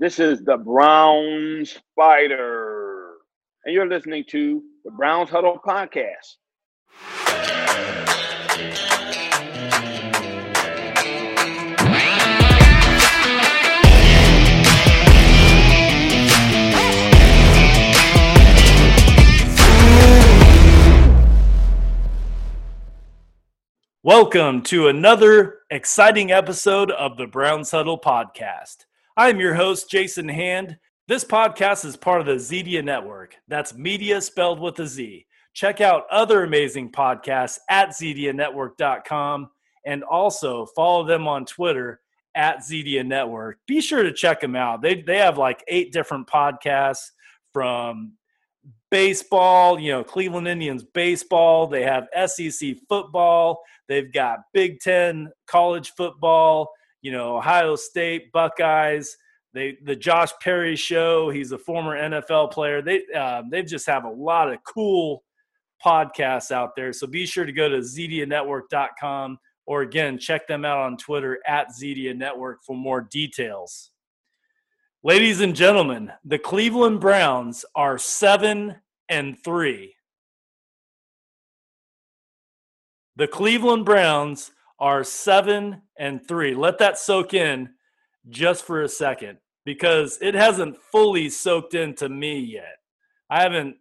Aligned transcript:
This 0.00 0.20
is 0.20 0.44
the 0.44 0.56
Brown 0.56 1.64
Spider, 1.64 3.14
and 3.64 3.74
you're 3.74 3.88
listening 3.88 4.22
to 4.28 4.62
the 4.84 4.92
Browns 4.92 5.28
Huddle 5.28 5.58
Podcast. 5.66 6.36
Welcome 24.04 24.62
to 24.62 24.86
another 24.86 25.62
exciting 25.70 26.30
episode 26.30 26.92
of 26.92 27.16
the 27.16 27.26
Browns 27.26 27.72
Huddle 27.72 27.98
podcast. 27.98 28.84
I'm 29.18 29.40
your 29.40 29.54
host, 29.54 29.90
Jason 29.90 30.28
Hand. 30.28 30.78
This 31.08 31.24
podcast 31.24 31.84
is 31.84 31.96
part 31.96 32.20
of 32.20 32.28
the 32.28 32.34
Zedia 32.34 32.84
Network. 32.84 33.34
That's 33.48 33.74
media 33.74 34.20
spelled 34.20 34.60
with 34.60 34.78
a 34.78 34.86
Z. 34.86 35.26
Check 35.54 35.80
out 35.80 36.04
other 36.08 36.44
amazing 36.44 36.92
podcasts 36.92 37.58
at 37.68 37.88
ZediaNetwork.com 37.88 39.50
and 39.84 40.04
also 40.04 40.66
follow 40.66 41.02
them 41.02 41.26
on 41.26 41.44
Twitter 41.46 42.00
at 42.36 42.58
Zedia 42.58 43.04
Network. 43.04 43.58
Be 43.66 43.80
sure 43.80 44.04
to 44.04 44.12
check 44.12 44.40
them 44.40 44.54
out. 44.54 44.82
They, 44.82 45.02
they 45.02 45.18
have 45.18 45.36
like 45.36 45.64
eight 45.66 45.92
different 45.92 46.28
podcasts 46.28 47.10
from 47.52 48.12
baseball, 48.92 49.80
you 49.80 49.90
know, 49.90 50.04
Cleveland 50.04 50.46
Indians 50.46 50.84
baseball. 50.94 51.66
They 51.66 51.82
have 51.82 52.06
SEC 52.28 52.76
football. 52.88 53.64
They've 53.88 54.12
got 54.12 54.42
Big 54.54 54.78
Ten 54.78 55.32
college 55.48 55.90
football, 55.96 56.70
you 57.02 57.12
know, 57.12 57.36
Ohio 57.36 57.76
State 57.76 58.32
Buckeyes. 58.32 59.16
They 59.54 59.78
the 59.84 59.96
Josh 59.96 60.30
Perry 60.40 60.76
show. 60.76 61.30
He's 61.30 61.52
a 61.52 61.58
former 61.58 61.96
NFL 61.96 62.52
player. 62.52 62.82
They 62.82 63.02
uh, 63.16 63.42
they 63.50 63.62
just 63.62 63.86
have 63.86 64.04
a 64.04 64.10
lot 64.10 64.52
of 64.52 64.58
cool 64.64 65.24
podcasts 65.84 66.50
out 66.50 66.74
there. 66.76 66.92
So 66.92 67.06
be 67.06 67.24
sure 67.24 67.44
to 67.44 67.52
go 67.52 67.68
to 67.68 67.78
ZediaNetwork.com 67.78 69.38
or 69.66 69.82
again 69.82 70.18
check 70.18 70.46
them 70.48 70.64
out 70.64 70.78
on 70.78 70.96
Twitter 70.96 71.38
at 71.46 71.68
Zedia 71.68 72.16
Network 72.16 72.58
for 72.64 72.76
more 72.76 73.02
details. 73.02 73.90
Ladies 75.04 75.40
and 75.40 75.54
gentlemen, 75.54 76.10
the 76.24 76.38
Cleveland 76.38 77.00
Browns 77.00 77.64
are 77.76 77.98
seven 77.98 78.76
and 79.08 79.36
three. 79.44 79.94
The 83.16 83.28
Cleveland 83.28 83.84
Browns 83.84 84.50
are 84.78 85.02
seven 85.04 85.82
and 85.98 86.26
three. 86.26 86.54
Let 86.54 86.78
that 86.78 86.98
soak 86.98 87.34
in 87.34 87.70
just 88.28 88.64
for 88.64 88.82
a 88.82 88.88
second 88.88 89.38
because 89.64 90.18
it 90.20 90.34
hasn't 90.34 90.76
fully 90.92 91.28
soaked 91.28 91.74
into 91.74 92.08
me 92.08 92.38
yet. 92.38 92.76
I 93.28 93.42
haven't 93.42 93.76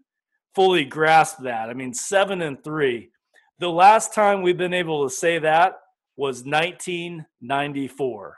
fully 0.56 0.86
grasped 0.86 1.44
that. 1.44 1.70
I 1.70 1.74
mean, 1.74 1.94
seven 1.94 2.42
and 2.42 2.64
three. 2.64 3.12
The 3.60 3.70
last 3.70 4.14
time 4.14 4.42
we've 4.42 4.58
been 4.58 4.74
able 4.74 5.08
to 5.08 5.14
say 5.14 5.40
that 5.40 5.80
was 6.16 6.44
1994. 6.44 8.38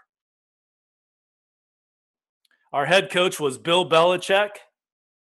Our 2.71 2.85
head 2.85 3.09
coach 3.09 3.39
was 3.39 3.57
Bill 3.57 3.89
Belichick. 3.89 4.49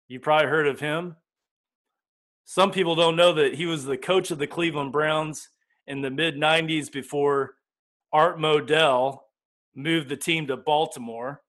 You 0.07 0.19
probably 0.19 0.47
heard 0.47 0.67
of 0.67 0.79
him. 0.79 1.17
Some 2.45 2.71
people 2.71 2.95
don't 2.95 3.15
know 3.15 3.33
that 3.33 3.55
he 3.55 3.65
was 3.65 3.85
the 3.85 3.97
coach 3.97 4.31
of 4.31 4.37
the 4.37 4.47
Cleveland 4.47 4.91
Browns 4.91 5.49
in 5.87 6.01
the 6.01 6.09
mid 6.09 6.35
90s 6.35 6.91
before 6.91 7.55
Art 8.11 8.37
Modell 8.37 9.19
moved 9.75 10.09
the 10.09 10.17
team 10.17 10.47
to 10.47 10.57
Baltimore. 10.57 11.41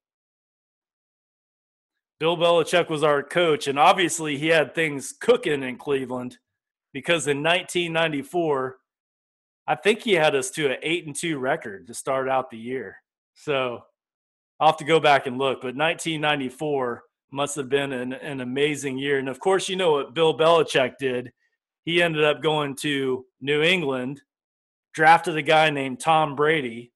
Bill 2.21 2.37
Belichick 2.37 2.89
was 2.89 3.03
our 3.03 3.23
coach, 3.23 3.67
and 3.67 3.79
obviously 3.79 4.39
he 4.39 4.49
had 4.49 4.75
things 4.75 5.13
cooking 5.21 5.63
in 5.63 5.77
Cleveland 5.77 6.39
because 6.93 7.27
in 7.27 7.43
1994, 7.43 8.77
I 9.67 9.75
think 9.75 10.03
he 10.03 10.13
had 10.13 10.35
us 10.35 10.51
to 10.53 10.71
an 10.71 10.79
eight 10.83 11.07
and 11.07 11.15
two 11.15 11.39
record 11.39 11.87
to 11.87 11.95
start 11.95 12.29
out 12.29 12.51
the 12.51 12.57
year. 12.57 12.97
So 13.35 13.85
I'll 14.61 14.69
have 14.69 14.77
to 14.79 14.85
go 14.85 15.01
back 15.01 15.27
and 15.27 15.39
look, 15.39 15.61
but 15.61 15.75
1994 15.75 17.03
must 17.33 17.57
have 17.57 17.69
been 17.69 17.93
an, 17.93 18.13
an 18.13 18.41
amazing 18.41 18.97
year. 18.97 19.19
And 19.19 19.29
of 19.29 19.41
course, 19.41 19.69
you 19.69 19.77
know 19.77 19.93
what 19.93 20.15
Bill 20.15 20.37
Belichick 20.37 20.99
did 20.99 21.33
he 21.85 22.03
ended 22.03 22.25
up 22.25 22.43
going 22.43 22.77
to 22.77 23.27
New 23.41 23.63
England, 23.63 24.23
drafted 24.93 25.37
a 25.37 25.43
guy 25.43 25.71
named 25.71 26.01
Tom 26.01 26.35
Brady, 26.35 26.93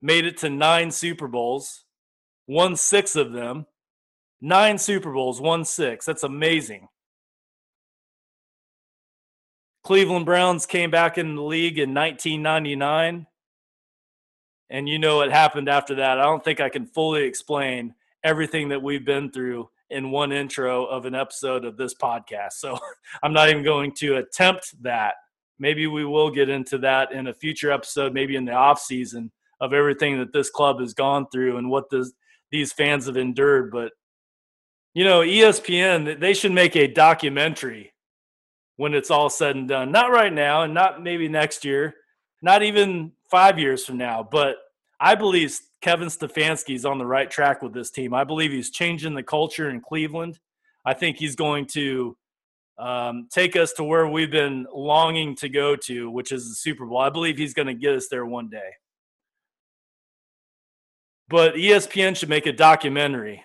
made 0.00 0.24
it 0.24 0.38
to 0.38 0.50
nine 0.50 0.90
Super 0.90 1.28
Bowls, 1.28 1.84
won 2.46 2.76
six 2.76 3.16
of 3.16 3.32
them. 3.32 3.66
Nine 4.40 4.78
Super 4.78 5.12
Bowls, 5.12 5.40
won 5.40 5.64
six. 5.64 6.06
That's 6.06 6.22
amazing. 6.22 6.88
Cleveland 9.82 10.26
Browns 10.26 10.66
came 10.66 10.90
back 10.90 11.18
in 11.18 11.34
the 11.34 11.42
league 11.42 11.78
in 11.78 11.94
1999. 11.94 13.26
And 14.70 14.88
you 14.88 14.98
know 14.98 15.16
what 15.16 15.32
happened 15.32 15.68
after 15.68 15.96
that. 15.96 16.20
I 16.20 16.24
don't 16.24 16.44
think 16.44 16.60
I 16.60 16.68
can 16.68 16.86
fully 16.86 17.24
explain 17.24 17.94
everything 18.22 18.68
that 18.68 18.82
we've 18.82 19.04
been 19.04 19.30
through 19.32 19.70
in 19.90 20.10
one 20.10 20.32
intro 20.32 20.84
of 20.84 21.06
an 21.06 21.14
episode 21.14 21.64
of 21.64 21.76
this 21.76 21.94
podcast. 21.94 22.52
So 22.54 22.78
I'm 23.22 23.32
not 23.32 23.48
even 23.48 23.64
going 23.64 23.92
to 23.98 24.16
attempt 24.16 24.74
that. 24.82 25.14
Maybe 25.58 25.86
we 25.86 26.04
will 26.04 26.30
get 26.30 26.48
into 26.48 26.78
that 26.78 27.12
in 27.12 27.26
a 27.26 27.34
future 27.34 27.72
episode, 27.72 28.12
maybe 28.14 28.36
in 28.36 28.44
the 28.44 28.52
off 28.52 28.80
season 28.80 29.32
of 29.60 29.72
everything 29.72 30.18
that 30.18 30.32
this 30.32 30.50
club 30.50 30.80
has 30.80 30.94
gone 30.94 31.26
through 31.32 31.56
and 31.56 31.68
what 31.68 31.90
this, 31.90 32.12
these 32.50 32.72
fans 32.72 33.06
have 33.06 33.16
endured. 33.16 33.70
But 33.72 33.92
you 34.94 35.04
know, 35.04 35.20
ESPN 35.20 36.18
they 36.18 36.34
should 36.34 36.52
make 36.52 36.74
a 36.74 36.86
documentary 36.86 37.92
when 38.76 38.94
it's 38.94 39.10
all 39.10 39.30
said 39.30 39.56
and 39.56 39.68
done. 39.68 39.92
Not 39.92 40.10
right 40.10 40.32
now, 40.32 40.62
and 40.62 40.74
not 40.74 41.02
maybe 41.02 41.28
next 41.28 41.64
year, 41.64 41.94
not 42.42 42.62
even 42.62 43.12
five 43.30 43.58
years 43.58 43.84
from 43.84 43.98
now. 43.98 44.26
But 44.28 44.56
I 45.00 45.14
believe 45.14 45.58
Kevin 45.80 46.08
Stefanski 46.08 46.74
is 46.74 46.84
on 46.84 46.98
the 46.98 47.06
right 47.06 47.30
track 47.30 47.62
with 47.62 47.72
this 47.72 47.90
team. 47.90 48.12
I 48.12 48.24
believe 48.24 48.50
he's 48.50 48.70
changing 48.70 49.14
the 49.14 49.22
culture 49.22 49.70
in 49.70 49.80
Cleveland. 49.80 50.38
I 50.84 50.94
think 50.94 51.18
he's 51.18 51.36
going 51.36 51.66
to 51.66 52.16
um, 52.78 53.28
take 53.30 53.56
us 53.56 53.72
to 53.74 53.84
where 53.84 54.06
we've 54.06 54.30
been 54.30 54.66
longing 54.72 55.36
to 55.36 55.48
go 55.48 55.76
to, 55.76 56.10
which 56.10 56.32
is 56.32 56.48
the 56.48 56.54
Super 56.54 56.86
Bowl. 56.86 56.98
I 56.98 57.10
believe 57.10 57.36
he's 57.36 57.54
going 57.54 57.66
to 57.68 57.74
get 57.74 57.94
us 57.94 58.08
there 58.08 58.26
one 58.26 58.48
day. 58.48 58.70
But 61.28 61.54
ESPN 61.54 62.16
should 62.16 62.30
make 62.30 62.46
a 62.46 62.52
documentary, 62.52 63.44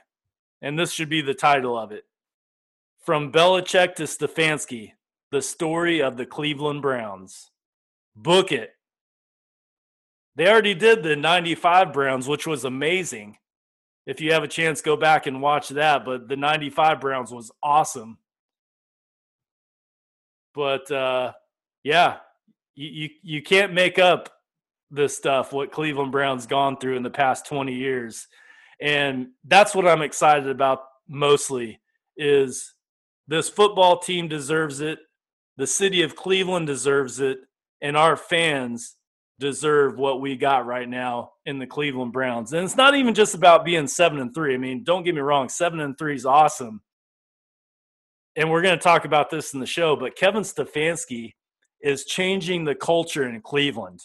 and 0.61 0.79
this 0.79 0.91
should 0.91 1.09
be 1.09 1.21
the 1.21 1.33
title 1.33 1.77
of 1.77 1.91
it 1.91 2.05
From 3.03 3.31
Belichick 3.31 3.95
to 3.95 4.03
Stefanski 4.03 4.93
The 5.31 5.41
Story 5.41 6.01
of 6.01 6.15
the 6.15 6.25
Cleveland 6.25 6.81
Browns. 6.81 7.51
Book 8.15 8.51
it. 8.51 8.71
They 10.35 10.47
already 10.47 10.73
did 10.73 11.03
the 11.03 11.15
95 11.15 11.93
Browns, 11.93 12.27
which 12.27 12.47
was 12.47 12.65
amazing. 12.65 13.37
If 14.05 14.19
you 14.19 14.33
have 14.33 14.43
a 14.43 14.47
chance, 14.47 14.81
go 14.81 14.97
back 14.97 15.27
and 15.27 15.41
watch 15.41 15.69
that. 15.69 16.05
But 16.05 16.27
the 16.27 16.35
95 16.35 16.99
Browns 16.99 17.31
was 17.31 17.51
awesome. 17.61 18.17
But 20.53 20.89
uh, 20.91 21.33
yeah, 21.83 22.17
you, 22.75 22.89
you, 22.89 23.09
you 23.21 23.41
can't 23.41 23.73
make 23.73 23.99
up 23.99 24.29
this 24.91 25.17
stuff, 25.17 25.51
what 25.51 25.71
Cleveland 25.71 26.11
Browns 26.11 26.45
gone 26.45 26.77
through 26.77 26.97
in 26.97 27.03
the 27.03 27.09
past 27.09 27.47
20 27.47 27.73
years. 27.73 28.27
And 28.79 29.29
that's 29.45 29.73
what 29.73 29.87
I'm 29.87 30.01
excited 30.01 30.49
about 30.49 30.83
mostly 31.07 31.79
is 32.15 32.73
this 33.27 33.49
football 33.49 33.99
team 33.99 34.27
deserves 34.27 34.81
it. 34.81 34.99
The 35.57 35.67
city 35.67 36.03
of 36.03 36.15
Cleveland 36.15 36.67
deserves 36.67 37.19
it. 37.19 37.39
And 37.81 37.97
our 37.97 38.15
fans 38.15 38.95
deserve 39.39 39.97
what 39.97 40.21
we 40.21 40.35
got 40.35 40.65
right 40.65 40.87
now 40.87 41.31
in 41.45 41.59
the 41.59 41.67
Cleveland 41.67 42.13
Browns. 42.13 42.53
And 42.53 42.63
it's 42.63 42.77
not 42.77 42.95
even 42.95 43.13
just 43.13 43.35
about 43.35 43.65
being 43.65 43.87
seven 43.87 44.19
and 44.19 44.33
three. 44.33 44.53
I 44.53 44.57
mean, 44.57 44.83
don't 44.83 45.03
get 45.03 45.15
me 45.15 45.21
wrong, 45.21 45.49
seven 45.49 45.79
and 45.79 45.97
three 45.97 46.15
is 46.15 46.25
awesome. 46.25 46.81
And 48.35 48.49
we're 48.49 48.61
going 48.61 48.77
to 48.77 48.83
talk 48.83 49.05
about 49.05 49.29
this 49.29 49.53
in 49.53 49.59
the 49.59 49.65
show, 49.65 49.95
but 49.95 50.15
Kevin 50.15 50.43
Stefanski 50.43 51.33
is 51.81 52.05
changing 52.05 52.63
the 52.63 52.75
culture 52.75 53.27
in 53.27 53.41
Cleveland. 53.41 54.01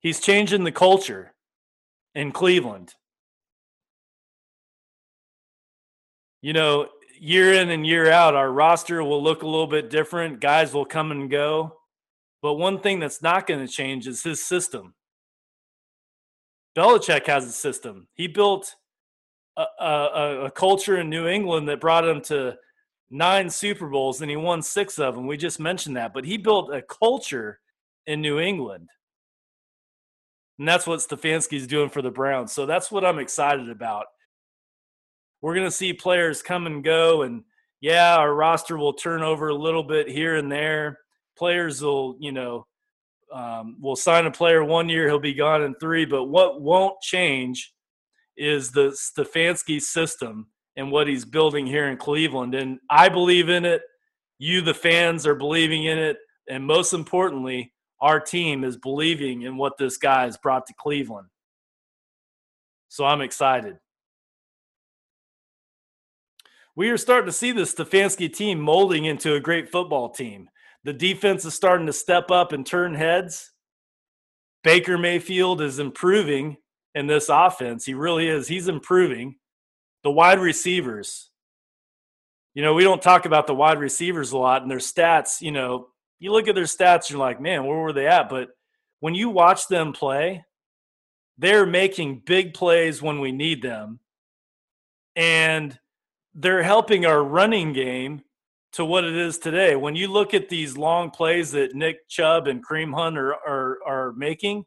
He's 0.00 0.20
changing 0.20 0.64
the 0.64 0.72
culture 0.72 1.34
in 2.14 2.32
Cleveland. 2.32 2.94
You 6.42 6.52
know, 6.52 6.88
year 7.20 7.54
in 7.54 7.70
and 7.70 7.86
year 7.86 8.10
out, 8.10 8.34
our 8.34 8.50
roster 8.50 9.02
will 9.02 9.22
look 9.22 9.42
a 9.42 9.46
little 9.46 9.66
bit 9.66 9.90
different. 9.90 10.40
Guys 10.40 10.74
will 10.74 10.84
come 10.84 11.10
and 11.10 11.30
go 11.30 11.76
but 12.44 12.56
one 12.56 12.78
thing 12.78 13.00
that's 13.00 13.22
not 13.22 13.46
going 13.46 13.66
to 13.66 13.72
change 13.72 14.06
is 14.06 14.22
his 14.22 14.44
system. 14.44 14.92
Belichick 16.76 17.26
has 17.26 17.46
a 17.46 17.50
system. 17.50 18.06
He 18.12 18.26
built 18.28 18.76
a, 19.56 19.62
a, 19.62 20.44
a, 20.44 20.50
culture 20.50 20.98
in 20.98 21.08
New 21.08 21.26
England 21.26 21.70
that 21.70 21.80
brought 21.80 22.06
him 22.06 22.20
to 22.24 22.58
nine 23.10 23.48
Super 23.48 23.88
Bowls 23.88 24.20
and 24.20 24.30
he 24.30 24.36
won 24.36 24.60
six 24.60 24.98
of 24.98 25.14
them. 25.14 25.26
We 25.26 25.38
just 25.38 25.58
mentioned 25.58 25.96
that. 25.96 26.12
But 26.12 26.26
he 26.26 26.36
built 26.36 26.70
a 26.70 26.82
culture 26.82 27.60
in 28.06 28.20
New 28.20 28.38
England. 28.38 28.90
And 30.58 30.68
that's 30.68 30.86
what 30.86 31.00
Stefanski's 31.00 31.66
doing 31.66 31.88
for 31.88 32.02
the 32.02 32.10
Browns. 32.10 32.52
So 32.52 32.66
that's 32.66 32.92
what 32.92 33.06
I'm 33.06 33.20
excited 33.20 33.70
about. 33.70 34.04
We're 35.40 35.54
going 35.54 35.66
to 35.66 35.70
see 35.70 35.94
players 35.94 36.42
come 36.42 36.66
and 36.66 36.84
go. 36.84 37.22
And 37.22 37.44
yeah, 37.80 38.16
our 38.18 38.34
roster 38.34 38.76
will 38.76 38.92
turn 38.92 39.22
over 39.22 39.48
a 39.48 39.54
little 39.54 39.82
bit 39.82 40.10
here 40.10 40.36
and 40.36 40.52
there. 40.52 40.98
Players 41.36 41.82
will, 41.82 42.16
you 42.18 42.32
know, 42.32 42.66
um, 43.32 43.76
we'll 43.80 43.96
sign 43.96 44.26
a 44.26 44.30
player 44.30 44.64
one 44.64 44.88
year, 44.88 45.08
he'll 45.08 45.18
be 45.18 45.34
gone 45.34 45.62
in 45.62 45.74
three. 45.76 46.04
But 46.04 46.24
what 46.24 46.60
won't 46.60 47.00
change 47.00 47.72
is 48.36 48.70
the 48.70 48.90
Stefanski 48.90 49.80
system 49.80 50.46
and 50.76 50.90
what 50.90 51.08
he's 51.08 51.24
building 51.24 51.66
here 51.66 51.88
in 51.88 51.96
Cleveland. 51.96 52.54
And 52.54 52.78
I 52.90 53.08
believe 53.08 53.48
in 53.48 53.64
it. 53.64 53.82
You, 54.38 54.60
the 54.60 54.74
fans, 54.74 55.26
are 55.26 55.34
believing 55.34 55.84
in 55.84 55.98
it. 55.98 56.16
And 56.48 56.64
most 56.64 56.92
importantly, 56.92 57.72
our 58.00 58.20
team 58.20 58.64
is 58.64 58.76
believing 58.76 59.42
in 59.42 59.56
what 59.56 59.78
this 59.78 59.96
guy 59.96 60.24
has 60.24 60.36
brought 60.36 60.66
to 60.66 60.74
Cleveland. 60.78 61.28
So 62.88 63.04
I'm 63.04 63.20
excited. 63.20 63.78
We 66.76 66.90
are 66.90 66.98
starting 66.98 67.26
to 67.26 67.32
see 67.32 67.52
the 67.52 67.62
Stefanski 67.62 68.32
team 68.32 68.60
molding 68.60 69.04
into 69.04 69.34
a 69.34 69.40
great 69.40 69.70
football 69.70 70.10
team. 70.10 70.48
The 70.84 70.92
defense 70.92 71.44
is 71.44 71.54
starting 71.54 71.86
to 71.86 71.92
step 71.92 72.30
up 72.30 72.52
and 72.52 72.64
turn 72.64 72.94
heads. 72.94 73.50
Baker 74.62 74.96
Mayfield 74.96 75.60
is 75.60 75.78
improving 75.78 76.56
in 76.94 77.06
this 77.06 77.28
offense. 77.28 77.84
He 77.84 77.94
really 77.94 78.28
is. 78.28 78.48
He's 78.48 78.68
improving. 78.68 79.36
The 80.02 80.10
wide 80.10 80.38
receivers, 80.38 81.30
you 82.52 82.62
know, 82.62 82.74
we 82.74 82.84
don't 82.84 83.02
talk 83.02 83.24
about 83.24 83.46
the 83.46 83.54
wide 83.54 83.78
receivers 83.78 84.32
a 84.32 84.38
lot 84.38 84.62
and 84.62 84.70
their 84.70 84.78
stats, 84.78 85.40
you 85.40 85.50
know, 85.50 85.88
you 86.18 86.30
look 86.30 86.46
at 86.46 86.54
their 86.54 86.64
stats, 86.64 87.10
you're 87.10 87.18
like, 87.18 87.40
man, 87.40 87.66
where 87.66 87.78
were 87.78 87.92
they 87.92 88.06
at? 88.06 88.28
But 88.28 88.48
when 89.00 89.14
you 89.14 89.30
watch 89.30 89.66
them 89.68 89.92
play, 89.92 90.44
they're 91.38 91.66
making 91.66 92.22
big 92.24 92.54
plays 92.54 93.02
when 93.02 93.20
we 93.20 93.32
need 93.32 93.62
them. 93.62 93.98
And 95.16 95.78
they're 96.34 96.62
helping 96.62 97.06
our 97.06 97.22
running 97.22 97.72
game 97.72 98.22
to 98.74 98.84
what 98.84 99.04
it 99.04 99.14
is 99.14 99.38
today. 99.38 99.76
When 99.76 99.94
you 99.94 100.08
look 100.08 100.34
at 100.34 100.48
these 100.48 100.76
long 100.76 101.10
plays 101.10 101.52
that 101.52 101.74
Nick 101.74 102.08
Chubb 102.08 102.48
and 102.48 102.64
Kareem 102.64 102.92
Hunt 102.92 103.16
are, 103.16 103.34
are, 103.34 103.78
are 103.86 104.12
making, 104.14 104.64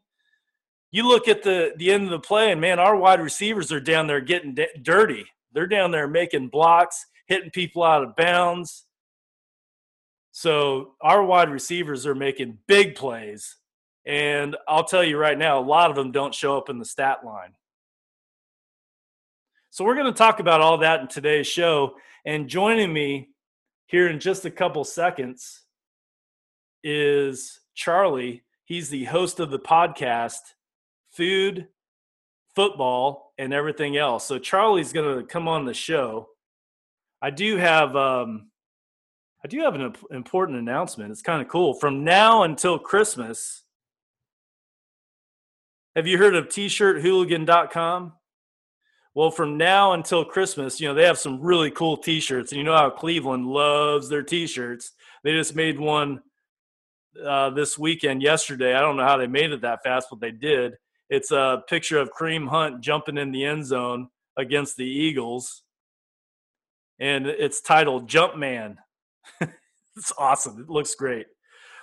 you 0.90 1.06
look 1.06 1.28
at 1.28 1.42
the, 1.42 1.72
the 1.76 1.92
end 1.92 2.04
of 2.04 2.10
the 2.10 2.18
play, 2.18 2.50
and 2.50 2.60
man, 2.60 2.78
our 2.78 2.96
wide 2.96 3.20
receivers 3.20 3.70
are 3.70 3.80
down 3.80 4.06
there 4.06 4.22
getting 4.22 4.54
d- 4.54 4.68
dirty. 4.80 5.26
They're 5.52 5.66
down 5.66 5.90
there 5.90 6.08
making 6.08 6.48
blocks, 6.48 7.04
hitting 7.26 7.50
people 7.50 7.82
out 7.82 8.02
of 8.02 8.16
bounds. 8.16 8.86
So 10.32 10.94
our 11.02 11.22
wide 11.22 11.50
receivers 11.50 12.06
are 12.06 12.14
making 12.14 12.58
big 12.66 12.94
plays. 12.94 13.56
And 14.06 14.56
I'll 14.66 14.84
tell 14.84 15.04
you 15.04 15.18
right 15.18 15.36
now, 15.36 15.58
a 15.58 15.60
lot 15.60 15.90
of 15.90 15.96
them 15.96 16.12
don't 16.12 16.34
show 16.34 16.56
up 16.56 16.70
in 16.70 16.78
the 16.78 16.84
stat 16.86 17.26
line. 17.26 17.52
So 19.68 19.84
we're 19.84 19.96
going 19.96 20.12
to 20.12 20.16
talk 20.16 20.40
about 20.40 20.62
all 20.62 20.78
that 20.78 21.00
in 21.00 21.08
today's 21.08 21.46
show. 21.46 21.96
And 22.24 22.48
joining 22.48 22.90
me 22.92 23.28
here 23.88 24.06
in 24.06 24.20
just 24.20 24.44
a 24.44 24.50
couple 24.50 24.84
seconds 24.84 25.62
is 26.84 27.58
Charley. 27.74 28.44
He's 28.66 28.90
the 28.90 29.04
host 29.04 29.40
of 29.40 29.50
the 29.50 29.58
podcast, 29.58 30.40
Food, 31.10 31.68
Football, 32.54 33.32
and 33.38 33.52
Everything 33.54 33.96
Else. 33.96 34.26
So 34.26 34.38
Charley's 34.38 34.92
going 34.92 35.18
to 35.18 35.26
come 35.26 35.48
on 35.48 35.64
the 35.64 35.72
show. 35.72 36.28
I 37.22 37.30
do 37.30 37.56
have 37.56 37.96
um, 37.96 38.50
I 39.42 39.48
do 39.48 39.60
have 39.62 39.74
an 39.74 39.94
important 40.10 40.58
announcement. 40.58 41.10
It's 41.10 41.22
kind 41.22 41.40
of 41.40 41.48
cool. 41.48 41.72
From 41.72 42.04
now 42.04 42.42
until 42.42 42.78
Christmas, 42.78 43.64
have 45.96 46.06
you 46.06 46.18
heard 46.18 46.34
of 46.34 46.50
t-shirthooligan.com? 46.50 48.12
Well, 49.18 49.32
from 49.32 49.56
now 49.56 49.94
until 49.94 50.24
Christmas, 50.24 50.80
you 50.80 50.86
know, 50.86 50.94
they 50.94 51.02
have 51.02 51.18
some 51.18 51.40
really 51.40 51.72
cool 51.72 51.96
t-shirts. 51.96 52.52
And 52.52 52.58
you 52.60 52.62
know 52.62 52.76
how 52.76 52.88
Cleveland 52.88 53.48
loves 53.48 54.08
their 54.08 54.22
t-shirts. 54.22 54.92
They 55.24 55.32
just 55.32 55.56
made 55.56 55.76
one 55.80 56.22
uh, 57.26 57.50
this 57.50 57.76
weekend 57.76 58.22
yesterday. 58.22 58.76
I 58.76 58.80
don't 58.80 58.96
know 58.96 59.02
how 59.02 59.16
they 59.16 59.26
made 59.26 59.50
it 59.50 59.62
that 59.62 59.82
fast, 59.82 60.06
but 60.08 60.20
they 60.20 60.30
did. 60.30 60.74
It's 61.10 61.32
a 61.32 61.64
picture 61.68 61.98
of 61.98 62.12
Kareem 62.12 62.48
Hunt 62.48 62.80
jumping 62.80 63.18
in 63.18 63.32
the 63.32 63.44
end 63.44 63.66
zone 63.66 64.06
against 64.36 64.76
the 64.76 64.86
Eagles. 64.86 65.64
And 67.00 67.26
it's 67.26 67.60
titled 67.60 68.08
Jump 68.08 68.36
Man 68.36 68.78
it's 69.96 70.12
awesome. 70.16 70.60
It 70.60 70.70
looks 70.70 70.94
great. 70.94 71.26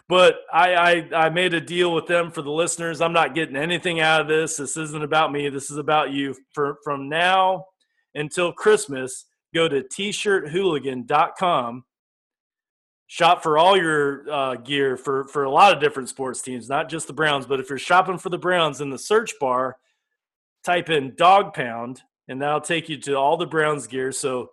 But 0.07 0.41
I, 0.53 0.75
I 0.75 1.25
I 1.25 1.29
made 1.29 1.55
a 1.55 1.61
deal 1.61 1.93
with 1.93 2.05
them 2.05 2.29
for 2.29 2.43
the 2.43 2.51
listeners. 2.51 3.01
I'm 3.01 3.13
not 3.13 3.33
getting 3.33 3.55
anything 3.55 4.01
out 4.01 4.21
of 4.21 4.27
this. 4.27 4.57
This 4.57 4.77
isn't 4.77 5.03
about 5.03 5.31
me. 5.31 5.49
This 5.49 5.71
is 5.71 5.77
about 5.77 6.11
you. 6.11 6.35
For 6.53 6.77
from 6.83 7.09
now 7.09 7.65
until 8.13 8.53
Christmas, 8.53 9.25
go 9.53 9.67
to 9.67 9.81
t-shirthooligan.com. 9.81 11.85
Shop 13.07 13.43
for 13.43 13.57
all 13.57 13.77
your 13.77 14.31
uh, 14.31 14.55
gear 14.55 14.95
for 14.95 15.27
for 15.27 15.43
a 15.43 15.49
lot 15.49 15.73
of 15.73 15.81
different 15.81 16.09
sports 16.09 16.41
teams, 16.41 16.69
not 16.69 16.87
just 16.87 17.07
the 17.07 17.13
Browns. 17.13 17.47
But 17.47 17.59
if 17.59 17.69
you're 17.69 17.79
shopping 17.79 18.19
for 18.19 18.29
the 18.29 18.37
Browns 18.37 18.81
in 18.81 18.91
the 18.91 18.99
search 18.99 19.33
bar, 19.39 19.77
type 20.63 20.91
in 20.91 21.15
Dog 21.15 21.53
Pound, 21.53 22.01
and 22.27 22.41
that'll 22.41 22.61
take 22.61 22.89
you 22.89 22.97
to 23.01 23.15
all 23.15 23.37
the 23.37 23.45
Browns 23.47 23.87
gear. 23.87 24.11
So 24.11 24.51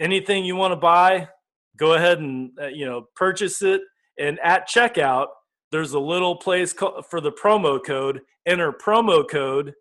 anything 0.00 0.44
you 0.44 0.56
want 0.56 0.72
to 0.72 0.76
buy, 0.76 1.28
go 1.76 1.94
ahead 1.94 2.18
and 2.18 2.50
uh, 2.60 2.68
you 2.68 2.86
know 2.86 3.06
purchase 3.14 3.62
it 3.62 3.82
and 4.18 4.38
at 4.40 4.68
checkout 4.68 5.26
there's 5.70 5.92
a 5.92 6.00
little 6.00 6.36
place 6.36 6.72
for 7.08 7.20
the 7.20 7.32
promo 7.32 7.84
code 7.84 8.20
enter 8.46 8.72
promo 8.72 9.28
code 9.28 9.74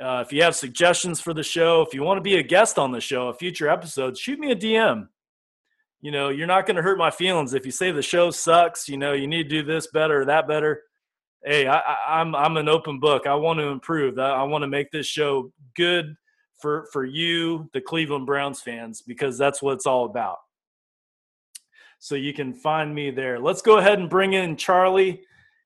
uh, 0.01 0.23
if 0.25 0.33
you 0.33 0.43
have 0.43 0.55
suggestions 0.55 1.21
for 1.21 1.33
the 1.33 1.43
show, 1.43 1.81
if 1.81 1.93
you 1.93 2.03
want 2.03 2.17
to 2.17 2.21
be 2.21 2.37
a 2.37 2.43
guest 2.43 2.77
on 2.77 2.91
the 2.91 3.01
show, 3.01 3.27
a 3.29 3.33
future 3.33 3.69
episode, 3.69 4.17
shoot 4.17 4.39
me 4.39 4.51
a 4.51 4.55
DM. 4.55 5.07
You 6.07 6.11
know, 6.11 6.29
you're 6.29 6.47
not 6.47 6.65
going 6.65 6.77
to 6.77 6.81
hurt 6.81 6.97
my 6.97 7.11
feelings 7.11 7.53
if 7.53 7.65
you 7.65 7.71
say 7.73 7.91
the 7.91 8.01
show 8.01 8.31
sucks. 8.31 8.87
You 8.87 8.95
know, 8.95 9.11
you 9.11 9.27
need 9.27 9.49
to 9.49 9.49
do 9.49 9.61
this 9.61 9.87
better 9.87 10.21
or 10.21 10.25
that 10.27 10.47
better. 10.47 10.83
Hey, 11.43 11.67
I, 11.67 12.21
am 12.21 12.33
I'm, 12.33 12.35
I'm 12.35 12.55
an 12.55 12.69
open 12.69 13.01
book. 13.01 13.27
I 13.27 13.35
want 13.35 13.59
to 13.59 13.65
improve. 13.65 14.17
I, 14.17 14.29
I 14.29 14.43
want 14.43 14.61
to 14.61 14.69
make 14.69 14.89
this 14.89 15.05
show 15.05 15.51
good 15.75 16.15
for 16.61 16.87
for 16.93 17.03
you, 17.03 17.69
the 17.73 17.81
Cleveland 17.81 18.25
Browns 18.25 18.61
fans, 18.61 19.01
because 19.01 19.37
that's 19.37 19.61
what 19.61 19.73
it's 19.73 19.85
all 19.85 20.05
about. 20.05 20.37
So 21.99 22.15
you 22.15 22.33
can 22.33 22.53
find 22.53 22.95
me 22.95 23.11
there. 23.11 23.37
Let's 23.37 23.61
go 23.61 23.77
ahead 23.77 23.99
and 23.99 24.09
bring 24.09 24.31
in 24.31 24.55
Charley. 24.55 25.19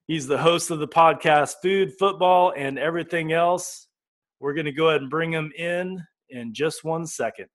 He's 0.07 0.25
the 0.25 0.39
host 0.39 0.71
of 0.71 0.79
the 0.79 0.87
podcast 0.87 1.57
Food, 1.61 1.93
Football, 1.99 2.55
and 2.57 2.79
Everything 2.79 3.31
Else. 3.31 3.89
We're 4.39 4.55
going 4.55 4.65
to 4.65 4.71
go 4.71 4.89
ahead 4.89 5.01
and 5.01 5.09
bring 5.11 5.31
him 5.31 5.51
in 5.55 6.03
in 6.31 6.51
just 6.51 6.83
one 6.83 7.05
second. 7.05 7.45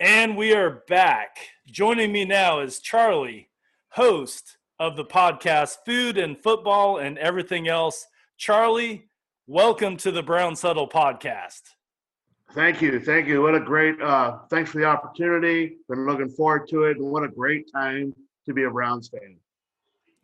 And 0.00 0.34
we 0.34 0.54
are 0.54 0.82
back. 0.88 1.36
Joining 1.66 2.10
me 2.10 2.24
now 2.24 2.60
is 2.60 2.78
Charley, 2.78 3.50
host 3.90 4.56
of 4.78 4.96
the 4.96 5.04
podcast 5.04 5.76
Food 5.84 6.16
and 6.16 6.38
Football 6.38 6.96
and 6.96 7.18
Everything 7.18 7.68
Else. 7.68 8.06
Charley, 8.38 9.10
welcome 9.46 9.98
to 9.98 10.10
the 10.10 10.22
Brown 10.22 10.56
Huddle 10.56 10.88
podcast. 10.88 11.60
Thank 12.54 12.80
you, 12.80 12.98
thank 12.98 13.28
you. 13.28 13.42
What 13.42 13.54
a 13.54 13.60
great, 13.60 14.00
uh, 14.00 14.38
thanks 14.48 14.70
for 14.70 14.78
the 14.78 14.86
opportunity. 14.86 15.76
Been 15.86 16.06
looking 16.06 16.30
forward 16.30 16.66
to 16.68 16.84
it, 16.84 16.96
and 16.96 17.10
what 17.10 17.22
a 17.22 17.28
great 17.28 17.70
time 17.70 18.14
to 18.46 18.54
be 18.54 18.62
a 18.62 18.70
Browns 18.70 19.10
fan. 19.10 19.36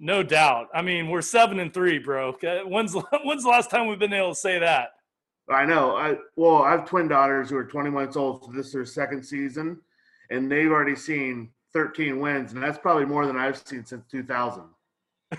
No 0.01 0.23
doubt. 0.23 0.69
I 0.73 0.81
mean, 0.81 1.11
we're 1.11 1.21
seven 1.21 1.61
and 1.61 1.75
three, 1.75 1.99
bro. 1.99 2.33
When's 2.65 2.95
when's 3.25 3.43
the 3.43 3.51
last 3.51 3.69
time 3.69 3.89
we've 3.89 3.99
been 3.99 4.15
able 4.15 4.31
to 4.31 4.41
say 4.41 4.59
that? 4.59 4.96
I 5.49 5.65
know. 5.65 5.97
I 5.97 6.17
well, 6.35 6.63
I 6.63 6.73
have 6.73 6.89
twin 6.89 7.09
daughters 7.09 7.51
who 7.51 7.57
are 7.57 7.65
20 7.65 7.91
months 7.91 8.17
old. 8.17 8.45
So 8.45 8.53
this 8.53 8.67
is 8.67 8.73
their 8.73 8.85
second 8.85 9.25
season, 9.25 9.81
and 10.31 10.51
they've 10.51 10.71
already 10.71 10.97
seen 10.97 11.51
13 11.73 12.19
wins, 12.19 12.53
and 12.53 12.63
that's 12.63 12.79
probably 12.79 13.05
more 13.05 13.27
than 13.27 13.37
I've 13.37 13.59
seen 13.59 13.85
since 13.85 14.05
2000. 14.11 14.65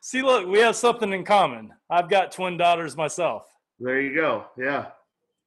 See, 0.00 0.22
look, 0.22 0.46
we 0.46 0.58
have 0.58 0.76
something 0.76 1.12
in 1.12 1.24
common. 1.24 1.72
I've 1.88 2.10
got 2.10 2.30
twin 2.30 2.58
daughters 2.58 2.96
myself. 2.96 3.46
There 3.80 4.00
you 4.00 4.14
go. 4.14 4.44
Yeah. 4.58 4.88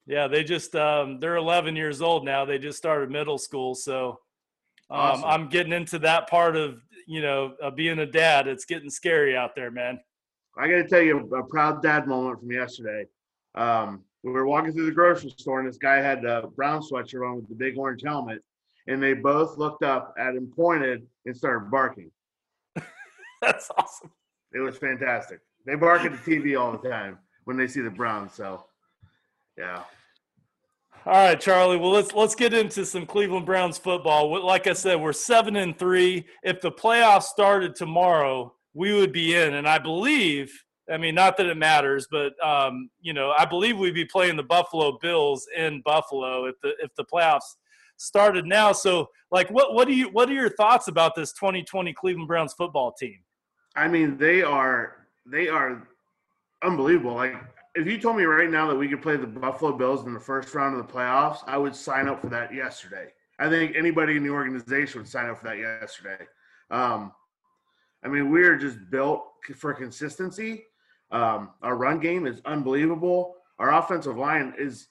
Yeah, 0.07 0.27
they 0.27 0.43
just 0.43 0.75
um, 0.75 1.19
they're 1.19 1.35
11 1.35 1.75
years 1.75 2.01
old 2.01 2.25
now. 2.25 2.45
They 2.45 2.57
just 2.57 2.77
started 2.77 3.11
middle 3.11 3.37
school, 3.37 3.75
so 3.75 4.19
um, 4.89 4.99
awesome. 4.99 5.25
I'm 5.25 5.49
getting 5.49 5.73
into 5.73 5.99
that 5.99 6.29
part 6.29 6.55
of 6.55 6.81
you 7.05 7.21
know 7.21 7.53
of 7.61 7.75
being 7.75 7.99
a 7.99 8.05
dad. 8.05 8.47
It's 8.47 8.65
getting 8.65 8.89
scary 8.89 9.35
out 9.35 9.53
there, 9.53 9.69
man. 9.69 9.99
I 10.57 10.67
got 10.67 10.75
to 10.77 10.87
tell 10.87 11.01
you 11.01 11.19
a 11.35 11.43
proud 11.43 11.83
dad 11.83 12.07
moment 12.07 12.39
from 12.39 12.51
yesterday. 12.51 13.05
Um, 13.55 14.03
we 14.23 14.31
were 14.31 14.47
walking 14.47 14.73
through 14.73 14.87
the 14.87 14.91
grocery 14.91 15.33
store, 15.37 15.59
and 15.59 15.69
this 15.69 15.77
guy 15.77 15.97
had 15.97 16.25
a 16.25 16.47
brown 16.47 16.81
sweatshirt 16.81 17.27
on 17.27 17.37
with 17.37 17.49
the 17.49 17.55
big 17.55 17.77
orange 17.77 18.01
helmet, 18.03 18.43
and 18.87 19.01
they 19.01 19.13
both 19.13 19.57
looked 19.57 19.83
up 19.83 20.13
at 20.17 20.35
him, 20.35 20.51
pointed, 20.55 21.05
and 21.25 21.37
started 21.37 21.69
barking. 21.69 22.11
That's 23.41 23.69
awesome. 23.77 24.11
It 24.53 24.59
was 24.59 24.77
fantastic. 24.77 25.39
They 25.65 25.75
bark 25.75 26.01
at 26.01 26.11
the 26.11 26.17
TV 26.17 26.59
all 26.59 26.71
the 26.71 26.89
time 26.89 27.19
when 27.43 27.57
they 27.57 27.67
see 27.67 27.81
the 27.81 27.89
Browns. 27.89 28.33
So, 28.33 28.65
yeah. 29.57 29.83
All 31.05 31.13
right, 31.13 31.39
Charley. 31.39 31.77
Well, 31.77 31.91
let's 31.91 32.13
let's 32.13 32.35
get 32.35 32.53
into 32.53 32.85
some 32.85 33.05
Cleveland 33.05 33.45
Browns 33.45 33.77
football. 33.77 34.43
Like 34.45 34.67
I 34.67 34.73
said, 34.73 34.99
we're 34.99 35.13
seven 35.13 35.55
and 35.55 35.77
three. 35.77 36.25
If 36.43 36.59
the 36.59 36.71
playoffs 36.71 37.23
started 37.23 37.75
tomorrow, 37.75 38.53
we 38.77 38.93
would 38.93 39.12
be 39.12 39.36
in, 39.36 39.55
and 39.55 39.67
I 39.67 39.79
believe. 39.79 40.53
I 40.89 40.96
mean, 40.96 41.15
not 41.15 41.36
that 41.36 41.48
it 41.48 41.57
matters, 41.57 42.07
but 42.10 42.31
um, 42.41 42.89
you 43.01 43.12
know, 43.12 43.34
I 43.38 43.43
believe 43.43 43.77
we'd 43.77 43.93
be 43.93 44.05
playing 44.05 44.38
the 44.38 44.43
Buffalo 44.43 44.98
Bills 45.01 45.46
in 45.55 45.81
Buffalo 45.81 46.46
if 46.46 46.55
the 46.62 46.74
if 46.81 46.96
the 46.96 47.03
playoffs 47.03 47.57
started 47.98 48.46
now. 48.46 48.72
So, 48.72 49.10
like, 49.29 49.50
what 49.50 49.74
what 49.74 49.88
do 49.88 49.93
you 49.93 50.10
what 50.10 50.29
are 50.29 50.34
your 50.34 50.50
thoughts 50.50 50.88
about 50.88 51.13
this 51.15 51.34
2020 51.34 51.91
Cleveland 51.93 52.27
Browns 52.29 52.53
football 52.53 52.93
team? 52.93 53.17
I 53.75 53.89
mean, 53.89 54.17
they 54.17 54.43
are 54.43 55.07
they 55.25 55.50
are 55.50 55.88
unbelievable. 56.63 57.15
Like 57.15 57.36
if 57.75 57.86
you 57.86 58.00
told 58.00 58.17
me 58.17 58.24
right 58.24 58.50
now 58.50 58.67
that 58.67 58.75
we 58.75 58.88
could 58.88 59.01
play 59.01 59.17
the 59.17 59.27
Buffalo 59.27 59.77
Bills 59.77 60.05
in 60.05 60.13
the 60.13 60.19
first 60.19 60.53
round 60.55 60.79
of 60.79 60.86
the 60.86 60.91
playoffs, 60.91 61.39
I 61.46 61.57
would 61.57 61.75
sign 61.75 62.07
up 62.07 62.22
for 62.22 62.27
that 62.27 62.53
yesterday. 62.53 63.10
I 63.39 63.50
think 63.50 63.75
anybody 63.75 64.17
in 64.17 64.24
the 64.24 64.29
organization 64.29 65.01
would 65.01 65.07
sign 65.07 65.29
up 65.29 65.38
for 65.38 65.46
that 65.46 65.57
yesterday. 65.57 66.25
Um, 66.72 67.12
I 68.03 68.07
mean, 68.07 68.31
we're 68.31 68.57
just 68.57 68.77
built 68.89 69.23
for 69.55 69.73
consistency. 69.73 70.63
Um, 71.11 71.51
our 71.61 71.75
run 71.75 71.99
game 71.99 72.27
is 72.27 72.41
unbelievable. 72.45 73.35
Our 73.59 73.73
offensive 73.73 74.17
line 74.17 74.53
is 74.57 74.87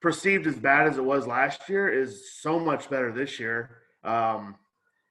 perceived 0.00 0.46
as 0.46 0.56
bad 0.56 0.88
as 0.88 0.98
it 0.98 1.04
was 1.04 1.26
last 1.26 1.68
year, 1.68 1.88
is 1.92 2.40
so 2.40 2.58
much 2.58 2.90
better 2.90 3.12
this 3.12 3.38
year. 3.38 3.78
Um, 4.04 4.56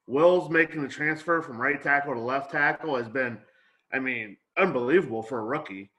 Wills 0.06 0.50
making 0.50 0.82
the 0.82 0.88
transfer 0.88 1.40
from 1.40 1.60
right 1.60 1.80
tackle 1.80 2.14
to 2.14 2.20
left 2.20 2.50
tackle 2.50 2.96
has 2.96 3.08
been, 3.08 3.38
I 3.92 3.98
mean, 3.98 4.36
unbelievable 4.58 5.22
for 5.22 5.38
a 5.38 5.44
rookie. 5.44 5.90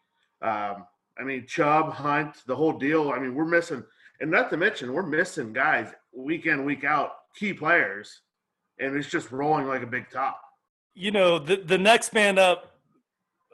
Um, 0.41 0.85
I 1.17 1.23
mean, 1.23 1.45
Chubb, 1.47 1.93
Hunt, 1.93 2.37
the 2.45 2.55
whole 2.55 2.77
deal. 2.77 3.11
I 3.11 3.19
mean, 3.19 3.33
we're 3.33 3.45
missing, 3.45 3.83
and 4.19 4.29
not 4.29 4.49
to 4.49 4.57
mention, 4.57 4.93
we're 4.93 5.03
missing 5.03 5.53
guys 5.53 5.87
week 6.15 6.45
in, 6.45 6.65
week 6.65 6.83
out, 6.83 7.11
key 7.35 7.53
players, 7.53 8.21
and 8.79 8.95
it's 8.95 9.09
just 9.09 9.31
rolling 9.31 9.67
like 9.67 9.83
a 9.83 9.87
big 9.87 10.09
top. 10.11 10.39
You 10.95 11.11
know, 11.11 11.39
the 11.39 11.57
the 11.57 11.77
next 11.77 12.13
man 12.13 12.37
up 12.37 12.73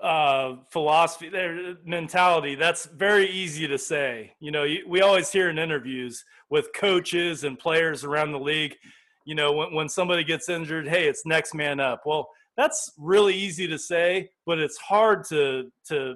uh, 0.01 0.55
philosophy, 0.69 1.29
their 1.29 1.75
mentality. 1.85 2.55
That's 2.55 2.85
very 2.85 3.29
easy 3.29 3.67
to 3.67 3.77
say. 3.77 4.33
You 4.39 4.51
know, 4.51 4.65
we 4.87 5.01
always 5.01 5.31
hear 5.31 5.49
in 5.49 5.57
interviews 5.57 6.23
with 6.49 6.69
coaches 6.73 7.43
and 7.43 7.59
players 7.59 8.03
around 8.03 8.31
the 8.31 8.39
league. 8.39 8.75
You 9.25 9.35
know, 9.35 9.51
when 9.51 9.73
when 9.73 9.89
somebody 9.89 10.23
gets 10.23 10.49
injured, 10.49 10.87
hey, 10.87 11.07
it's 11.07 11.25
next 11.25 11.53
man 11.53 11.79
up. 11.79 12.03
Well, 12.05 12.29
that's 12.57 12.91
really 12.97 13.35
easy 13.35 13.67
to 13.67 13.77
say, 13.77 14.31
but 14.45 14.59
it's 14.59 14.77
hard 14.77 15.23
to 15.29 15.71
to 15.87 16.15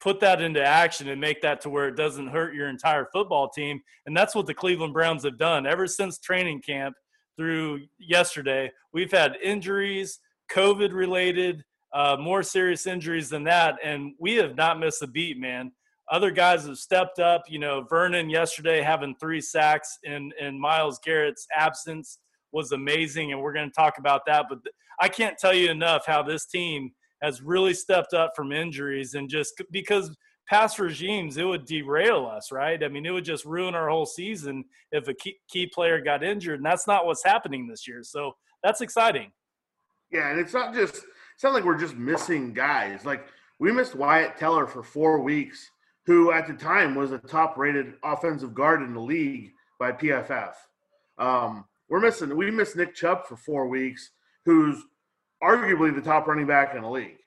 put 0.00 0.20
that 0.20 0.42
into 0.42 0.62
action 0.62 1.08
and 1.08 1.20
make 1.20 1.40
that 1.40 1.60
to 1.62 1.70
where 1.70 1.88
it 1.88 1.96
doesn't 1.96 2.28
hurt 2.28 2.54
your 2.54 2.68
entire 2.68 3.08
football 3.10 3.48
team. 3.48 3.80
And 4.06 4.14
that's 4.14 4.34
what 4.34 4.46
the 4.46 4.52
Cleveland 4.52 4.92
Browns 4.92 5.24
have 5.24 5.38
done 5.38 5.66
ever 5.66 5.86
since 5.86 6.18
training 6.18 6.60
camp 6.60 6.94
through 7.38 7.80
yesterday. 7.98 8.70
We've 8.92 9.10
had 9.10 9.36
injuries, 9.42 10.20
COVID 10.50 10.92
related, 10.92 11.64
uh, 11.92 12.16
more 12.18 12.42
serious 12.42 12.86
injuries 12.86 13.28
than 13.28 13.44
that, 13.44 13.76
and 13.82 14.14
we 14.18 14.34
have 14.34 14.56
not 14.56 14.78
missed 14.78 15.02
a 15.02 15.06
beat, 15.06 15.38
man. 15.38 15.72
Other 16.10 16.30
guys 16.30 16.66
have 16.66 16.78
stepped 16.78 17.18
up. 17.18 17.42
You 17.48 17.58
know, 17.58 17.86
Vernon 17.88 18.28
yesterday 18.28 18.82
having 18.82 19.14
three 19.16 19.40
sacks 19.40 19.98
in 20.04 20.32
in 20.40 20.60
Myles 20.60 20.98
Garrett's 21.04 21.46
absence 21.56 22.18
was 22.52 22.72
amazing, 22.72 23.32
and 23.32 23.40
we're 23.40 23.52
going 23.52 23.68
to 23.68 23.74
talk 23.74 23.98
about 23.98 24.22
that. 24.26 24.46
But 24.48 24.58
I 25.00 25.08
can't 25.08 25.38
tell 25.38 25.54
you 25.54 25.70
enough 25.70 26.04
how 26.06 26.22
this 26.22 26.46
team 26.46 26.92
has 27.24 27.40
really 27.40 27.72
stepped 27.72 28.12
up 28.12 28.32
from 28.36 28.52
injuries 28.52 29.14
and 29.14 29.30
just 29.30 29.60
because 29.70 30.14
past 30.46 30.78
regimes 30.78 31.38
it 31.38 31.44
would 31.44 31.64
derail 31.64 32.26
us 32.26 32.52
right 32.52 32.84
i 32.84 32.88
mean 32.88 33.06
it 33.06 33.10
would 33.10 33.24
just 33.24 33.46
ruin 33.46 33.74
our 33.74 33.88
whole 33.88 34.04
season 34.04 34.62
if 34.92 35.08
a 35.08 35.14
key, 35.14 35.36
key 35.48 35.66
player 35.66 36.00
got 36.00 36.22
injured 36.22 36.56
and 36.56 36.66
that's 36.66 36.86
not 36.86 37.06
what's 37.06 37.24
happening 37.24 37.66
this 37.66 37.88
year 37.88 38.02
so 38.02 38.32
that's 38.62 38.82
exciting 38.82 39.32
yeah 40.14 40.30
and 40.30 40.40
it's 40.40 40.54
not 40.54 40.72
just 40.74 41.04
it's 41.34 41.44
not 41.44 41.52
like 41.52 41.64
we're 41.64 41.78
just 41.78 41.96
missing 41.96 42.52
guys 42.54 43.04
like 43.04 43.26
we 43.58 43.70
missed 43.70 43.94
wyatt 43.94 44.38
teller 44.38 44.66
for 44.66 44.82
four 44.82 45.20
weeks 45.20 45.70
who 46.06 46.32
at 46.32 46.46
the 46.46 46.54
time 46.54 46.94
was 46.94 47.12
a 47.12 47.18
top 47.18 47.58
rated 47.58 47.94
offensive 48.02 48.54
guard 48.54 48.82
in 48.82 48.94
the 48.94 49.00
league 49.00 49.52
by 49.78 49.92
pff 49.92 50.54
um, 51.18 51.64
we're 51.88 52.00
missing 52.00 52.34
we 52.36 52.50
missed 52.50 52.76
nick 52.76 52.94
chubb 52.94 53.26
for 53.26 53.36
four 53.36 53.68
weeks 53.68 54.10
who's 54.44 54.82
arguably 55.44 55.94
the 55.94 56.00
top 56.00 56.26
running 56.26 56.46
back 56.46 56.74
in 56.74 56.82
the 56.82 56.90
league. 56.90 57.18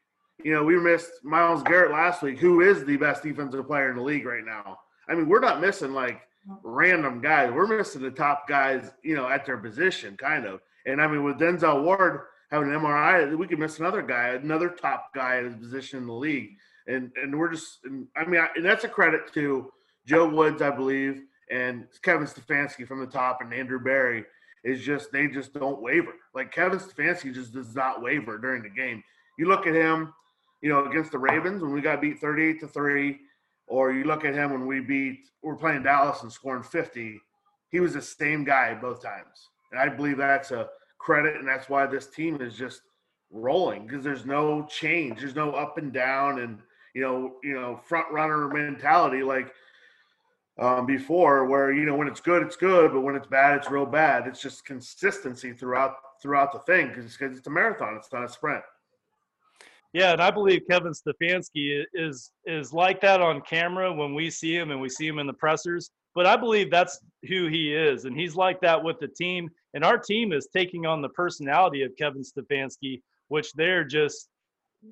You 0.44 0.54
know, 0.54 0.64
we 0.64 0.80
missed 0.80 1.12
Myles 1.24 1.64
Garrett 1.64 1.92
last 1.92 2.22
week, 2.22 2.40
who 2.40 2.62
is 2.62 2.84
the 2.86 2.98
best 2.98 3.24
defensive 3.24 3.68
player 3.68 3.90
in 3.90 3.98
the 3.98 4.04
league 4.04 4.26
right 4.26 4.46
now. 4.46 4.80
I 5.08 5.16
mean, 5.16 5.28
we're 5.28 5.40
not 5.40 5.62
missing 5.62 5.94
like 5.94 6.22
random 6.64 7.22
guys. 7.22 7.52
We're 7.52 7.68
missing 7.68 8.02
the 8.02 8.12
top 8.12 8.48
guys, 8.48 8.92
you 9.04 9.16
know, 9.16 9.28
at 9.28 9.46
their 9.46 9.58
position, 9.58 10.16
kind 10.18 10.46
of. 10.46 10.62
And 10.86 11.02
I 11.02 11.08
mean, 11.08 11.24
with 11.24 11.40
Denzel 11.40 11.84
Ward 11.84 12.22
having 12.50 12.74
an 12.74 12.80
MRI, 12.80 13.38
we 13.38 13.48
could 13.48 13.60
miss 13.60 13.80
another 13.80 14.02
guy, 14.02 14.30
another 14.30 14.70
top 14.70 15.14
guy 15.14 15.38
at 15.38 15.46
his 15.46 15.56
position 15.56 16.00
in 16.00 16.08
the 16.08 16.14
league. 16.14 16.52
And 16.88 17.12
and 17.22 17.38
we're 17.38 17.52
just, 17.52 17.80
and, 17.84 18.08
I 18.16 18.26
mean, 18.26 18.40
I, 18.40 18.50
and 18.56 18.66
that's 18.66 18.86
a 18.86 18.90
credit 18.90 19.34
to 19.34 19.72
Joe 20.06 20.30
Woods, 20.30 20.62
I 20.62 20.72
believe, 20.72 21.24
and 21.52 21.86
Kevin 22.02 22.28
Stefanski 22.28 22.88
from 22.88 23.00
the 23.00 23.08
top, 23.08 23.40
and 23.42 23.54
Andrew 23.54 23.80
Berry 23.80 24.26
is 24.64 24.82
just 24.82 25.12
they 25.12 25.28
just 25.28 25.54
don't 25.54 25.82
waver. 25.82 26.14
Like 26.34 26.52
Kevin 26.52 26.80
Stefanski 26.80 27.34
just 27.34 27.54
does 27.54 27.76
not 27.76 28.02
waver 28.02 28.38
during 28.38 28.64
the 28.64 28.70
game. 28.70 29.04
You 29.38 29.48
look 29.48 29.68
at 29.68 29.76
him, 29.76 30.14
you 30.62 30.70
know, 30.70 30.86
against 30.86 31.12
the 31.12 31.20
Ravens 31.20 31.62
when 31.62 31.74
we 31.74 31.82
got 31.82 32.02
beat 32.02 32.20
38 32.20 32.60
to 32.62 32.68
3, 32.68 33.20
or 33.68 33.92
you 33.92 34.06
look 34.06 34.26
at 34.26 34.34
him 34.34 34.52
when 34.52 34.66
we 34.66 34.80
beat 34.80 35.20
we're 35.44 35.56
playing 35.56 35.84
Dallas 35.84 36.24
and 36.24 36.32
scoring 36.32 36.64
50, 36.64 37.22
he 37.70 37.80
was 37.80 37.94
the 37.94 38.02
same 38.02 38.44
guy 38.44 38.74
both 38.74 39.02
times. 39.02 39.50
And 39.72 39.80
I 39.80 39.90
believe 39.90 40.18
that's 40.18 40.52
a 40.52 40.68
credit 40.98 41.36
and 41.36 41.48
that's 41.48 41.70
why 41.70 41.86
this 41.86 42.08
team 42.08 42.42
is 42.42 42.56
just 42.56 42.82
rolling 43.32 43.86
because 43.86 44.04
there's 44.04 44.26
no 44.26 44.66
change. 44.70 45.20
There's 45.20 45.36
no 45.36 45.52
up 45.52 45.78
and 45.78 45.92
down 45.92 46.40
and 46.40 46.60
you 46.94 47.02
know, 47.02 47.36
you 47.44 47.54
know, 47.54 47.80
front 47.86 48.12
runner 48.12 48.48
mentality 48.48 49.22
like 49.22 49.54
um, 50.60 50.86
before, 50.86 51.46
where 51.46 51.72
you 51.72 51.86
know 51.86 51.96
when 51.96 52.08
it's 52.08 52.20
good, 52.20 52.42
it's 52.42 52.56
good, 52.56 52.92
but 52.92 53.02
when 53.02 53.16
it's 53.16 53.28
bad, 53.28 53.58
it's 53.58 53.70
real 53.70 53.86
bad. 53.86 54.28
It's 54.28 54.42
just 54.42 54.66
consistency 54.66 55.54
throughout 55.54 55.96
throughout 56.22 56.52
the 56.52 56.60
thing 56.60 56.88
because 56.88 57.06
it's, 57.20 57.48
a 57.48 57.50
marathon. 57.50 57.96
It's 57.96 58.12
not 58.12 58.24
a 58.24 58.30
sprint. 58.30 58.64
Yeah, 59.94 60.14
and 60.14 60.22
I 60.22 60.32
believe 60.32 60.64
Kevin 60.70 60.94
Stefanski 60.94 61.84
is 61.94 62.32
is 62.46 62.74
like 62.74 63.02
that 63.02 63.22
on 63.22 63.42
camera 63.42 63.94
when 63.94 64.16
we 64.16 64.32
see 64.32 64.56
him 64.56 64.72
and 64.72 64.82
we 64.82 64.90
see 64.90 65.08
him 65.08 65.20
in 65.20 65.28
the 65.28 65.34
pressers. 65.34 65.92
But 66.18 66.26
I 66.26 66.36
believe 66.36 66.72
that's 66.72 67.00
who 67.28 67.46
he 67.46 67.76
is, 67.76 68.06
and 68.06 68.18
he's 68.18 68.36
like 68.36 68.60
that 68.62 68.84
with 68.84 68.98
the 69.00 69.08
team. 69.08 69.52
And 69.76 69.86
our 69.86 70.00
team 70.00 70.34
is 70.34 70.50
taking 70.52 70.88
on 70.88 71.00
the 71.00 71.10
personality 71.10 71.84
of 71.84 71.96
Kevin 71.96 72.24
Stefanski, 72.24 73.04
which 73.28 73.54
they're 73.54 73.84
just 73.84 74.28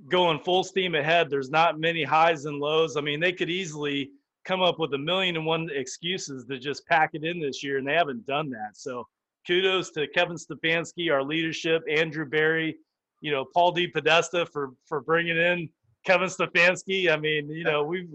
going 0.07 0.37
full 0.37 0.63
steam 0.63 0.93
ahead. 0.93 1.31
There's 1.31 1.49
not 1.49 1.79
many 1.79 2.03
highs 2.03 2.45
and 2.45 2.59
lows. 2.59 2.95
I 2.95 3.01
mean, 3.01 3.19
they 3.19 3.31
could 3.31 3.49
easily 3.49 4.11
come 4.45 4.61
up 4.61 4.77
with 4.77 4.93
a 4.93 4.99
million 4.99 5.35
and 5.35 5.47
one 5.47 5.67
excuses 5.73 6.45
to 6.45 6.59
just 6.59 6.85
pack 6.85 7.09
it 7.13 7.23
in 7.23 7.41
this 7.41 7.63
year, 7.63 7.79
and 7.79 7.87
they 7.87 7.95
haven't 7.95 8.27
done 8.27 8.51
that. 8.51 8.73
So 8.77 9.07
kudos 9.47 9.89
to 9.93 10.07
Kevin 10.09 10.37
Stefanski, 10.37 11.11
our 11.11 11.23
leadership, 11.23 11.81
Andrew 11.89 12.25
Berry, 12.27 12.77
you 13.21 13.31
know, 13.31 13.45
Paul 13.51 13.73
DePodesta 13.73 14.47
for 14.53 14.73
for 14.85 15.01
bringing 15.01 15.37
in 15.37 15.69
Kevin 16.05 16.29
Stefanski. 16.29 17.11
I 17.11 17.17
mean, 17.17 17.49
you 17.49 17.63
know, 17.63 17.83
we've 17.83 18.13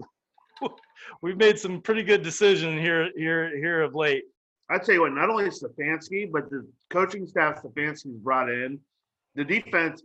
we've 1.21 1.37
made 1.37 1.59
some 1.59 1.81
pretty 1.81 2.03
good 2.03 2.23
decisions 2.23 2.79
here 2.79 3.09
here 3.15 3.55
here 3.57 3.81
of 3.81 3.95
late. 3.95 4.23
I 4.69 4.77
tell 4.77 4.95
you 4.95 5.01
what, 5.01 5.13
not 5.13 5.29
only 5.29 5.49
Stefanski, 5.49 6.31
but 6.31 6.49
the 6.49 6.65
coaching 6.89 7.27
staff 7.27 7.61
Stefanski's 7.61 8.17
brought 8.19 8.49
in, 8.49 8.79
the 9.35 9.43
defense, 9.43 10.01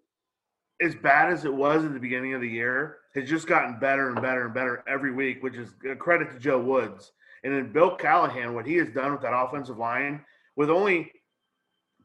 as 0.83 0.95
bad 0.97 1.33
as 1.33 1.45
it 1.45 1.55
was 1.55 1.85
at 1.85 1.95
the 1.95 2.01
beginning 2.01 2.35
of 2.35 2.41
the 2.41 2.49
year, 2.49 2.99
has 3.15 3.29
just 3.29 3.47
gotten 3.47 3.79
better 3.79 4.11
and 4.11 4.21
better 4.21 4.47
and 4.47 4.55
better 4.55 4.83
every 4.89 5.13
week, 5.13 5.43
which 5.43 5.55
is 5.55 5.75
a 5.91 5.95
credit 5.95 6.33
to 6.33 6.39
Joe 6.39 6.61
Woods. 6.61 7.13
And 7.45 7.55
then 7.55 7.73
Bill 7.73 7.95
Callahan, 7.95 8.55
what 8.55 8.67
he 8.67 8.75
has 8.75 8.91
done 8.91 9.13
with 9.13 9.23
that 9.23 9.37
offensive 9.37 9.79
line, 9.79 10.25
with 10.57 10.69
only 10.69 11.13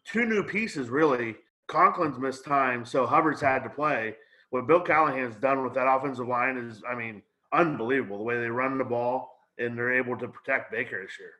two 0.05 0.25
new 0.25 0.43
pieces, 0.43 0.89
really. 0.89 1.35
Conklin's 1.67 2.19
missed 2.19 2.45
time, 2.45 2.85
so 2.85 3.05
Hubbard's 3.05 3.41
had 3.41 3.63
to 3.63 3.69
play. 3.69 4.15
What 4.51 4.67
Bill 4.67 4.81
Callahan's 4.81 5.35
done 5.37 5.63
with 5.63 5.73
that 5.73 5.87
offensive 5.87 6.27
line 6.27 6.57
is, 6.57 6.83
I 6.87 6.95
mean, 6.95 7.21
unbelievable. 7.53 8.17
The 8.17 8.23
way 8.23 8.39
they 8.39 8.49
run 8.49 8.77
the 8.77 8.83
ball 8.83 9.37
and 9.57 9.77
they're 9.77 9.97
able 9.97 10.17
to 10.17 10.27
protect 10.27 10.71
Baker 10.71 11.01
this 11.03 11.19
year. 11.19 11.33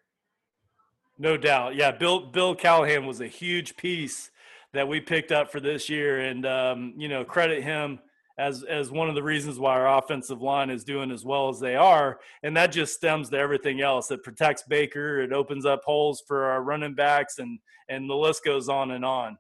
No 1.18 1.38
doubt. 1.38 1.76
Yeah, 1.76 1.92
Bill 1.92 2.32
Bill 2.32 2.56
Callahan 2.56 3.06
was 3.06 3.22
a 3.22 3.28
huge 3.28 3.78
piece 3.78 4.32
that 4.74 4.88
we 4.88 5.00
picked 5.00 5.32
up 5.32 5.52
for 5.52 5.60
this 5.60 5.90
year, 5.90 6.22
and 6.22 6.46
um, 6.46 6.94
you 6.98 7.10
know, 7.10 7.24
credit 7.24 7.64
him 7.64 8.00
as 8.38 8.64
as 8.64 8.90
one 8.90 9.10
of 9.10 9.16
the 9.16 9.24
reasons 9.24 9.60
why 9.60 9.74
our 9.74 10.00
offensive 10.00 10.42
line 10.42 10.70
is 10.70 10.84
doing 10.84 11.12
as 11.12 11.24
well 11.24 11.50
as 11.50 11.60
they 11.60 11.76
are, 11.76 12.20
and 12.44 12.56
that 12.58 12.72
just 12.72 12.96
stems 12.96 13.30
to 13.30 13.38
everything 13.38 13.82
else. 13.82 14.10
It 14.10 14.24
protects 14.24 14.64
Baker, 14.64 15.20
it 15.20 15.32
opens 15.32 15.66
up 15.66 15.82
holes 15.86 16.24
for 16.28 16.46
our 16.46 16.64
running 16.64 16.96
backs, 16.96 17.38
and 17.38 17.60
and 17.90 18.10
the 18.10 18.16
list 18.16 18.44
goes 18.44 18.70
on 18.70 18.92
and 18.92 19.06
on. 19.06 19.38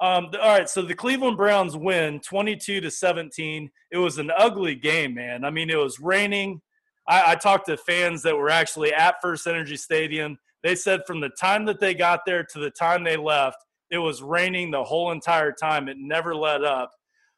Um, 0.00 0.28
all 0.40 0.58
right, 0.58 0.68
so 0.68 0.82
the 0.82 0.94
Cleveland 0.94 1.36
Browns 1.38 1.76
win 1.76 2.20
22 2.20 2.82
to 2.82 2.90
17. 2.90 3.70
It 3.90 3.96
was 3.96 4.18
an 4.18 4.30
ugly 4.36 4.74
game, 4.74 5.14
man. 5.14 5.44
I 5.44 5.50
mean, 5.50 5.70
it 5.70 5.78
was 5.78 5.98
raining. 6.00 6.60
I, 7.08 7.32
I 7.32 7.34
talked 7.34 7.66
to 7.66 7.76
fans 7.76 8.22
that 8.22 8.36
were 8.36 8.50
actually 8.50 8.92
at 8.92 9.22
FirstEnergy 9.24 9.78
Stadium. 9.78 10.38
They 10.62 10.74
said 10.74 11.00
from 11.06 11.20
the 11.20 11.30
time 11.40 11.64
that 11.66 11.80
they 11.80 11.94
got 11.94 12.20
there 12.26 12.44
to 12.44 12.58
the 12.58 12.70
time 12.70 13.04
they 13.04 13.16
left, 13.16 13.58
it 13.90 13.98
was 13.98 14.22
raining 14.22 14.70
the 14.70 14.84
whole 14.84 15.12
entire 15.12 15.52
time. 15.52 15.88
It 15.88 15.96
never 15.98 16.34
let 16.34 16.64
up. 16.64 16.90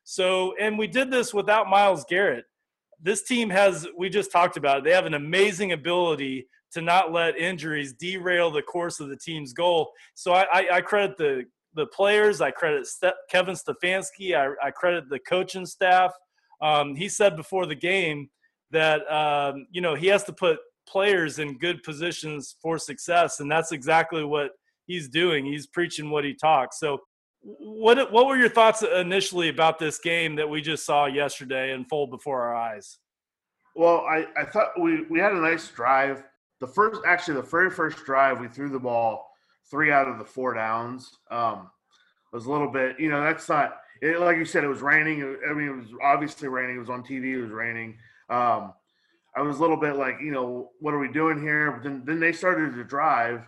So, 0.04 0.54
and 0.58 0.78
we 0.78 0.86
did 0.86 1.10
this 1.10 1.34
without 1.34 1.68
Myles 1.68 2.04
Garrett. 2.08 2.46
This 3.00 3.22
team 3.22 3.50
has, 3.50 3.86
we 3.96 4.08
just 4.08 4.32
talked 4.32 4.56
about 4.56 4.78
it, 4.78 4.84
they 4.84 4.92
have 4.92 5.06
an 5.06 5.14
amazing 5.14 5.72
ability 5.72 6.48
to 6.72 6.80
not 6.80 7.12
let 7.12 7.36
injuries 7.36 7.92
derail 7.92 8.50
the 8.50 8.62
course 8.62 9.00
of 9.00 9.08
the 9.08 9.16
team's 9.16 9.52
goal. 9.52 9.92
So 10.14 10.32
I, 10.32 10.46
I, 10.52 10.68
I 10.74 10.80
credit 10.80 11.16
the 11.16 11.44
the 11.78 11.86
players. 11.86 12.40
I 12.40 12.50
credit 12.50 12.86
Ste- 12.86 13.16
Kevin 13.30 13.54
Stefanski. 13.54 14.34
I, 14.34 14.52
I, 14.66 14.70
credit 14.70 15.08
the 15.08 15.20
coaching 15.20 15.64
staff. 15.64 16.12
Um, 16.60 16.96
he 16.96 17.08
said 17.08 17.36
before 17.36 17.66
the 17.66 17.74
game 17.74 18.28
that 18.70 19.10
um, 19.10 19.66
you 19.70 19.80
know 19.80 19.94
he 19.94 20.08
has 20.08 20.24
to 20.24 20.32
put 20.32 20.58
players 20.86 21.38
in 21.38 21.56
good 21.56 21.82
positions 21.82 22.56
for 22.60 22.78
success, 22.78 23.40
and 23.40 23.50
that's 23.50 23.72
exactly 23.72 24.24
what 24.24 24.50
he's 24.86 25.08
doing. 25.08 25.46
He's 25.46 25.66
preaching 25.66 26.10
what 26.10 26.24
he 26.24 26.34
talks. 26.34 26.80
So, 26.80 26.98
what 27.42 28.12
what 28.12 28.26
were 28.26 28.36
your 28.36 28.50
thoughts 28.50 28.82
initially 28.82 29.48
about 29.48 29.78
this 29.78 29.98
game 29.98 30.34
that 30.36 30.48
we 30.48 30.60
just 30.60 30.84
saw 30.84 31.06
yesterday 31.06 31.72
unfold 31.72 32.10
before 32.10 32.42
our 32.42 32.56
eyes? 32.56 32.98
Well, 33.76 34.04
I, 34.08 34.26
I 34.36 34.44
thought 34.44 34.70
we, 34.80 35.04
we 35.04 35.20
had 35.20 35.32
a 35.32 35.40
nice 35.40 35.68
drive. 35.68 36.24
The 36.60 36.66
first, 36.66 37.00
actually, 37.06 37.34
the 37.34 37.42
very 37.42 37.70
first 37.70 38.04
drive, 38.04 38.40
we 38.40 38.48
threw 38.48 38.68
the 38.68 38.80
ball 38.80 39.27
three 39.70 39.92
out 39.92 40.08
of 40.08 40.18
the 40.18 40.24
four 40.24 40.54
downs. 40.54 41.18
Um, 41.30 41.70
it 42.32 42.36
was 42.36 42.46
a 42.46 42.50
little 42.50 42.70
bit, 42.70 42.98
you 42.98 43.10
know, 43.10 43.22
that's 43.22 43.48
not 43.48 43.78
it, 44.00 44.20
like 44.20 44.36
you 44.36 44.44
said. 44.44 44.64
It 44.64 44.68
was 44.68 44.82
raining. 44.82 45.36
I 45.48 45.52
mean, 45.52 45.68
it 45.68 45.76
was 45.76 45.88
obviously 46.02 46.48
raining. 46.48 46.76
It 46.76 46.80
was 46.80 46.90
on 46.90 47.02
TV. 47.02 47.34
It 47.34 47.42
was 47.42 47.50
raining. 47.50 47.96
Um, 48.30 48.72
I 49.34 49.42
was 49.42 49.58
a 49.58 49.60
little 49.60 49.76
bit 49.76 49.96
like, 49.96 50.16
you 50.20 50.30
know, 50.30 50.70
what 50.80 50.94
are 50.94 50.98
we 50.98 51.08
doing 51.08 51.40
here? 51.40 51.72
But 51.72 51.82
then, 51.82 52.02
then 52.04 52.20
they 52.20 52.32
started 52.32 52.74
to 52.74 52.84
drive, 52.84 53.42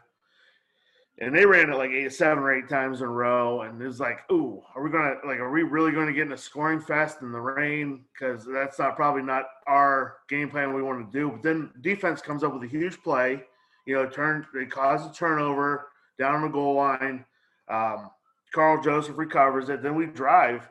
and 1.19 1.35
they 1.35 1.45
ran 1.45 1.71
it 1.71 1.77
like 1.77 1.91
eight, 1.91 2.12
seven 2.12 2.43
or 2.43 2.55
eight 2.55 2.69
times 2.69 3.00
in 3.00 3.07
a 3.07 3.11
row. 3.11 3.63
And 3.63 3.80
it 3.80 3.87
was 3.87 4.00
like, 4.00 4.21
ooh, 4.33 4.63
are 4.75 4.83
we 4.83 4.91
gonna 4.91 5.17
like, 5.26 5.39
are 5.39 5.50
we 5.50 5.63
really 5.63 5.93
going 5.93 6.06
to 6.06 6.13
get 6.13 6.26
in 6.26 6.33
a 6.33 6.39
scoring 6.39 6.80
fest 6.80 7.23
in 7.23 7.33
the 7.33 7.41
rain? 7.41 8.04
Because 8.13 8.47
that's 8.47 8.78
not 8.78 8.97
probably 8.97 9.23
not 9.23 9.45
our 9.67 10.17
game 10.28 10.49
plan 10.49 10.75
we 10.75 10.83
want 10.83 11.13
to 11.13 11.19
do. 11.19 11.30
But 11.30 11.43
then 11.43 11.71
defense 11.83 12.23
comes 12.23 12.43
up 12.43 12.54
with 12.54 12.63
a 12.63 12.73
huge 12.73 13.02
play. 13.02 13.43
You 13.87 13.97
know, 13.97 14.06
turn 14.09 14.47
they 14.54 14.67
cause 14.67 15.04
a 15.04 15.13
turnover 15.13 15.90
down 16.21 16.37
on 16.37 16.43
the 16.43 16.49
goal 16.49 16.76
line. 16.76 17.25
Um, 17.69 18.11
Karl 18.54 18.80
Joseph 18.80 19.19
recovers 19.19 19.69
it. 19.71 19.83
Then 19.83 19.97
we 19.97 20.06
drive 20.06 20.69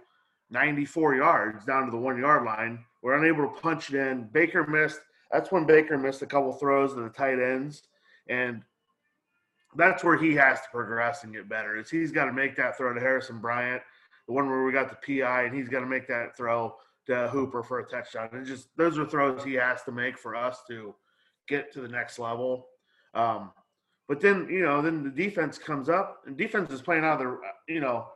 94 0.52 1.16
yards 1.16 1.66
down 1.66 1.86
to 1.86 1.92
the 1.92 1.98
one 1.98 2.18
yard 2.18 2.46
line. 2.46 2.86
We're 3.02 3.22
unable 3.22 3.50
to 3.50 3.62
punch 3.62 3.94
it 3.94 3.96
in. 3.96 4.30
Baker 4.32 4.66
missed. 4.66 5.00
That's 5.32 5.52
when 5.52 5.66
Baker 5.66 5.98
missed 5.98 6.22
a 6.22 6.26
couple 6.26 6.54
throws 6.54 6.94
to 6.94 7.02
the 7.02 7.10
tight 7.10 7.40
ends. 7.40 7.84
And 8.28 8.62
that's 9.76 10.04
where 10.04 10.18
he 10.18 10.34
has 10.36 10.62
to 10.62 10.68
progress 10.72 11.24
and 11.24 11.34
get 11.34 11.50
better. 11.50 11.78
Is 11.78 11.90
he's 11.90 12.12
got 12.12 12.26
to 12.26 12.34
make 12.34 12.56
that 12.58 12.78
throw 12.78 12.94
to 12.94 13.00
Harrison 13.00 13.40
Bryant, 13.40 13.82
the 14.28 14.34
one 14.34 14.50
where 14.50 14.64
we 14.64 14.72
got 14.72 14.90
the 14.90 15.22
PI, 15.22 15.44
and 15.44 15.56
he's 15.56 15.70
got 15.70 15.82
to 15.82 15.86
make 15.86 16.08
that 16.08 16.36
throw 16.36 16.76
to 17.08 17.28
Hooper 17.30 17.64
for 17.64 17.80
a 17.80 17.86
touchdown. 17.86 18.30
And 18.34 18.46
just 18.46 18.70
those 18.78 18.98
are 18.98 19.06
throws 19.06 19.44
he 19.44 19.54
has 19.56 19.84
to 19.84 19.92
make 19.92 20.18
for 20.18 20.36
us 20.36 20.62
to 20.70 20.94
get 21.48 21.72
to 21.74 21.82
the 21.82 21.88
next 21.88 22.20
level. 22.20 22.68
Um, 23.14 23.52
but 24.10 24.20
then, 24.20 24.48
you 24.50 24.64
know, 24.64 24.82
then 24.82 25.04
the 25.04 25.12
defense 25.12 25.60
comes 25.60 25.88
up 25.88 26.24
and 26.26 26.36
defense 26.36 26.72
is 26.72 26.82
playing 26.82 27.06
out 27.06 27.14
of 27.14 27.20
their, 27.20 27.38
you 27.68 27.80
know, 27.80 28.08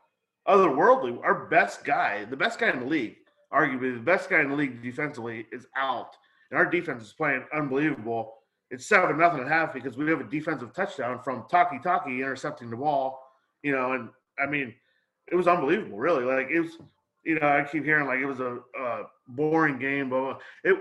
otherworldly. 0.48 1.24
Our 1.24 1.46
best 1.46 1.86
guy, 1.86 2.26
the 2.26 2.36
best 2.36 2.58
guy 2.58 2.72
in 2.72 2.80
the 2.80 2.86
league, 2.88 3.18
arguably 3.54 3.94
the 3.94 4.02
best 4.02 4.28
guy 4.28 4.42
in 4.42 4.50
the 4.50 4.56
league 4.56 4.82
defensively, 4.82 5.46
is 5.52 5.68
out. 5.78 6.16
And 6.50 6.58
our 6.58 6.66
defense 6.66 7.04
is 7.04 7.14
playing 7.14 7.46
unbelievable. 7.56 8.34
It's 8.72 8.88
seven 8.88 9.20
nothing 9.20 9.42
at 9.42 9.48
half 9.48 9.72
because 9.72 9.96
we 9.96 10.10
have 10.10 10.20
a 10.20 10.24
defensive 10.24 10.74
touchdown 10.74 11.20
from 11.24 11.44
Takitaki 11.44 12.18
intercepting 12.18 12.72
the 12.72 12.76
ball. 12.76 13.22
You 13.62 13.74
know, 13.74 13.92
and 13.92 14.10
I 14.40 14.48
mean, 14.48 14.74
it 15.32 15.36
was 15.36 15.48
unbelievable, 15.48 16.00
really. 16.00 16.26
Like 16.26 16.50
it 16.50 16.60
was, 16.60 16.80
you 17.24 17.40
know, 17.40 17.48
I 17.48 17.64
keep 17.72 17.84
hearing 17.84 18.08
like 18.08 18.20
it 18.20 18.26
was 18.26 18.40
a, 18.40 18.58
a 18.80 19.04
boring 19.28 19.78
game, 19.78 20.10
but 20.10 20.42
it 20.64 20.76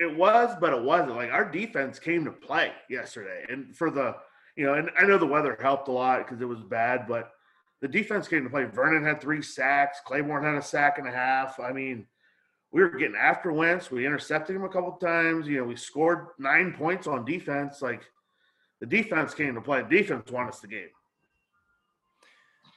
it 0.00 0.14
was, 0.14 0.56
but 0.60 0.72
it 0.72 0.82
wasn't. 0.82 1.14
Like 1.14 1.30
our 1.30 1.48
defense 1.48 2.00
came 2.00 2.24
to 2.24 2.32
play 2.32 2.72
yesterday, 2.90 3.44
and 3.48 3.74
for 3.74 3.92
the 3.92 4.16
you 4.56 4.64
know, 4.64 4.74
and 4.74 4.90
I 4.98 5.04
know 5.04 5.18
the 5.18 5.26
weather 5.26 5.56
helped 5.60 5.88
a 5.88 5.92
lot 5.92 6.26
because 6.26 6.40
it 6.40 6.48
was 6.48 6.62
bad, 6.62 7.06
but 7.06 7.32
the 7.80 7.88
defense 7.88 8.26
came 8.26 8.42
to 8.44 8.50
play. 8.50 8.64
Vernon 8.64 9.04
had 9.04 9.20
three 9.20 9.42
sacks. 9.42 9.98
Clayborn 10.06 10.42
had 10.42 10.54
a 10.54 10.62
sack 10.62 10.98
and 10.98 11.06
a 11.06 11.12
half. 11.12 11.60
I 11.60 11.72
mean, 11.72 12.06
we 12.72 12.80
were 12.80 12.90
getting 12.90 13.16
after 13.16 13.52
Wentz. 13.52 13.90
We 13.90 14.06
intercepted 14.06 14.56
him 14.56 14.64
a 14.64 14.68
couple 14.68 14.92
times. 14.92 15.46
You 15.46 15.58
know, 15.58 15.64
we 15.64 15.76
scored 15.76 16.28
nine 16.38 16.74
points 16.76 17.06
on 17.06 17.24
defense. 17.24 17.82
Like 17.82 18.02
the 18.80 18.86
defense 18.86 19.34
came 19.34 19.54
to 19.54 19.60
play. 19.60 19.82
The 19.82 19.98
defense 19.98 20.30
won 20.30 20.48
us 20.48 20.60
the 20.60 20.68
game. 20.68 20.88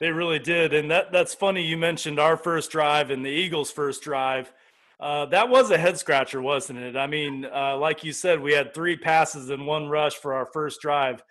They 0.00 0.10
really 0.10 0.38
did, 0.38 0.72
and 0.72 0.90
that 0.90 1.12
that's 1.12 1.34
funny. 1.34 1.62
You 1.62 1.76
mentioned 1.76 2.18
our 2.18 2.38
first 2.38 2.70
drive 2.70 3.10
and 3.10 3.24
the 3.24 3.30
Eagles' 3.30 3.70
first 3.70 4.02
drive. 4.02 4.52
Uh, 4.98 5.26
that 5.26 5.48
was 5.48 5.70
a 5.70 5.78
head 5.78 5.98
scratcher, 5.98 6.40
wasn't 6.40 6.78
it? 6.78 6.96
I 6.96 7.06
mean, 7.06 7.46
uh, 7.46 7.76
like 7.76 8.04
you 8.04 8.12
said, 8.12 8.40
we 8.40 8.52
had 8.52 8.74
three 8.74 8.96
passes 8.96 9.48
and 9.50 9.66
one 9.66 9.88
rush 9.88 10.14
for 10.16 10.34
our 10.34 10.46
first 10.46 10.80
drive. 10.80 11.22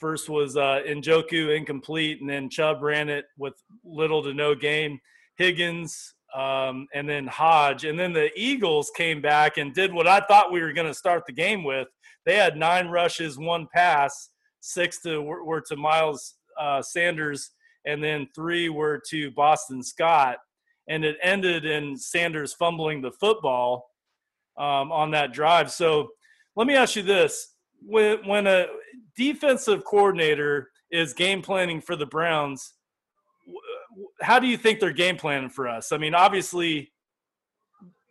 First 0.00 0.28
was 0.28 0.56
uh, 0.56 0.80
Njoku 0.86 1.54
incomplete, 1.54 2.20
and 2.20 2.28
then 2.28 2.48
Chubb 2.48 2.82
ran 2.82 3.08
it 3.08 3.26
with 3.36 3.54
little 3.84 4.22
to 4.22 4.32
no 4.32 4.54
gain. 4.54 4.98
Higgins, 5.36 6.14
um, 6.34 6.86
and 6.94 7.08
then 7.08 7.26
Hodge, 7.26 7.84
and 7.84 7.98
then 7.98 8.12
the 8.12 8.30
Eagles 8.34 8.90
came 8.96 9.20
back 9.20 9.58
and 9.58 9.74
did 9.74 9.92
what 9.92 10.06
I 10.06 10.20
thought 10.20 10.52
we 10.52 10.60
were 10.62 10.72
going 10.72 10.86
to 10.86 10.94
start 10.94 11.24
the 11.26 11.32
game 11.32 11.64
with. 11.64 11.88
They 12.24 12.36
had 12.36 12.56
nine 12.56 12.88
rushes, 12.88 13.38
one 13.38 13.66
pass, 13.72 14.30
six 14.60 15.00
to 15.02 15.20
were 15.20 15.62
to 15.62 15.76
Miles 15.76 16.36
uh, 16.58 16.82
Sanders, 16.82 17.50
and 17.84 18.02
then 18.02 18.28
three 18.34 18.68
were 18.68 19.00
to 19.08 19.30
Boston 19.32 19.82
Scott, 19.82 20.36
and 20.88 21.04
it 21.04 21.16
ended 21.22 21.64
in 21.64 21.96
Sanders 21.96 22.52
fumbling 22.54 23.00
the 23.00 23.12
football 23.12 23.90
um, 24.58 24.92
on 24.92 25.10
that 25.12 25.32
drive. 25.32 25.70
So 25.70 26.10
let 26.56 26.66
me 26.66 26.74
ask 26.74 26.96
you 26.96 27.02
this: 27.02 27.54
when 27.86 28.26
when 28.26 28.46
a 28.46 28.66
defensive 29.16 29.84
coordinator 29.84 30.70
is 30.90 31.12
game 31.12 31.42
planning 31.42 31.80
for 31.80 31.96
the 31.96 32.06
Browns, 32.06 32.74
how 34.20 34.38
do 34.38 34.46
you 34.46 34.56
think 34.56 34.80
they're 34.80 34.92
game 34.92 35.16
planning 35.16 35.50
for 35.50 35.68
us? 35.68 35.92
I 35.92 35.98
mean, 35.98 36.14
obviously, 36.14 36.92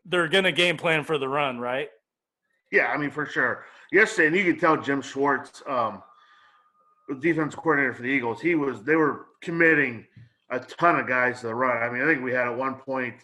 they're 0.06 0.28
going 0.28 0.44
to 0.44 0.52
game 0.52 0.78
plan 0.78 1.04
for 1.04 1.18
the 1.18 1.28
run, 1.28 1.60
right? 1.60 1.90
Yeah, 2.72 2.88
I 2.88 2.98
mean, 2.98 3.12
for 3.12 3.26
sure. 3.26 3.66
Yesterday, 3.92 4.28
and 4.28 4.36
you 4.36 4.54
could 4.54 4.62
tell 4.62 4.78
Jim 4.78 5.02
Schwartz, 5.02 5.64
um, 5.68 6.04
defense 7.20 7.56
coordinator 7.56 7.94
for 7.94 8.04
the 8.04 8.08
Eagles, 8.08 8.40
he 8.40 8.56
was 8.56 8.84
they 8.84 8.96
were 8.96 9.28
committing 9.42 10.06
a 10.52 10.60
ton 10.60 11.00
of 11.00 11.08
guys 11.08 11.42
to 11.42 11.48
the 11.48 11.56
run. 11.56 11.82
I 11.82 11.92
mean, 11.92 12.04
I 12.04 12.06
think 12.06 12.24
we 12.24 12.32
had 12.32 12.48
at 12.48 12.56
one 12.56 12.76
point, 12.76 13.16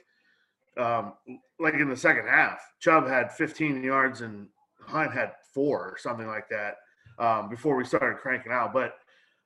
um, 0.77 1.13
like 1.59 1.75
in 1.75 1.89
the 1.89 1.97
second 1.97 2.27
half, 2.27 2.59
Chubb 2.79 3.07
had 3.07 3.31
15 3.31 3.83
yards 3.83 4.21
and 4.21 4.47
Hunt 4.81 5.11
had 5.11 5.33
four 5.55 5.79
or 5.79 5.97
something 5.97 6.27
like 6.27 6.47
that 6.49 6.75
um, 7.17 7.49
before 7.49 7.75
we 7.75 7.85
started 7.85 8.19
cranking 8.19 8.51
out. 8.51 8.73
But 8.73 8.95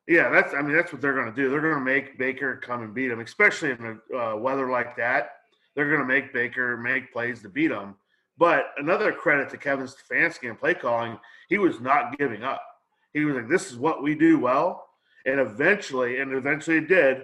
yeah, 0.08 0.30
that's 0.30 0.54
I 0.56 0.62
mean 0.62 0.76
that's 0.76 0.92
what 0.92 1.02
they're 1.02 1.14
going 1.14 1.34
to 1.34 1.42
do. 1.42 1.50
They're 1.50 1.62
going 1.62 1.76
to 1.76 1.80
make 1.80 2.18
Baker 2.18 2.58
come 2.58 2.82
and 2.82 2.94
beat 2.94 3.12
him, 3.12 3.20
especially 3.20 3.72
in 3.72 4.00
the 4.10 4.18
uh, 4.18 4.36
weather 4.36 4.70
like 4.70 4.98
that. 4.98 5.34
They're 5.76 5.88
going 5.88 6.02
to 6.02 6.06
make 6.06 6.34
Baker 6.34 6.76
make 6.76 7.14
plays 7.14 7.42
to 7.44 7.50
beat 7.50 7.72
him. 7.72 7.96
But 8.38 8.72
another 8.78 9.12
credit 9.12 9.50
to 9.52 9.58
Kevin 9.58 9.86
Stefanski 9.86 10.50
and 10.50 10.60
play 10.60 10.74
calling, 10.74 11.20
he 11.48 11.58
was 11.58 11.80
not 11.80 12.18
giving 12.18 12.44
up. 12.44 12.64
He 13.14 13.24
was 13.24 13.36
like, 13.36 13.50
"This 13.50 13.72
is 13.72 13.78
what 13.78 14.02
we 14.02 14.16
do 14.16 14.40
well," 14.40 14.88
and 15.26 15.40
eventually, 15.40 16.20
and 16.20 16.34
eventually 16.34 16.78
it 16.78 16.88
did. 16.88 17.24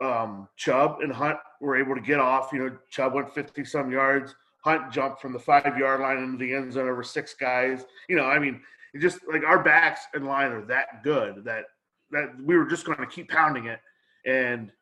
Um, 0.00 0.48
Chubb 0.56 1.00
and 1.02 1.12
Hunt 1.12 1.38
were 1.60 1.76
able 1.76 1.94
to 1.94 2.00
get 2.00 2.18
off. 2.18 2.50
You 2.52 2.60
know, 2.60 2.78
Chubb 2.88 3.12
went 3.12 3.34
fifty 3.34 3.64
some 3.64 3.90
yards. 3.92 4.34
Hunt 4.62 4.92
jumped 4.92 5.20
from 5.20 5.32
the 5.32 5.38
five 5.38 5.76
yard 5.78 6.00
line 6.00 6.18
into 6.18 6.38
the 6.38 6.54
end 6.54 6.72
zone 6.72 6.88
over 6.88 7.02
six 7.02 7.34
guys. 7.34 7.84
You 8.08 8.16
know, 8.16 8.24
I 8.24 8.38
mean, 8.38 8.60
just 8.98 9.20
like 9.30 9.44
our 9.44 9.62
backs 9.62 10.00
in 10.14 10.24
line 10.24 10.52
are 10.52 10.64
that 10.66 11.02
good 11.02 11.44
that 11.44 11.64
that 12.10 12.30
we 12.42 12.56
were 12.56 12.66
just 12.66 12.84
going 12.84 12.98
to 12.98 13.06
keep 13.06 13.30
pounding 13.30 13.66
it, 13.66 13.80
and 14.26 14.72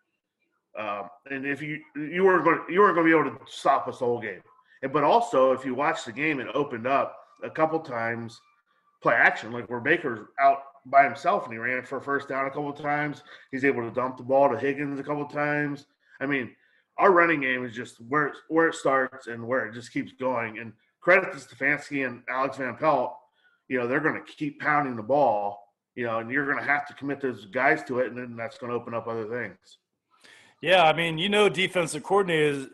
um, 0.78 1.08
and 1.30 1.46
if 1.46 1.62
you 1.62 1.80
you 1.94 2.24
weren't 2.24 2.44
going 2.44 2.60
you 2.68 2.80
weren't 2.80 2.94
going 2.94 3.06
to 3.06 3.14
be 3.14 3.18
able 3.18 3.38
to 3.38 3.52
stop 3.52 3.86
us 3.88 3.98
the 3.98 4.04
whole 4.04 4.20
game. 4.20 4.40
And, 4.82 4.92
but 4.92 5.04
also, 5.04 5.52
if 5.52 5.64
you 5.64 5.74
watch 5.74 6.04
the 6.04 6.12
game, 6.12 6.40
it 6.40 6.48
opened 6.54 6.86
up 6.86 7.16
a 7.42 7.50
couple 7.50 7.78
times 7.80 8.40
play 9.02 9.14
action, 9.14 9.52
like 9.52 9.68
where 9.70 9.80
Baker's 9.80 10.26
out 10.40 10.58
by 10.86 11.04
himself 11.04 11.44
and 11.44 11.52
he 11.52 11.58
ran 11.58 11.82
for 11.82 11.98
a 11.98 12.00
first 12.00 12.28
down 12.28 12.46
a 12.46 12.50
couple 12.50 12.72
times. 12.72 13.22
He's 13.50 13.64
able 13.64 13.82
to 13.82 13.94
dump 13.94 14.16
the 14.16 14.22
ball 14.22 14.48
to 14.48 14.58
Higgins 14.58 14.98
a 14.98 15.02
couple 15.02 15.26
times. 15.26 15.86
I 16.20 16.26
mean, 16.26 16.50
our 16.98 17.12
running 17.12 17.40
game 17.40 17.64
is 17.64 17.74
just 17.74 18.00
where 18.08 18.32
where 18.48 18.68
it 18.68 18.74
starts 18.74 19.26
and 19.26 19.46
where 19.46 19.66
it 19.66 19.74
just 19.74 19.92
keeps 19.92 20.12
going. 20.12 20.58
And 20.58 20.72
credit 21.00 21.32
to 21.32 21.38
Stefanski 21.38 22.06
and 22.06 22.22
Alex 22.28 22.56
Van 22.56 22.76
Pelt, 22.76 23.16
you 23.68 23.78
know, 23.78 23.86
they're 23.86 24.00
going 24.00 24.20
to 24.22 24.32
keep 24.32 24.60
pounding 24.60 24.96
the 24.96 25.02
ball, 25.02 25.60
you 25.94 26.04
know, 26.04 26.18
and 26.18 26.30
you're 26.30 26.46
going 26.46 26.58
to 26.58 26.64
have 26.64 26.86
to 26.88 26.94
commit 26.94 27.20
those 27.20 27.46
guys 27.46 27.82
to 27.84 28.00
it, 28.00 28.08
and 28.08 28.18
then 28.18 28.36
that's 28.36 28.58
going 28.58 28.70
to 28.70 28.76
open 28.76 28.94
up 28.94 29.06
other 29.06 29.26
things. 29.26 29.78
Yeah, 30.60 30.84
I 30.84 30.92
mean, 30.92 31.18
you 31.18 31.28
know, 31.28 31.48
defensive 31.48 32.02
coordinators 32.02 32.68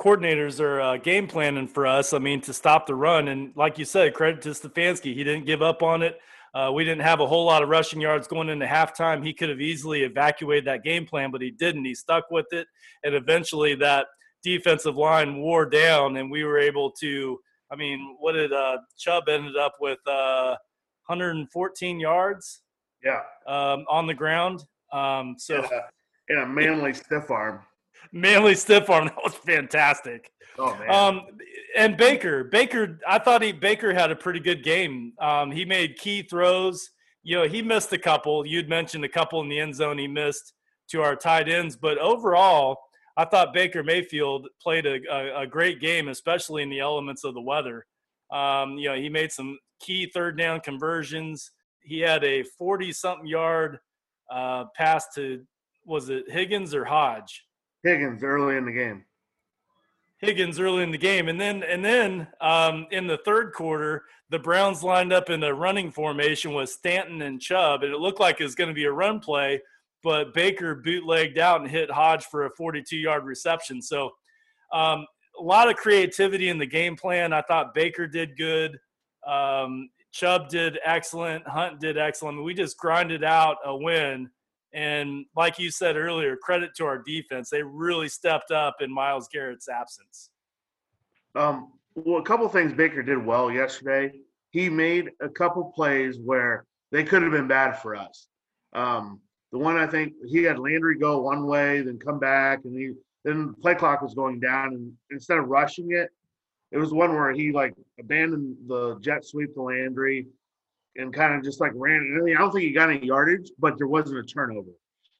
coordinators 0.00 0.60
are 0.60 0.80
uh, 0.80 0.96
game 0.96 1.26
planning 1.26 1.68
for 1.68 1.86
us. 1.86 2.14
I 2.14 2.18
mean, 2.18 2.40
to 2.42 2.54
stop 2.54 2.86
the 2.86 2.94
run, 2.94 3.28
and 3.28 3.52
like 3.54 3.78
you 3.78 3.84
said, 3.84 4.14
credit 4.14 4.42
to 4.42 4.50
Stefanski, 4.50 5.14
he 5.14 5.22
didn't 5.22 5.44
give 5.44 5.62
up 5.62 5.82
on 5.82 6.02
it. 6.02 6.18
Uh, 6.54 6.70
we 6.72 6.84
didn't 6.84 7.02
have 7.02 7.20
a 7.20 7.26
whole 7.26 7.44
lot 7.44 7.62
of 7.62 7.68
rushing 7.68 8.00
yards 8.00 8.26
going 8.26 8.48
into 8.48 8.66
halftime. 8.66 9.24
He 9.24 9.32
could 9.32 9.48
have 9.48 9.60
easily 9.60 10.02
evacuated 10.02 10.64
that 10.66 10.82
game 10.82 11.06
plan, 11.06 11.30
but 11.30 11.40
he 11.40 11.50
didn't. 11.50 11.84
He 11.84 11.94
stuck 11.94 12.30
with 12.30 12.46
it, 12.52 12.66
and 13.04 13.14
eventually 13.14 13.74
that 13.76 14.06
defensive 14.42 14.96
line 14.96 15.38
wore 15.38 15.66
down, 15.66 16.16
and 16.16 16.30
we 16.30 16.44
were 16.44 16.58
able 16.58 16.90
to. 17.00 17.38
I 17.72 17.76
mean, 17.76 18.16
what 18.18 18.32
did 18.32 18.52
uh, 18.52 18.78
Chubb 18.98 19.28
ended 19.28 19.56
up 19.56 19.74
with? 19.80 19.98
Uh, 20.06 20.56
114 21.06 21.98
yards. 21.98 22.62
Yeah. 23.02 23.20
Um, 23.46 23.84
on 23.88 24.06
the 24.06 24.14
ground. 24.14 24.64
Um, 24.92 25.34
so. 25.38 25.56
Yeah 25.56 25.80
in 26.30 26.38
a 26.38 26.46
manly 26.46 26.94
stiff 26.94 27.30
arm. 27.30 27.60
Manly 28.12 28.54
stiff 28.54 28.90
arm. 28.90 29.06
That 29.06 29.22
was 29.22 29.34
fantastic. 29.34 30.30
Oh 30.58 30.76
man. 30.76 30.90
Um, 30.90 31.22
and 31.76 31.96
Baker, 31.96 32.44
Baker, 32.44 32.98
I 33.06 33.18
thought 33.18 33.42
he 33.42 33.52
Baker 33.52 33.94
had 33.94 34.10
a 34.10 34.16
pretty 34.16 34.40
good 34.40 34.64
game. 34.64 35.12
Um, 35.20 35.50
he 35.50 35.64
made 35.64 35.96
key 35.96 36.22
throws. 36.22 36.90
You 37.22 37.36
know, 37.36 37.48
he 37.48 37.62
missed 37.62 37.92
a 37.92 37.98
couple. 37.98 38.46
You'd 38.46 38.68
mentioned 38.68 39.04
a 39.04 39.08
couple 39.08 39.40
in 39.42 39.48
the 39.48 39.60
end 39.60 39.74
zone 39.74 39.98
he 39.98 40.08
missed 40.08 40.54
to 40.90 41.02
our 41.02 41.14
tight 41.14 41.48
ends, 41.48 41.76
but 41.76 41.98
overall, 41.98 42.78
I 43.16 43.24
thought 43.24 43.54
Baker 43.54 43.82
Mayfield 43.82 44.48
played 44.60 44.86
a, 44.86 44.98
a, 45.10 45.42
a 45.42 45.46
great 45.46 45.80
game, 45.80 46.08
especially 46.08 46.62
in 46.62 46.70
the 46.70 46.80
elements 46.80 47.22
of 47.22 47.34
the 47.34 47.40
weather. 47.40 47.86
Um, 48.32 48.78
you 48.78 48.88
know, 48.88 48.96
he 48.96 49.08
made 49.08 49.30
some 49.30 49.58
key 49.80 50.10
third 50.12 50.38
down 50.38 50.60
conversions. 50.60 51.50
He 51.82 52.00
had 52.00 52.24
a 52.24 52.42
40 52.42 52.92
something 52.92 53.26
yard 53.26 53.78
uh, 54.32 54.64
pass 54.76 55.06
to 55.14 55.42
was 55.84 56.08
it 56.08 56.30
Higgins 56.30 56.74
or 56.74 56.84
Hodge? 56.84 57.44
Higgins 57.82 58.22
early 58.22 58.56
in 58.56 58.64
the 58.64 58.72
game. 58.72 59.04
Higgins 60.18 60.60
early 60.60 60.82
in 60.82 60.90
the 60.90 60.98
game, 60.98 61.28
and 61.28 61.40
then 61.40 61.62
and 61.62 61.82
then 61.82 62.28
um, 62.42 62.86
in 62.90 63.06
the 63.06 63.18
third 63.24 63.54
quarter, 63.54 64.04
the 64.28 64.38
Browns 64.38 64.82
lined 64.82 65.14
up 65.14 65.30
in 65.30 65.42
a 65.42 65.54
running 65.54 65.90
formation 65.90 66.52
with 66.52 66.68
Stanton 66.68 67.22
and 67.22 67.40
Chubb, 67.40 67.82
and 67.82 67.92
it 67.92 67.98
looked 67.98 68.20
like 68.20 68.38
it 68.38 68.44
was 68.44 68.54
going 68.54 68.68
to 68.68 68.74
be 68.74 68.84
a 68.84 68.92
run 68.92 69.20
play, 69.20 69.62
but 70.02 70.34
Baker 70.34 70.74
bootlegged 70.74 71.38
out 71.38 71.62
and 71.62 71.70
hit 71.70 71.90
Hodge 71.90 72.24
for 72.26 72.44
a 72.44 72.52
42-yard 72.52 73.24
reception. 73.24 73.80
So 73.80 74.10
um, 74.72 75.06
a 75.38 75.42
lot 75.42 75.70
of 75.70 75.76
creativity 75.76 76.50
in 76.50 76.58
the 76.58 76.66
game 76.66 76.96
plan. 76.96 77.32
I 77.32 77.40
thought 77.42 77.74
Baker 77.74 78.06
did 78.06 78.36
good. 78.36 78.78
Um, 79.26 79.88
Chubb 80.12 80.48
did 80.48 80.78
excellent. 80.84 81.46
Hunt 81.48 81.80
did 81.80 81.96
excellent. 81.96 82.44
We 82.44 82.52
just 82.52 82.76
grinded 82.76 83.24
out 83.24 83.56
a 83.64 83.74
win 83.74 84.28
and 84.72 85.24
like 85.36 85.58
you 85.58 85.70
said 85.70 85.96
earlier, 85.96 86.36
credit 86.36 86.74
to 86.76 86.84
our 86.84 86.98
defense. 86.98 87.50
They 87.50 87.62
really 87.62 88.08
stepped 88.08 88.50
up 88.50 88.76
in 88.80 88.92
Myles 88.92 89.28
Garrett's 89.32 89.68
absence. 89.68 90.30
Um, 91.34 91.72
well, 91.94 92.20
a 92.20 92.24
couple 92.24 92.48
things 92.48 92.72
Baker 92.72 93.02
did 93.02 93.24
well 93.24 93.50
yesterday. 93.50 94.12
He 94.50 94.68
made 94.68 95.10
a 95.20 95.28
couple 95.28 95.72
plays 95.74 96.18
where 96.18 96.66
they 96.92 97.04
could 97.04 97.22
have 97.22 97.32
been 97.32 97.48
bad 97.48 97.78
for 97.78 97.94
us. 97.94 98.28
Um, 98.72 99.20
the 99.52 99.58
one 99.58 99.76
I 99.76 99.86
think 99.86 100.14
he 100.28 100.42
had 100.44 100.58
Landry 100.58 100.96
go 100.96 101.20
one 101.20 101.46
way, 101.46 101.80
then 101.80 101.98
come 101.98 102.18
back, 102.18 102.60
and 102.64 102.74
he 102.76 102.92
then 103.24 103.48
the 103.48 103.52
play 103.54 103.74
clock 103.74 104.00
was 104.00 104.14
going 104.14 104.40
down, 104.40 104.74
and 104.74 104.92
instead 105.10 105.38
of 105.38 105.48
rushing 105.48 105.92
it, 105.92 106.10
it 106.72 106.78
was 106.78 106.92
one 106.92 107.12
where 107.12 107.32
he 107.32 107.52
like 107.52 107.74
abandoned 107.98 108.56
the 108.66 108.98
jet 109.00 109.24
sweep 109.24 109.52
to 109.54 109.62
Landry, 109.62 110.26
and 110.96 111.12
kind 111.12 111.34
of 111.34 111.42
just 111.42 111.60
like 111.60 111.72
ran. 111.74 112.16
I, 112.18 112.22
mean, 112.22 112.36
I 112.36 112.40
don't 112.40 112.52
think 112.52 112.64
he 112.64 112.72
got 112.72 112.90
any 112.90 113.06
yardage, 113.06 113.50
but 113.58 113.78
there 113.78 113.86
wasn't 113.86 114.18
a 114.18 114.22
turnover. 114.22 114.70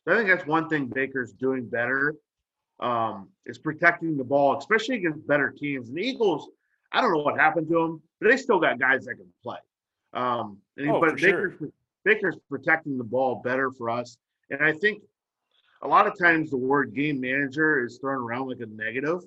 So 0.05 0.15
I 0.15 0.17
think 0.17 0.29
that's 0.29 0.47
one 0.47 0.69
thing 0.69 0.87
Baker's 0.87 1.33
doing 1.33 1.69
better 1.69 2.15
um, 2.81 3.29
is 3.47 3.59
protecting 3.59 4.17
the 4.17 4.25
ball, 4.25 4.59
especially 4.59 4.97
against 4.97 5.27
better 5.27 5.51
teams. 5.51 5.89
And 5.89 5.99
the 5.99 6.03
Eagles, 6.03 6.49
I 6.93 7.01
don't 7.01 7.13
know 7.13 7.23
what 7.23 7.39
happened 7.39 7.69
to 7.69 7.75
them, 7.75 8.03
but 8.21 8.31
they 8.31 8.37
still 8.37 8.59
got 8.59 8.79
guys 8.79 9.05
that 9.05 9.17
can 9.17 9.33
play. 9.43 9.59
Um, 10.13 10.59
and, 10.77 10.91
oh, 10.91 11.01
but 11.01 11.17
Baker's, 11.17 11.59
sure. 11.59 11.69
Baker's 12.05 12.37
protecting 12.49 12.99
the 12.99 13.05
ball 13.05 13.43
better 13.45 13.71
for 13.71 13.91
us. 13.91 14.17
And 14.51 14.63
I 14.65 14.73
think 14.73 15.03
a 15.83 15.89
lot 15.89 16.07
of 16.07 16.19
times 16.19 16.51
the 16.51 16.57
word 16.57 16.95
game 16.95 17.21
manager 17.21 17.85
is 17.85 17.99
thrown 17.99 18.19
around 18.19 18.49
like 18.49 18.61
a 18.61 18.67
negative. 18.67 19.21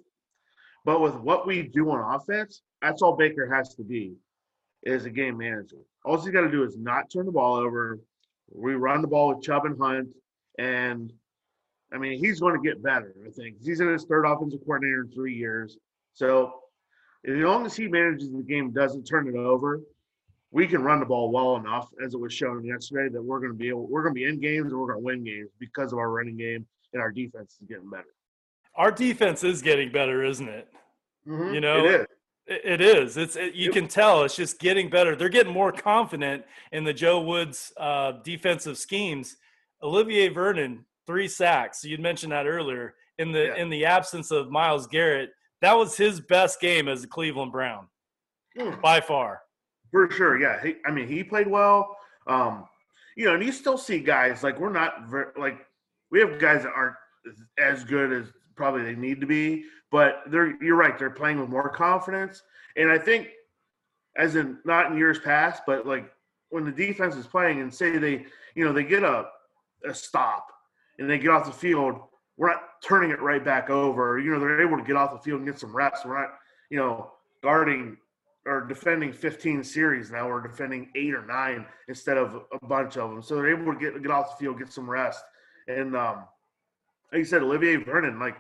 But 0.86 1.02
with 1.02 1.16
what 1.16 1.48
we 1.48 1.62
do 1.62 1.92
on 1.92 2.16
offense, 2.16 2.62
that's 2.82 3.02
all 3.02 3.16
Baker 3.16 3.48
has 3.54 3.76
to 3.76 3.84
be 3.84 4.16
is 4.82 5.06
a 5.06 5.10
game 5.10 5.38
manager. 5.38 5.78
All 6.04 6.20
he's 6.20 6.32
got 6.32 6.42
to 6.42 6.52
do 6.52 6.64
is 6.64 6.78
not 6.78 7.10
turn 7.10 7.26
the 7.26 7.32
ball 7.32 7.56
over. 7.56 8.00
We 8.52 8.76
run 8.76 9.02
the 9.02 9.08
ball 9.08 9.30
with 9.30 9.42
Chubb 9.42 9.66
and 9.66 9.80
Hunt, 9.80 10.10
and 10.60 11.12
I 11.94 11.98
mean 11.98 12.20
he's 12.20 12.40
going 12.40 12.56
to 12.56 12.62
get 12.62 12.84
better. 12.84 13.14
I 13.26 13.30
think 13.32 13.58
he's 13.62 13.80
in 13.80 13.88
his 13.88 14.06
third 14.06 14.26
offensive 14.26 14.60
coordinator 14.66 15.02
in 15.04 15.12
three 15.12 15.36
years. 15.36 15.78
So 16.14 16.54
as 17.26 17.36
long 17.36 17.66
as 17.66 17.76
he 17.76 17.88
manages 17.88 18.32
the 18.32 18.44
game, 18.44 18.72
doesn't 18.72 19.06
turn 19.06 19.28
it 19.28 19.36
over, 19.36 19.82
we 20.52 20.68
can 20.68 20.84
run 20.84 21.00
the 21.00 21.06
ball 21.06 21.32
well 21.32 21.56
enough, 21.56 21.90
as 22.04 22.14
it 22.14 22.20
was 22.20 22.34
shown 22.34 22.64
yesterday, 22.64 23.12
that 23.12 23.22
we're 23.22 23.40
going 23.40 23.52
to 23.52 23.58
be 23.58 23.70
able, 23.70 23.88
we're 23.88 24.04
going 24.04 24.14
to 24.14 24.20
be 24.20 24.26
in 24.26 24.40
games 24.40 24.72
and 24.72 24.80
we're 24.80 24.88
going 24.88 25.00
to 25.00 25.04
win 25.04 25.24
games 25.24 25.50
because 25.60 25.92
of 25.94 26.00
our 26.00 26.12
running 26.12 26.38
game 26.38 26.66
and 26.94 27.02
our 27.02 27.12
defense 27.12 27.58
is 27.60 27.68
getting 27.68 27.90
better. 27.90 28.14
Our 28.76 28.92
defense 28.92 29.44
is 29.44 29.62
getting 29.62 29.92
better, 29.92 30.24
isn't 30.24 30.48
it? 30.48 30.68
Mm-hmm. 31.28 31.54
You 31.56 31.62
know, 31.62 32.06
it 32.48 32.82
is. 32.82 33.18
It 33.18 33.30
is. 33.30 33.36
It, 33.36 33.54
you 33.56 33.72
can 33.72 33.88
tell. 33.88 34.24
It's 34.24 34.36
just 34.36 34.60
getting 34.60 34.90
better. 34.90 35.16
They're 35.16 35.30
getting 35.30 35.54
more 35.54 35.72
confident 35.72 36.44
in 36.72 36.84
the 36.84 36.94
Joe 36.94 37.22
Woods 37.22 37.72
uh, 37.78 38.14
defensive 38.24 38.78
schemes. 38.78 39.38
Olivier 39.82 40.30
Vernon, 40.30 40.86
three 41.08 41.28
sacks. 41.28 41.84
You'd 41.84 42.00
mentioned 42.00 42.32
that 42.32 42.46
earlier. 42.48 42.96
In 43.20 43.32
the 43.32 43.46
Yeah. 43.46 43.56
in 43.56 43.70
the 43.70 43.86
absence 43.86 44.32
of 44.32 44.50
Myles 44.50 44.88
Garrett, 44.88 45.32
that 45.62 45.74
was 45.74 45.96
his 45.96 46.20
best 46.20 46.60
game 46.60 46.88
as 46.88 47.04
a 47.04 47.08
Cleveland 47.08 47.52
Brown 47.52 47.88
Mm. 48.58 48.82
by 48.82 49.00
far. 49.02 49.42
For 49.92 50.10
sure, 50.10 50.40
yeah. 50.40 50.62
He, 50.64 50.76
I 50.86 50.92
mean, 50.92 51.08
he 51.08 51.24
played 51.24 51.48
well. 51.48 51.96
Um, 52.28 52.68
you 53.16 53.26
know, 53.26 53.36
and 53.36 53.44
you 53.44 53.52
still 53.52 53.78
see 53.78 54.00
guys 54.00 54.42
like 54.44 54.60
we're 54.60 54.72
not 54.72 55.08
ver- 55.08 55.34
like 55.38 55.66
we 56.10 56.20
have 56.20 56.40
guys 56.40 56.64
that 56.64 56.74
aren't 56.76 56.96
as 57.60 57.84
good 57.84 58.12
as 58.12 58.26
probably 58.56 58.84
they 58.84 58.96
need 58.96 59.22
to 59.22 59.28
be, 59.28 59.66
but 59.92 60.24
they're 60.28 60.62
you're 60.64 60.76
right. 60.76 60.98
They're 60.98 61.10
playing 61.10 61.40
with 61.40 61.50
more 61.50 61.70
confidence, 61.70 62.44
and 62.76 62.90
I 62.90 62.98
think, 62.98 63.30
as 64.18 64.36
in 64.36 64.58
not 64.66 64.92
in 64.92 64.98
years 64.98 65.20
past, 65.20 65.64
but 65.66 65.86
like 65.86 66.12
when 66.50 66.66
the 66.66 66.72
defense 66.72 67.16
is 67.16 67.28
playing 67.28 67.62
and 67.62 67.74
say 67.74 67.98
they 67.98 68.26
you 68.56 68.66
know 68.66 68.74
they 68.74 68.84
get 68.84 69.04
a 69.04 69.26
a 69.86 69.94
stop 69.94 70.48
and 71.00 71.10
they 71.10 71.18
get 71.18 71.32
off 71.32 71.46
the 71.46 71.52
field, 71.52 72.00
we're 72.38 72.50
not 72.50 72.62
turning 72.84 73.12
it 73.12 73.22
right 73.22 73.44
back 73.44 73.70
over. 73.70 74.20
You 74.20 74.32
know, 74.32 74.40
they're 74.40 74.62
able 74.62 74.78
to 74.78 74.84
get 74.84 74.96
off 74.96 75.12
the 75.12 75.20
field 75.20 75.40
and 75.40 75.48
get 75.48 75.60
some 75.60 75.76
reps. 75.76 76.06
We're 76.06 76.20
not 76.20 76.34
you 76.70 76.78
know 76.78 77.12
guarding 77.42 77.98
or 78.46 78.62
defending 78.62 79.14
15 79.14 79.64
series 79.64 80.12
now. 80.12 80.28
We're 80.28 80.42
defending 80.42 80.90
eight 80.96 81.14
or 81.14 81.26
nine 81.26 81.66
instead 81.88 82.18
of 82.18 82.44
a 82.52 82.66
bunch 82.66 82.98
of 82.98 83.10
them. 83.10 83.22
So 83.22 83.36
they're 83.36 83.50
able 83.50 83.74
to 83.74 83.80
get 83.80 84.02
get 84.02 84.12
off 84.12 84.38
the 84.38 84.44
field, 84.44 84.60
get 84.60 84.72
some 84.72 84.90
rest. 84.90 85.24
And 85.68 85.96
um, 85.96 86.26
like 87.14 87.20
you 87.20 87.26
said, 87.26 87.44
Olivier 87.44 87.76
Vernon, 87.76 88.20
like 88.20 88.36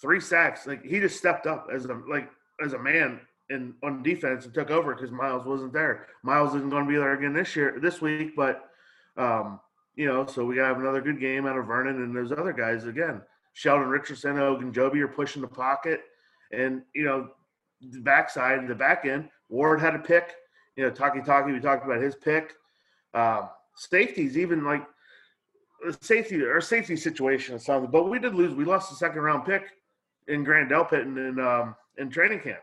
three 0.00 0.20
sacks, 0.20 0.66
like 0.66 0.84
he 0.84 0.98
just 0.98 1.16
stepped 1.16 1.46
up 1.46 1.68
as 1.72 1.84
a 1.84 1.94
like 2.08 2.28
as 2.62 2.72
a 2.72 2.78
man 2.78 3.20
in 3.48 3.74
on 3.84 4.02
defense 4.02 4.44
and 4.44 4.52
took 4.52 4.70
over 4.70 4.94
because 4.94 5.12
Myles 5.12 5.46
wasn't 5.46 5.72
there. 5.72 6.06
Myles 6.24 6.54
isn't 6.56 6.68
going 6.70 6.84
to 6.84 6.90
be 6.90 6.96
there 6.96 7.14
again 7.14 7.32
this 7.32 7.54
year, 7.54 7.78
this 7.80 8.00
week, 8.00 8.34
but 8.34 8.68
um, 9.16 9.60
you 9.94 10.06
know, 10.06 10.26
so 10.26 10.44
we 10.44 10.56
gotta 10.56 10.68
have 10.68 10.80
another 10.80 11.00
good 11.00 11.20
game 11.20 11.46
out 11.46 11.56
of 11.56 11.66
Vernon 11.66 12.02
and 12.02 12.16
those 12.16 12.32
other 12.32 12.52
guys 12.52 12.84
again. 12.84 13.22
Sheldon 13.52 13.88
Richardson, 13.88 14.36
Ogunjobi 14.36 15.00
are 15.00 15.08
pushing 15.08 15.42
the 15.42 15.48
pocket, 15.48 16.00
and 16.50 16.82
you 16.94 17.04
know 17.04 17.28
the 17.80 18.00
backside, 18.00 18.66
the 18.66 18.74
back 18.74 19.04
end. 19.04 19.28
Ward 19.48 19.80
had 19.80 19.94
a 19.94 19.98
pick. 20.00 20.34
You 20.76 20.84
know, 20.84 20.90
Takitaki, 20.90 21.52
we 21.52 21.60
talked 21.60 21.84
about 21.84 22.00
his 22.00 22.16
pick. 22.16 22.54
Um, 23.14 23.50
safeties, 23.76 24.36
even 24.36 24.64
like 24.64 24.82
safety, 26.00 26.44
our 26.44 26.60
safety 26.60 26.96
situation 26.96 27.54
is 27.54 27.64
something. 27.64 27.90
But 27.90 28.08
we 28.08 28.18
did 28.18 28.34
lose. 28.34 28.54
We 28.54 28.64
lost 28.64 28.90
the 28.90 28.96
second 28.96 29.20
round 29.20 29.44
pick 29.44 29.64
in 30.28 30.44
Grant 30.44 30.70
Delpit 30.70 31.02
in 31.02 31.18
in, 31.18 31.40
um, 31.40 31.74
in 31.98 32.10
training 32.10 32.40
camp. 32.40 32.60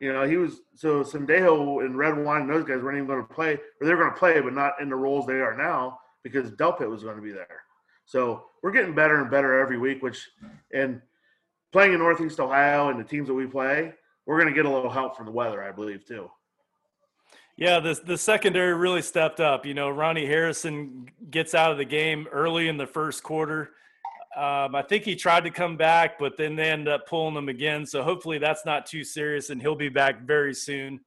You 0.00 0.12
know, 0.12 0.26
he 0.26 0.36
was 0.36 0.60
so 0.74 1.04
Sendejo 1.04 1.84
and 1.84 1.96
Redwine 1.96 2.42
and 2.42 2.50
those 2.50 2.64
guys 2.64 2.82
weren't 2.82 2.96
even 2.96 3.06
going 3.06 3.24
to 3.24 3.34
play, 3.34 3.54
or 3.80 3.86
they're 3.86 3.96
going 3.96 4.12
to 4.12 4.18
play, 4.18 4.40
but 4.40 4.52
not 4.52 4.74
in 4.80 4.88
the 4.88 4.96
roles 4.96 5.26
they 5.26 5.34
are 5.34 5.56
now 5.56 5.98
because 6.22 6.50
Delpit 6.52 6.88
was 6.88 7.04
going 7.04 7.16
to 7.16 7.22
be 7.22 7.32
there. 7.32 7.62
So 8.04 8.46
we're 8.62 8.72
getting 8.72 8.94
better 8.94 9.20
and 9.20 9.30
better 9.30 9.60
every 9.60 9.78
week, 9.78 10.02
which 10.02 10.28
and 10.72 11.00
playing 11.72 11.92
in 11.92 12.00
Northeast 12.00 12.40
Ohio 12.40 12.88
and 12.88 12.98
the 12.98 13.04
teams 13.04 13.28
that 13.28 13.34
we 13.34 13.46
play, 13.46 13.94
we're 14.26 14.38
going 14.40 14.52
to 14.52 14.54
get 14.54 14.66
a 14.66 14.70
little 14.70 14.90
help 14.90 15.16
from 15.16 15.26
the 15.26 15.32
weather, 15.32 15.62
I 15.62 15.72
believe, 15.72 16.04
too. 16.04 16.30
Yeah, 17.56 17.80
the 17.80 18.00
the 18.04 18.16
secondary 18.16 18.74
really 18.74 19.02
stepped 19.02 19.40
up. 19.40 19.66
You 19.66 19.74
know, 19.74 19.90
Ronnie 19.90 20.26
Harrison 20.26 21.08
gets 21.30 21.54
out 21.54 21.70
of 21.70 21.78
the 21.78 21.84
game 21.84 22.26
early 22.32 22.68
in 22.68 22.76
the 22.76 22.86
first 22.86 23.22
quarter. 23.22 23.70
Um, 24.36 24.74
I 24.74 24.82
think 24.82 25.04
he 25.04 25.14
tried 25.14 25.44
to 25.44 25.50
come 25.50 25.76
back, 25.76 26.18
but 26.18 26.38
then 26.38 26.56
they 26.56 26.70
end 26.70 26.88
up 26.88 27.06
pulling 27.06 27.36
him 27.36 27.50
again. 27.50 27.84
So 27.84 28.02
hopefully 28.02 28.38
that's 28.38 28.64
not 28.64 28.86
too 28.86 29.04
serious, 29.04 29.50
and 29.50 29.60
he'll 29.60 29.74
be 29.74 29.90
back 29.90 30.22
very 30.22 30.54
soon. 30.54 31.00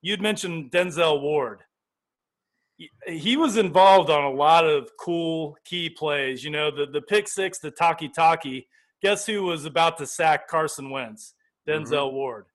You'd 0.00 0.22
mentioned 0.22 0.70
Denzel 0.70 1.20
Ward. 1.20 1.60
He 3.06 3.36
was 3.36 3.58
involved 3.58 4.08
on 4.08 4.24
a 4.24 4.30
lot 4.30 4.64
of 4.64 4.90
cool 4.98 5.58
key 5.66 5.90
plays. 5.90 6.42
You 6.42 6.50
know, 6.50 6.70
the 6.70 6.86
the 6.86 7.02
pick 7.02 7.28
six, 7.28 7.58
the 7.58 7.70
Takitaki. 7.70 8.66
Guess 9.02 9.26
who 9.26 9.42
was 9.42 9.66
about 9.66 9.98
to 9.98 10.06
sack 10.06 10.48
Carson 10.48 10.88
Wentz? 10.88 11.34
Denzel 11.68 12.06
mm-hmm. 12.06 12.16
Ward. 12.16 12.46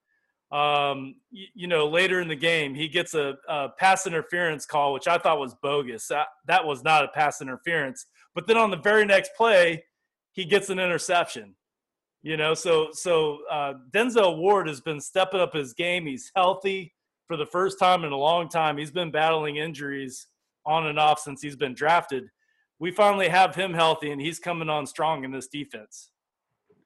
Um, 0.51 1.15
you, 1.31 1.47
you, 1.53 1.67
know, 1.67 1.87
later 1.87 2.21
in 2.21 2.27
the 2.27 2.35
game, 2.35 2.75
he 2.75 2.87
gets 2.87 3.13
a, 3.13 3.35
a, 3.49 3.69
pass 3.79 4.05
interference 4.05 4.65
call, 4.65 4.93
which 4.93 5.07
I 5.07 5.17
thought 5.17 5.39
was 5.39 5.55
bogus. 5.61 6.07
That, 6.07 6.27
that 6.47 6.63
was 6.63 6.83
not 6.83 7.03
a 7.03 7.07
pass 7.09 7.41
interference. 7.41 8.05
But 8.35 8.47
then 8.47 8.57
on 8.57 8.69
the 8.69 8.77
very 8.77 9.05
next 9.05 9.31
play, 9.35 9.83
he 10.33 10.45
gets 10.45 10.69
an 10.69 10.79
interception. 10.79 11.55
You 12.21 12.37
know, 12.37 12.55
so 12.55 12.89
so 12.91 13.39
uh, 13.51 13.73
Denzel 13.91 14.37
Ward 14.37 14.67
has 14.67 14.81
been 14.81 14.99
stepping 14.99 15.39
up 15.39 15.53
his 15.53 15.73
game. 15.73 16.07
He's 16.07 16.31
healthy 16.35 16.95
for 17.27 17.37
the 17.37 17.45
first 17.45 17.77
time 17.77 18.03
in 18.03 18.11
a 18.11 18.17
long 18.17 18.49
time. 18.49 18.77
He's 18.77 18.91
been 18.91 19.11
battling 19.11 19.57
injuries 19.57 20.27
on 20.65 20.87
and 20.87 20.99
off 20.99 21.19
since 21.19 21.41
he's 21.41 21.55
been 21.55 21.75
drafted. 21.75 22.23
We 22.79 22.91
finally 22.91 23.29
have 23.29 23.55
him 23.55 23.73
healthy, 23.73 24.11
and 24.11 24.19
he's 24.19 24.39
coming 24.39 24.69
on 24.69 24.87
strong 24.87 25.23
in 25.23 25.31
this 25.31 25.47
defense. 25.47 26.09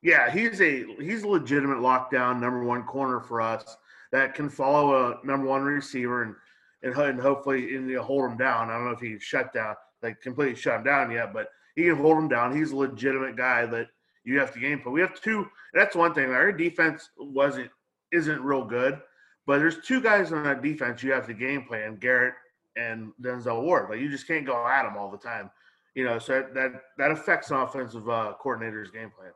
Yeah, 0.02 0.32
he's 0.32 0.62
a 0.62 0.86
he's 1.00 1.24
a 1.24 1.28
legitimate 1.28 1.80
lockdown 1.80 2.40
number 2.40 2.64
one 2.64 2.84
corner 2.84 3.20
for 3.20 3.42
us 3.42 3.78
that 4.12 4.34
can 4.34 4.50
follow 4.50 5.12
a 5.12 5.26
number 5.26 5.48
one 5.48 5.64
receiver 5.64 6.24
and 6.24 6.36
and, 6.82 6.96
and 6.96 7.20
hopefully 7.20 7.76
and, 7.76 7.90
you 7.90 7.98
know, 7.98 8.04
hold 8.04 8.32
him 8.32 8.38
down. 8.38 8.70
I 8.70 8.74
don't 8.74 8.86
know 8.86 8.92
if 8.92 9.02
he's 9.02 9.22
shut 9.22 9.54
down, 9.54 9.76
like 10.02 10.22
completely 10.22 10.56
shut 10.56 10.78
him 10.78 10.84
down 10.84 11.12
yet, 11.12 11.34
but 11.34 11.50
he 11.76 11.84
can 11.84 11.98
hold 11.98 12.18
him 12.18 12.30
down. 12.30 12.56
He's 12.56 12.72
a 12.72 12.78
legitimate 12.78 13.36
guy 13.36 13.66
that 13.66 13.88
you 14.24 14.40
have 14.40 14.54
to 14.54 14.60
game 14.60 14.80
plan. 14.80 14.94
We 14.94 15.02
have 15.02 15.20
two. 15.20 15.48
That's 15.74 15.96
one 15.96 16.14
thing. 16.14 16.32
Our 16.32 16.52
defense 16.52 17.10
wasn't 17.18 17.70
isn't 18.12 18.42
real 18.42 18.64
good, 18.66 19.00
but 19.46 19.60
there's 19.60 19.86
two 19.86 20.02
guys 20.02 20.32
on 20.32 20.44
that 20.44 20.62
defense 20.62 21.04
you 21.04 21.12
have 21.12 21.28
to 21.28 21.34
game 21.34 21.64
plan: 21.64 21.98
Garrett 21.98 22.36
and 22.76 23.12
Denzel 23.22 23.64
Ward. 23.64 23.90
Like 23.90 24.00
you 24.00 24.10
just 24.10 24.28
can't 24.28 24.46
go 24.46 24.66
at 24.66 24.84
them 24.84 24.98
all 24.98 25.12
the 25.12 25.18
time. 25.18 25.52
You 25.96 26.06
know, 26.06 26.20
so 26.20 26.46
that 26.54 26.72
that 26.98 27.12
affects 27.12 27.52
an 27.52 27.58
offensive 27.58 28.08
uh, 28.08 28.34
coordinator's 28.40 28.92
game 28.92 29.12
plan. 29.18 29.32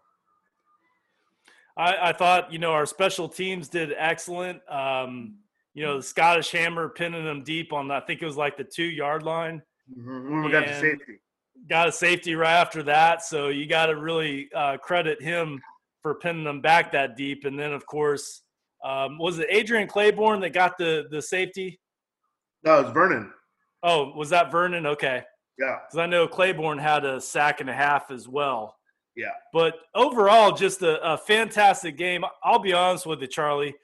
I, 1.75 2.09
I, 2.09 2.13
thought 2.13 2.53
you 2.53 2.59
know 2.59 2.71
our 2.71 2.85
special 2.85 3.27
teams 3.27 3.67
did 3.67 3.93
excellent. 3.97 4.61
Um, 4.71 5.37
you 5.73 5.83
know, 5.83 5.97
the 5.97 6.03
Scottish 6.03 6.51
Hammer 6.51 6.89
pinning 6.89 7.25
them 7.25 7.43
deep 7.43 7.73
on 7.73 7.89
I 7.89 7.99
think 7.99 8.21
it 8.21 8.25
was 8.25 8.37
like 8.37 8.57
the 8.57 8.63
two 8.63 8.83
yard 8.83 9.23
line. 9.23 9.61
Mm-hmm. 9.91 10.43
We 10.43 10.51
got 10.51 10.67
the 10.67 10.79
safety 10.79 11.19
got 11.69 11.87
a 11.87 11.91
safety 11.91 12.35
right 12.35 12.53
after 12.53 12.83
that. 12.83 13.23
So 13.23 13.49
you 13.49 13.65
got 13.65 13.87
to 13.87 13.95
really 13.95 14.49
uh, 14.53 14.77
credit 14.77 15.21
him 15.21 15.61
for 16.01 16.15
pinning 16.15 16.43
them 16.43 16.61
back 16.61 16.91
that 16.91 17.15
deep. 17.15 17.45
And 17.45 17.57
then, 17.57 17.73
of 17.73 17.85
course, 17.85 18.41
um, 18.83 19.17
was 19.17 19.39
it 19.39 19.47
Adrian 19.49 19.87
Clayborn 19.87 20.41
that 20.41 20.51
got 20.51 20.77
the 20.77 21.05
the 21.09 21.21
safety? 21.21 21.79
No, 22.63 22.79
it 22.79 22.83
was 22.85 22.93
Vernon. 22.93 23.31
Oh, 23.81 24.13
was 24.13 24.29
that 24.29 24.51
Vernon? 24.51 24.85
Okay. 24.85 25.23
Yeah. 25.57 25.77
Because 25.85 25.99
I 25.99 26.05
know 26.05 26.27
Clayborn 26.27 26.81
had 26.81 27.05
a 27.05 27.21
sack 27.21 27.61
and 27.61 27.69
a 27.69 27.73
half 27.73 28.11
as 28.11 28.27
well. 28.27 28.75
Yeah. 29.15 29.31
But 29.51 29.75
overall, 29.93 30.51
just 30.51 30.81
a, 30.81 31.13
a 31.13 31.17
fantastic 31.17 31.97
game. 31.97 32.23
I'll 32.43 32.59
be 32.59 32.73
honest 32.73 33.05
with 33.05 33.21
you, 33.21 33.27
Charley. 33.27 33.75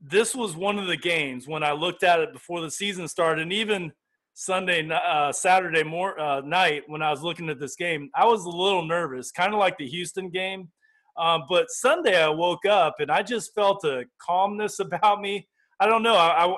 This 0.00 0.34
was 0.34 0.56
one 0.56 0.78
of 0.78 0.86
the 0.86 0.96
games 0.96 1.48
when 1.48 1.62
I 1.62 1.72
looked 1.72 2.02
at 2.02 2.20
it 2.20 2.32
before 2.32 2.60
the 2.60 2.70
season 2.70 3.08
started, 3.08 3.42
and 3.42 3.52
even– 3.52 3.92
Sunday, 4.40 4.88
uh, 4.88 5.32
Saturday 5.32 5.82
more, 5.82 6.16
uh, 6.20 6.40
night 6.42 6.84
when 6.86 7.02
I 7.02 7.10
was 7.10 7.22
looking 7.22 7.50
at 7.50 7.58
this 7.58 7.74
game, 7.74 8.08
I 8.14 8.24
was 8.24 8.44
a 8.44 8.48
little 8.48 8.84
nervous, 8.84 9.32
kind 9.32 9.52
of 9.52 9.58
like 9.58 9.76
the 9.76 9.88
Houston 9.88 10.30
game. 10.30 10.68
Um, 11.16 11.42
but 11.48 11.68
Sunday, 11.70 12.22
I 12.22 12.28
woke 12.28 12.64
up 12.64 13.00
and 13.00 13.10
I 13.10 13.24
just 13.24 13.52
felt 13.52 13.82
a 13.82 14.04
calmness 14.22 14.78
about 14.78 15.20
me. 15.20 15.48
I 15.80 15.86
don't 15.86 16.04
know. 16.04 16.14
I, 16.14 16.46
I, 16.46 16.56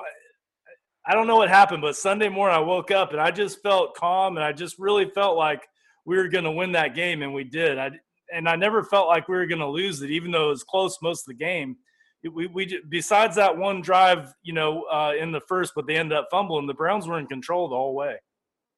I 1.07 1.15
don't 1.15 1.25
know 1.25 1.37
what 1.37 1.49
happened, 1.49 1.81
but 1.81 1.95
Sunday 1.95 2.29
morning, 2.29 2.55
I 2.55 2.59
woke 2.59 2.91
up 2.91 3.13
and 3.13 3.19
I 3.19 3.31
just 3.31 3.63
felt 3.63 3.95
calm 3.95 4.37
and 4.37 4.45
I 4.45 4.51
just 4.51 4.77
really 4.77 5.09
felt 5.09 5.35
like 5.35 5.67
we 6.05 6.17
were 6.17 6.27
going 6.27 6.43
to 6.43 6.51
win 6.51 6.71
that 6.73 6.95
game, 6.95 7.21
and 7.21 7.33
we 7.33 7.43
did. 7.43 7.77
I, 7.77 7.91
and 8.33 8.47
I 8.47 8.55
never 8.55 8.83
felt 8.83 9.07
like 9.07 9.27
we 9.27 9.35
were 9.35 9.45
going 9.45 9.59
to 9.59 9.67
lose 9.67 10.01
it, 10.01 10.11
even 10.11 10.31
though 10.31 10.47
it 10.47 10.49
was 10.49 10.63
close 10.63 10.97
most 11.01 11.23
of 11.23 11.27
the 11.27 11.33
game 11.33 11.77
we, 12.29 12.47
we 12.47 12.81
besides 12.89 13.35
that 13.35 13.57
one 13.57 13.81
drive, 13.81 14.33
you 14.43 14.53
know, 14.53 14.83
uh, 14.83 15.13
in 15.19 15.31
the 15.31 15.41
first, 15.41 15.73
but 15.75 15.87
they 15.87 15.97
ended 15.97 16.17
up 16.17 16.27
fumbling. 16.29 16.67
The 16.67 16.73
Browns 16.73 17.07
were 17.07 17.19
in 17.19 17.27
control 17.27 17.67
the 17.67 17.75
whole 17.75 17.95
way. 17.95 18.17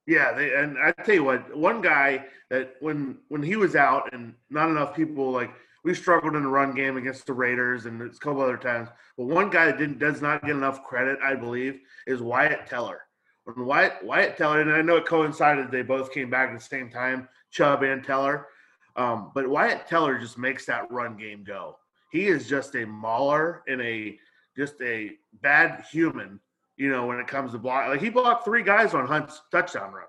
Yeah, 0.05 0.33
they, 0.33 0.53
and 0.53 0.77
I 0.77 0.91
tell 0.91 1.15
you 1.15 1.23
what, 1.23 1.55
one 1.55 1.81
guy 1.81 2.25
that 2.49 2.75
when 2.79 3.17
when 3.29 3.43
he 3.43 3.55
was 3.55 3.75
out 3.75 4.13
and 4.13 4.33
not 4.49 4.69
enough 4.69 4.95
people 4.95 5.31
like 5.31 5.51
we 5.83 5.93
struggled 5.93 6.35
in 6.35 6.43
the 6.43 6.49
run 6.49 6.73
game 6.73 6.97
against 6.97 7.25
the 7.25 7.33
Raiders 7.33 7.85
and 7.85 8.01
a 8.01 8.09
couple 8.09 8.41
other 8.41 8.57
times, 8.57 8.89
but 9.17 9.25
one 9.25 9.49
guy 9.49 9.65
that 9.65 9.77
didn't 9.77 9.99
does 9.99 10.21
not 10.21 10.41
get 10.41 10.55
enough 10.55 10.83
credit, 10.83 11.19
I 11.23 11.35
believe, 11.35 11.79
is 12.07 12.21
Wyatt 12.21 12.67
Teller. 12.67 13.01
When 13.45 13.65
Wyatt 13.65 14.03
Wyatt 14.03 14.37
Teller, 14.37 14.61
and 14.61 14.71
I 14.71 14.81
know 14.81 14.97
it 14.97 15.05
coincided, 15.05 15.69
they 15.69 15.81
both 15.81 16.13
came 16.13 16.29
back 16.29 16.49
at 16.49 16.59
the 16.59 16.63
same 16.63 16.89
time, 16.89 17.27
Chubb 17.51 17.83
and 17.83 18.03
Teller. 18.03 18.47
Um, 18.95 19.31
but 19.33 19.49
Wyatt 19.49 19.87
Teller 19.87 20.17
just 20.19 20.37
makes 20.37 20.65
that 20.65 20.89
run 20.91 21.17
game 21.17 21.43
go 21.43 21.77
he 22.13 22.27
is 22.27 22.47
just 22.47 22.75
a 22.75 22.85
mauler 22.85 23.63
and 23.67 23.81
a 23.81 24.17
just 24.55 24.75
a 24.81 25.11
bad 25.41 25.83
human. 25.91 26.39
You 26.77 26.89
know, 26.89 27.07
when 27.07 27.19
it 27.19 27.27
comes 27.27 27.51
to 27.51 27.57
block, 27.57 27.87
like 27.87 28.01
he 28.01 28.09
blocked 28.09 28.45
three 28.45 28.63
guys 28.63 28.93
on 28.93 29.07
Hunt's 29.07 29.41
touchdown 29.51 29.91
run. 29.93 30.05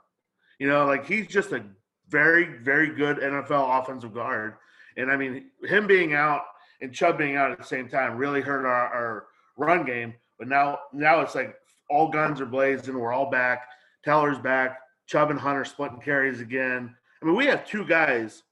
You 0.59 0.68
know, 0.68 0.87
like 0.87 1.07
he's 1.07 1.27
just 1.27 1.53
a 1.53 1.64
very, 2.11 2.59
very 2.59 2.94
good 2.94 3.18
NFL 3.18 3.83
offensive 3.83 4.14
guard. 4.14 4.55
And 4.97 5.11
I 5.11 5.16
mean, 5.16 5.47
him 5.62 5.87
being 5.87 6.14
out 6.14 6.42
and 6.81 6.92
Chubb 6.92 7.18
being 7.18 7.37
out 7.37 7.51
at 7.51 7.59
the 7.59 7.64
same 7.64 7.88
time 7.88 8.16
really 8.16 8.42
hurt 8.42 8.66
our, 8.66 8.88
our 8.88 9.27
run 9.57 9.85
game. 9.85 10.14
But 10.38 10.49
now, 10.49 10.81
now 10.92 11.20
it's 11.20 11.35
like 11.35 11.55
all 11.90 12.09
guns 12.09 12.40
are 12.40 12.47
blazing. 12.47 12.99
We're 12.99 13.12
all 13.12 13.31
back. 13.31 13.68
Teller's 14.05 14.38
back. 14.38 14.79
Chubb 15.07 15.31
and 15.31 15.40
Hunter 15.40 15.64
splitting 15.64 16.01
carries 16.01 16.40
again. 16.40 16.94
I 17.23 17.27
mean, 17.27 17.37
we 17.37 17.47
have 17.47 17.66
two 17.66 17.85
guys 17.85 18.42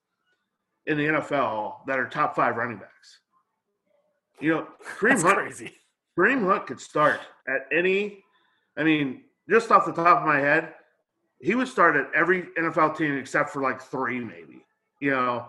in 0.87 0.99
the 0.99 1.05
NFL 1.05 1.87
that 1.87 1.99
are 1.99 2.09
top 2.09 2.35
five 2.35 2.57
running 2.57 2.79
backs. 2.79 3.21
You 4.41 4.55
know, 4.55 4.67
Kareem 4.99 5.23
Hunt, 5.23 5.39
crazy. 5.39 5.73
Kareem 6.19 6.45
Hunt 6.47 6.67
could 6.67 6.81
start 6.81 7.21
at 7.49 7.67
any. 7.73 8.25
I 8.77 8.83
mean, 8.83 9.23
just 9.49 9.71
off 9.71 9.87
the 9.87 9.93
top 9.93 10.21
of 10.21 10.27
my 10.27 10.39
head, 10.39 10.75
he 11.41 11.55
would 11.55 11.69
start 11.69 11.97
at 11.97 12.09
every 12.15 12.45
NFL 12.59 12.97
team 12.97 13.17
except 13.17 13.51
for 13.51 13.63
like 13.63 13.81
three, 13.81 14.21
maybe. 14.21 14.65
You 15.01 15.11
know, 15.11 15.47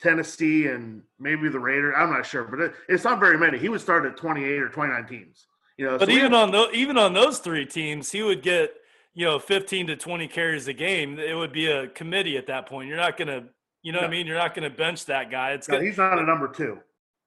Tennessee 0.00 0.66
and 0.66 1.02
maybe 1.18 1.48
the 1.48 1.58
Raiders. 1.58 1.94
I'm 1.96 2.10
not 2.10 2.26
sure, 2.26 2.44
but 2.44 2.60
it, 2.60 2.74
it's 2.88 3.04
not 3.04 3.20
very 3.20 3.38
many. 3.38 3.58
He 3.58 3.68
would 3.68 3.80
start 3.80 4.04
at 4.04 4.16
28 4.16 4.60
or 4.60 4.68
29 4.68 5.06
teams. 5.06 5.46
You 5.76 5.86
know, 5.86 5.98
but 5.98 6.08
so 6.08 6.14
even 6.14 6.32
on 6.32 6.50
those, 6.50 6.74
even 6.74 6.96
on 6.96 7.12
those 7.12 7.38
three 7.38 7.66
teams, 7.66 8.10
he 8.10 8.22
would 8.22 8.42
get 8.42 8.74
you 9.14 9.26
know 9.26 9.38
15 9.38 9.88
to 9.88 9.96
20 9.96 10.28
carries 10.28 10.68
a 10.68 10.72
game. 10.72 11.18
It 11.18 11.34
would 11.34 11.52
be 11.52 11.66
a 11.66 11.88
committee 11.88 12.36
at 12.36 12.46
that 12.46 12.66
point. 12.66 12.88
You're 12.88 12.96
not 12.96 13.16
gonna, 13.16 13.44
you 13.82 13.92
know 13.92 13.98
no. 13.98 14.04
what 14.04 14.08
I 14.08 14.10
mean? 14.10 14.26
You're 14.26 14.38
not 14.38 14.54
gonna 14.54 14.70
bench 14.70 15.04
that 15.06 15.30
guy. 15.30 15.52
It's 15.52 15.68
no, 15.68 15.80
he's 15.80 15.98
not 15.98 16.18
a 16.18 16.22
number 16.22 16.48
two. 16.48 16.78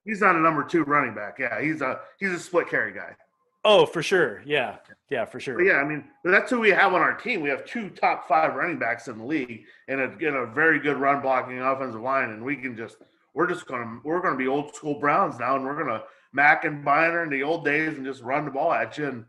He's 0.05 0.21
not 0.21 0.35
a 0.35 0.39
number 0.39 0.63
two 0.63 0.83
running 0.83 1.13
back. 1.13 1.37
Yeah, 1.39 1.61
he's 1.61 1.81
a 1.81 1.99
he's 2.19 2.31
a 2.31 2.39
split 2.39 2.69
carry 2.69 2.93
guy. 2.93 3.15
Oh, 3.65 3.85
for 3.85 4.01
sure. 4.01 4.41
Yeah, 4.45 4.77
yeah, 5.09 5.25
for 5.25 5.39
sure. 5.39 5.55
But 5.55 5.65
yeah, 5.65 5.73
I 5.73 5.83
mean, 5.83 6.05
that's 6.23 6.49
who 6.49 6.59
we 6.61 6.69
have 6.69 6.93
on 6.93 7.01
our 7.01 7.15
team. 7.15 7.41
We 7.41 7.49
have 7.49 7.65
two 7.65 7.89
top 7.89 8.27
five 8.27 8.55
running 8.55 8.79
backs 8.79 9.09
in 9.09 9.17
the 9.17 9.25
league, 9.25 9.65
and 9.89 9.99
a, 9.99 10.05
and 10.05 10.37
a 10.37 10.45
very 10.45 10.79
good 10.79 10.97
run 10.97 11.21
blocking 11.21 11.59
offensive 11.59 12.01
line, 12.01 12.29
and 12.29 12.43
we 12.43 12.55
can 12.55 12.77
just 12.77 12.97
we're 13.33 13.47
just 13.47 13.67
gonna 13.67 13.99
we're 14.03 14.21
gonna 14.21 14.37
be 14.37 14.47
old 14.47 14.73
school 14.75 14.99
Browns 14.99 15.39
now, 15.39 15.55
and 15.55 15.65
we're 15.65 15.77
gonna 15.77 16.03
Mack 16.33 16.65
and 16.65 16.83
Byner 16.83 17.23
in 17.23 17.29
the 17.29 17.43
old 17.43 17.65
days 17.65 17.97
and 17.97 18.05
just 18.05 18.21
run 18.21 18.45
the 18.45 18.51
ball 18.51 18.71
at 18.71 18.97
you. 18.97 19.07
And 19.07 19.25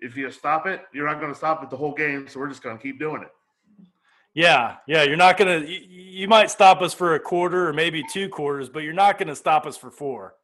if 0.00 0.16
you 0.16 0.30
stop 0.30 0.66
it, 0.66 0.82
you're 0.92 1.06
not 1.06 1.20
gonna 1.20 1.34
stop 1.34 1.62
it 1.62 1.70
the 1.70 1.76
whole 1.76 1.94
game. 1.94 2.26
So 2.28 2.40
we're 2.40 2.48
just 2.48 2.62
gonna 2.62 2.78
keep 2.78 2.98
doing 2.98 3.22
it. 3.22 3.30
Yeah, 4.34 4.76
yeah, 4.86 5.02
you're 5.02 5.16
not 5.16 5.36
gonna. 5.36 5.58
You, 5.58 5.80
you, 5.88 6.28
might 6.28 6.50
stop 6.50 6.80
us 6.80 6.94
for 6.94 7.14
a 7.14 7.20
quarter 7.20 7.68
or 7.68 7.72
maybe 7.72 8.04
two 8.12 8.28
quarters, 8.28 8.68
but 8.68 8.84
you're 8.84 8.92
not 8.92 9.18
gonna 9.18 9.34
stop 9.34 9.66
us 9.66 9.76
for 9.76 9.90
four. 9.90 10.34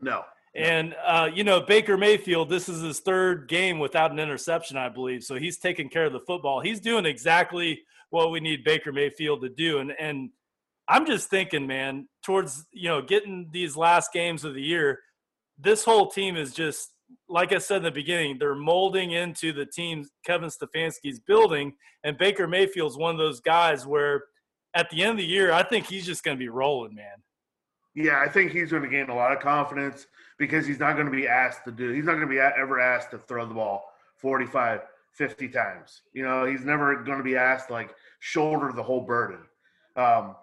No. 0.00 0.24
And 0.54 0.96
uh, 1.04 1.28
you 1.32 1.44
know, 1.44 1.60
Baker 1.60 1.96
Mayfield, 1.96 2.48
this 2.48 2.68
is 2.68 2.80
his 2.82 3.00
third 3.00 3.46
game 3.46 3.78
without 3.78 4.10
an 4.10 4.18
interception, 4.18 4.76
I 4.76 4.88
believe. 4.88 5.22
So 5.22 5.36
he's 5.36 5.58
taking 5.58 5.90
care 5.90 6.06
of 6.06 6.12
the 6.12 6.20
football. 6.20 6.60
He's 6.60 6.80
doing 6.80 7.04
exactly 7.04 7.82
what 8.10 8.30
we 8.30 8.40
need 8.40 8.64
Baker 8.64 8.92
Mayfield 8.92 9.42
to 9.42 9.48
do. 9.48 9.78
And 9.78 9.92
and 9.98 10.30
I'm 10.88 11.06
just 11.06 11.28
thinking, 11.28 11.66
man, 11.66 12.08
towards 12.24 12.66
you 12.72 12.88
know 12.88 13.02
getting 13.02 13.48
these 13.52 13.76
last 13.76 14.12
games 14.12 14.44
of 14.44 14.54
the 14.54 14.62
year, 14.62 15.00
this 15.58 15.84
whole 15.84 16.08
team 16.08 16.36
is 16.36 16.52
just 16.52 16.90
like 17.28 17.52
I 17.52 17.58
said 17.58 17.78
in 17.78 17.82
the 17.84 17.90
beginning, 17.90 18.36
they're 18.38 18.54
molding 18.54 19.12
into 19.12 19.52
the 19.52 19.66
team 19.66 20.04
Kevin 20.24 20.50
Stefanski's 20.50 21.20
building, 21.20 21.74
and 22.04 22.18
Baker 22.18 22.46
Mayfield's 22.46 22.96
one 22.96 23.12
of 23.12 23.18
those 23.18 23.40
guys 23.40 23.86
where 23.86 24.24
at 24.74 24.90
the 24.90 25.02
end 25.02 25.12
of 25.12 25.16
the 25.18 25.24
year, 25.24 25.52
I 25.52 25.62
think 25.62 25.86
he's 25.86 26.06
just 26.06 26.22
going 26.22 26.36
to 26.36 26.38
be 26.38 26.48
rolling, 26.48 26.94
man. 26.94 27.22
Yeah, 27.94 28.20
I 28.20 28.28
think 28.28 28.52
he's 28.52 28.70
going 28.70 28.82
to 28.82 28.88
gain 28.88 29.08
a 29.08 29.14
lot 29.14 29.32
of 29.32 29.40
confidence 29.40 30.06
because 30.38 30.66
he's 30.66 30.78
not 30.78 30.94
going 30.94 31.06
to 31.06 31.12
be 31.12 31.26
asked 31.26 31.64
to 31.64 31.72
do. 31.72 31.92
He's 31.92 32.04
not 32.04 32.12
going 32.12 32.26
to 32.28 32.32
be 32.32 32.38
ever 32.38 32.78
asked 32.78 33.10
to 33.12 33.18
throw 33.18 33.46
the 33.46 33.54
ball 33.54 33.84
45, 34.16 34.82
50 35.12 35.48
times. 35.48 36.02
You 36.12 36.24
know, 36.24 36.44
he's 36.44 36.64
never 36.64 37.02
going 37.02 37.18
to 37.18 37.24
be 37.24 37.36
asked 37.36 37.70
like 37.70 37.94
shoulder 38.20 38.70
the 38.72 38.82
whole 38.82 39.00
burden. 39.00 39.38
Um, 39.96 40.36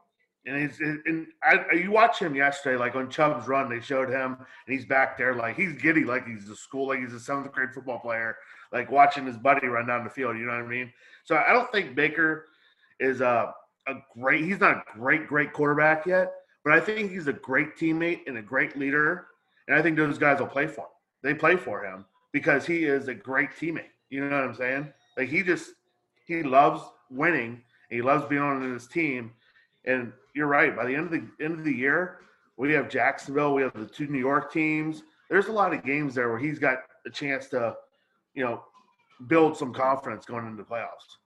and 0.46 0.62
he's 0.62 0.80
and 0.80 1.28
I, 1.42 1.74
you 1.74 1.92
watch 1.92 2.20
him 2.20 2.36
yesterday, 2.36 2.78
like 2.78 2.96
on 2.96 3.10
Chubb's 3.10 3.48
run, 3.48 3.70
they 3.70 3.80
showed 3.80 4.10
him, 4.10 4.38
and 4.38 4.76
he's 4.76 4.86
back 4.86 5.18
there 5.18 5.36
like 5.36 5.56
he's 5.56 5.74
giddy, 5.74 6.04
like 6.04 6.28
he's 6.28 6.50
a 6.50 6.56
school, 6.56 6.88
like 6.88 7.00
he's 7.00 7.14
a 7.14 7.20
seventh 7.20 7.52
grade 7.52 7.74
football 7.74 8.00
player, 8.00 8.36
like 8.72 8.92
watching 8.92 9.26
his 9.26 9.38
buddy 9.38 9.68
run 9.68 9.88
down 9.88 10.04
the 10.04 10.10
field. 10.10 10.38
You 10.38 10.46
know 10.46 10.54
what 10.54 10.66
I 10.66 10.68
mean? 10.68 10.92
So 11.24 11.38
I 11.38 11.54
don't 11.54 11.72
think 11.72 11.96
Baker 11.96 12.48
is 13.00 13.22
a 13.22 13.54
a 13.88 13.94
great. 14.20 14.44
He's 14.44 14.60
not 14.60 14.78
a 14.78 14.84
great 14.98 15.28
great 15.28 15.54
quarterback 15.54 16.06
yet, 16.06 16.34
but 16.66 16.74
I 16.74 16.80
think 16.80 17.12
he's 17.12 17.28
a 17.28 17.34
great 17.34 17.78
teammate 17.78 18.22
and 18.28 18.38
a 18.38 18.42
great 18.42 18.78
leader, 18.78 19.28
and 19.68 19.78
I 19.78 19.82
think 19.82 19.96
those 19.96 20.18
guys 20.18 20.40
will 20.40 20.48
play 20.48 20.68
for 20.68 20.82
him. 20.82 20.88
They 21.22 21.34
play 21.34 21.56
for 21.56 21.86
him 21.86 22.06
because 22.34 22.66
he 22.66 22.84
is 22.84 23.08
a 23.08 23.14
great 23.14 23.52
teammate. 23.52 23.92
You 24.10 24.28
know 24.28 24.36
what 24.36 24.44
I'm 24.44 24.56
saying? 24.56 24.92
Like 25.18 25.30
he 25.30 25.42
just 25.42 25.72
he 26.26 26.44
loves 26.44 26.82
winning. 27.10 27.62
he 27.90 28.02
loves 28.02 28.26
being 28.26 28.42
on 28.42 28.74
his 28.74 28.88
team 28.88 29.32
and 29.86 30.12
you're 30.36 30.48
right. 30.48 30.76
By 30.76 30.86
the 30.86 30.96
end 30.96 31.06
of 31.06 31.12
the 31.12 31.44
end 31.44 31.60
of 31.60 31.66
the 31.66 31.74
year, 31.74 32.20
we 32.58 32.72
have 32.74 32.90
Jacksonville. 32.90 33.54
We 33.54 33.64
have 33.64 33.74
the 33.74 33.86
two 33.86 34.08
New 34.08 34.20
York 34.20 34.52
teams. 34.52 35.04
There's 35.30 35.48
a 35.48 35.52
lot 35.52 35.74
of 35.74 35.84
games 35.84 36.16
there 36.16 36.30
where 36.30 36.40
he's 36.40 36.60
got 36.60 36.80
a 37.06 37.10
chance 37.10 37.48
to, 37.50 37.76
you 38.34 38.44
know, 38.44 38.64
build 39.28 39.58
some 39.58 39.74
confidence 39.74 40.26
going 40.26 40.46
into 40.46 40.58
the 40.58 40.70
playoffs. 40.70 41.18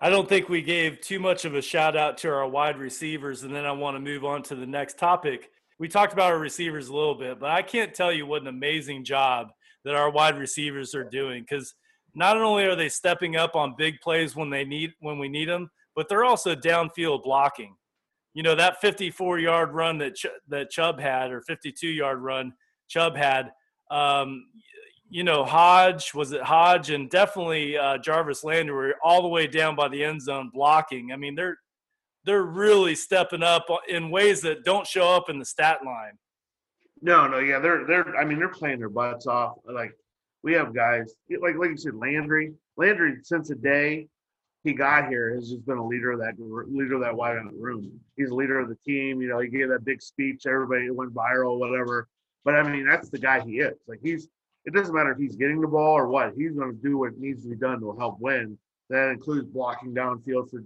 I 0.00 0.10
don't 0.10 0.28
think 0.28 0.48
we 0.48 0.62
gave 0.62 1.00
too 1.00 1.20
much 1.20 1.44
of 1.44 1.54
a 1.54 1.62
shout 1.62 1.96
out 1.96 2.18
to 2.18 2.28
our 2.28 2.48
wide 2.48 2.76
receivers, 2.76 3.44
and 3.44 3.54
then 3.54 3.64
I 3.64 3.70
want 3.70 3.94
to 3.96 4.00
move 4.00 4.24
on 4.24 4.42
to 4.44 4.56
the 4.56 4.66
next 4.66 4.98
topic. 4.98 5.50
We 5.78 5.88
talked 5.88 6.12
about 6.12 6.32
our 6.32 6.38
receivers 6.38 6.88
a 6.88 6.94
little 6.94 7.14
bit, 7.14 7.38
but 7.38 7.50
I 7.50 7.62
can't 7.62 7.94
tell 7.94 8.12
you 8.12 8.26
what 8.26 8.42
an 8.42 8.48
amazing 8.48 9.04
job 9.04 9.52
that 9.84 9.94
our 9.94 10.10
wide 10.10 10.38
receivers 10.38 10.94
are 10.94 11.04
doing 11.04 11.42
because 11.42 11.74
not 12.14 12.36
only 12.36 12.64
are 12.64 12.76
they 12.76 12.88
stepping 12.88 13.36
up 13.36 13.54
on 13.56 13.74
big 13.76 14.00
plays 14.00 14.36
when 14.36 14.50
they 14.50 14.64
need 14.64 14.92
when 15.00 15.18
we 15.18 15.28
need 15.28 15.48
them, 15.48 15.70
but 15.94 16.08
they're 16.08 16.24
also 16.24 16.54
downfield 16.54 17.22
blocking. 17.22 17.74
You 18.34 18.42
know 18.42 18.54
that 18.54 18.80
54 18.80 19.38
yard 19.38 19.72
run 19.72 19.98
that 19.98 20.14
Ch- 20.14 20.26
that 20.48 20.70
Chubb 20.70 20.98
had, 21.00 21.30
or 21.30 21.42
52 21.42 21.88
yard 21.88 22.20
run 22.20 22.52
Chubb 22.88 23.16
had. 23.16 23.52
Um, 23.90 24.46
you 25.10 25.24
know 25.24 25.44
Hodge 25.44 26.14
was 26.14 26.32
it 26.32 26.42
Hodge 26.42 26.90
and 26.90 27.10
definitely 27.10 27.76
uh, 27.76 27.98
Jarvis 27.98 28.44
Landry 28.44 28.74
were 28.74 28.94
all 29.04 29.20
the 29.20 29.28
way 29.28 29.46
down 29.46 29.76
by 29.76 29.88
the 29.88 30.02
end 30.02 30.22
zone 30.22 30.50
blocking. 30.52 31.12
I 31.12 31.16
mean 31.16 31.34
they're 31.34 31.58
they're 32.24 32.44
really 32.44 32.94
stepping 32.94 33.42
up 33.42 33.66
in 33.88 34.10
ways 34.10 34.40
that 34.42 34.64
don't 34.64 34.86
show 34.86 35.08
up 35.08 35.28
in 35.28 35.38
the 35.38 35.44
stat 35.44 35.80
line. 35.84 36.18
No, 37.00 37.26
no, 37.26 37.38
yeah, 37.38 37.58
they're 37.58 37.84
they're. 37.86 38.16
I 38.16 38.24
mean, 38.24 38.38
they're 38.38 38.48
playing 38.48 38.78
their 38.78 38.88
butts 38.88 39.26
off. 39.26 39.56
Like 39.66 39.92
we 40.42 40.52
have 40.52 40.74
guys 40.74 41.12
like 41.40 41.56
like 41.56 41.70
you 41.70 41.76
said, 41.76 41.94
Landry. 41.94 42.54
Landry 42.76 43.16
since 43.22 43.50
a 43.50 43.54
day 43.54 44.06
he 44.64 44.72
got 44.72 45.08
here 45.08 45.34
has 45.34 45.50
just 45.50 45.66
been 45.66 45.78
a 45.78 45.86
leader 45.86 46.12
of 46.12 46.20
that 46.20 46.34
leader 46.38 46.94
of 46.94 47.00
that 47.00 47.16
wide 47.16 47.36
the 47.36 47.56
room. 47.58 48.00
He's 48.16 48.30
a 48.30 48.34
leader 48.34 48.60
of 48.60 48.68
the 48.68 48.76
team. 48.86 49.20
You 49.20 49.28
know, 49.28 49.40
he 49.40 49.48
gave 49.48 49.68
that 49.68 49.84
big 49.84 50.00
speech. 50.00 50.46
Everybody 50.46 50.90
went 50.90 51.12
viral, 51.12 51.58
whatever. 51.58 52.08
But 52.44 52.54
I 52.54 52.62
mean, 52.62 52.86
that's 52.86 53.10
the 53.10 53.18
guy 53.18 53.40
he 53.40 53.60
is. 53.60 53.76
Like 53.86 54.00
he's. 54.02 54.28
It 54.64 54.72
doesn't 54.72 54.94
matter 54.94 55.10
if 55.10 55.18
he's 55.18 55.34
getting 55.34 55.60
the 55.60 55.66
ball 55.66 55.98
or 55.98 56.06
what. 56.06 56.34
He's 56.36 56.52
going 56.52 56.70
to 56.70 56.80
do 56.80 56.96
what 56.96 57.18
needs 57.18 57.42
to 57.42 57.48
be 57.48 57.56
done 57.56 57.80
to 57.80 57.96
help 57.98 58.20
win. 58.20 58.56
That 58.90 59.08
includes 59.08 59.48
blocking 59.48 59.92
downfield 59.92 60.50
for 60.50 60.62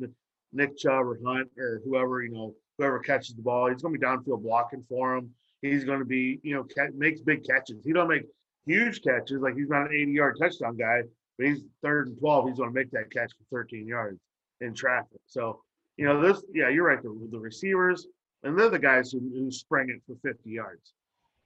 Nick 0.52 0.76
Chubb 0.76 1.06
or 1.06 1.18
Hunt 1.24 1.48
or 1.56 1.80
whoever 1.82 2.22
you 2.22 2.30
know, 2.30 2.54
whoever 2.76 2.98
catches 2.98 3.34
the 3.34 3.42
ball. 3.42 3.70
He's 3.70 3.80
going 3.80 3.94
to 3.94 3.98
be 3.98 4.04
downfield 4.04 4.42
blocking 4.42 4.84
for 4.86 5.16
him. 5.16 5.30
He's 5.62 5.84
going 5.84 6.00
to 6.00 6.04
be, 6.04 6.40
you 6.42 6.54
know, 6.54 6.66
makes 6.94 7.22
big 7.22 7.46
catches. 7.46 7.84
He 7.86 7.94
don't 7.94 8.08
make 8.08 8.24
huge 8.66 9.00
catches 9.02 9.40
like 9.40 9.56
he's 9.56 9.68
not 9.68 9.90
an 9.90 9.96
80 9.96 10.12
yard 10.12 10.36
touchdown 10.38 10.76
guy, 10.76 11.02
but 11.38 11.46
he's 11.46 11.62
third 11.82 12.08
and 12.08 12.18
12. 12.18 12.48
He's 12.48 12.58
going 12.58 12.70
to 12.70 12.74
make 12.74 12.90
that 12.92 13.10
catch 13.10 13.32
for 13.32 13.62
13 13.62 13.86
yards 13.86 14.18
in 14.60 14.74
traffic. 14.74 15.20
So, 15.26 15.60
you 15.96 16.06
know, 16.06 16.20
this, 16.20 16.42
yeah, 16.52 16.68
you're 16.68 16.86
right. 16.86 17.02
The, 17.02 17.28
the 17.30 17.38
receivers, 17.38 18.06
and 18.42 18.58
they're 18.58 18.70
the 18.70 18.78
guys 18.78 19.12
who, 19.12 19.18
who 19.18 19.50
spring 19.50 19.90
it 19.90 20.02
for 20.06 20.16
50 20.28 20.50
yards. 20.50 20.92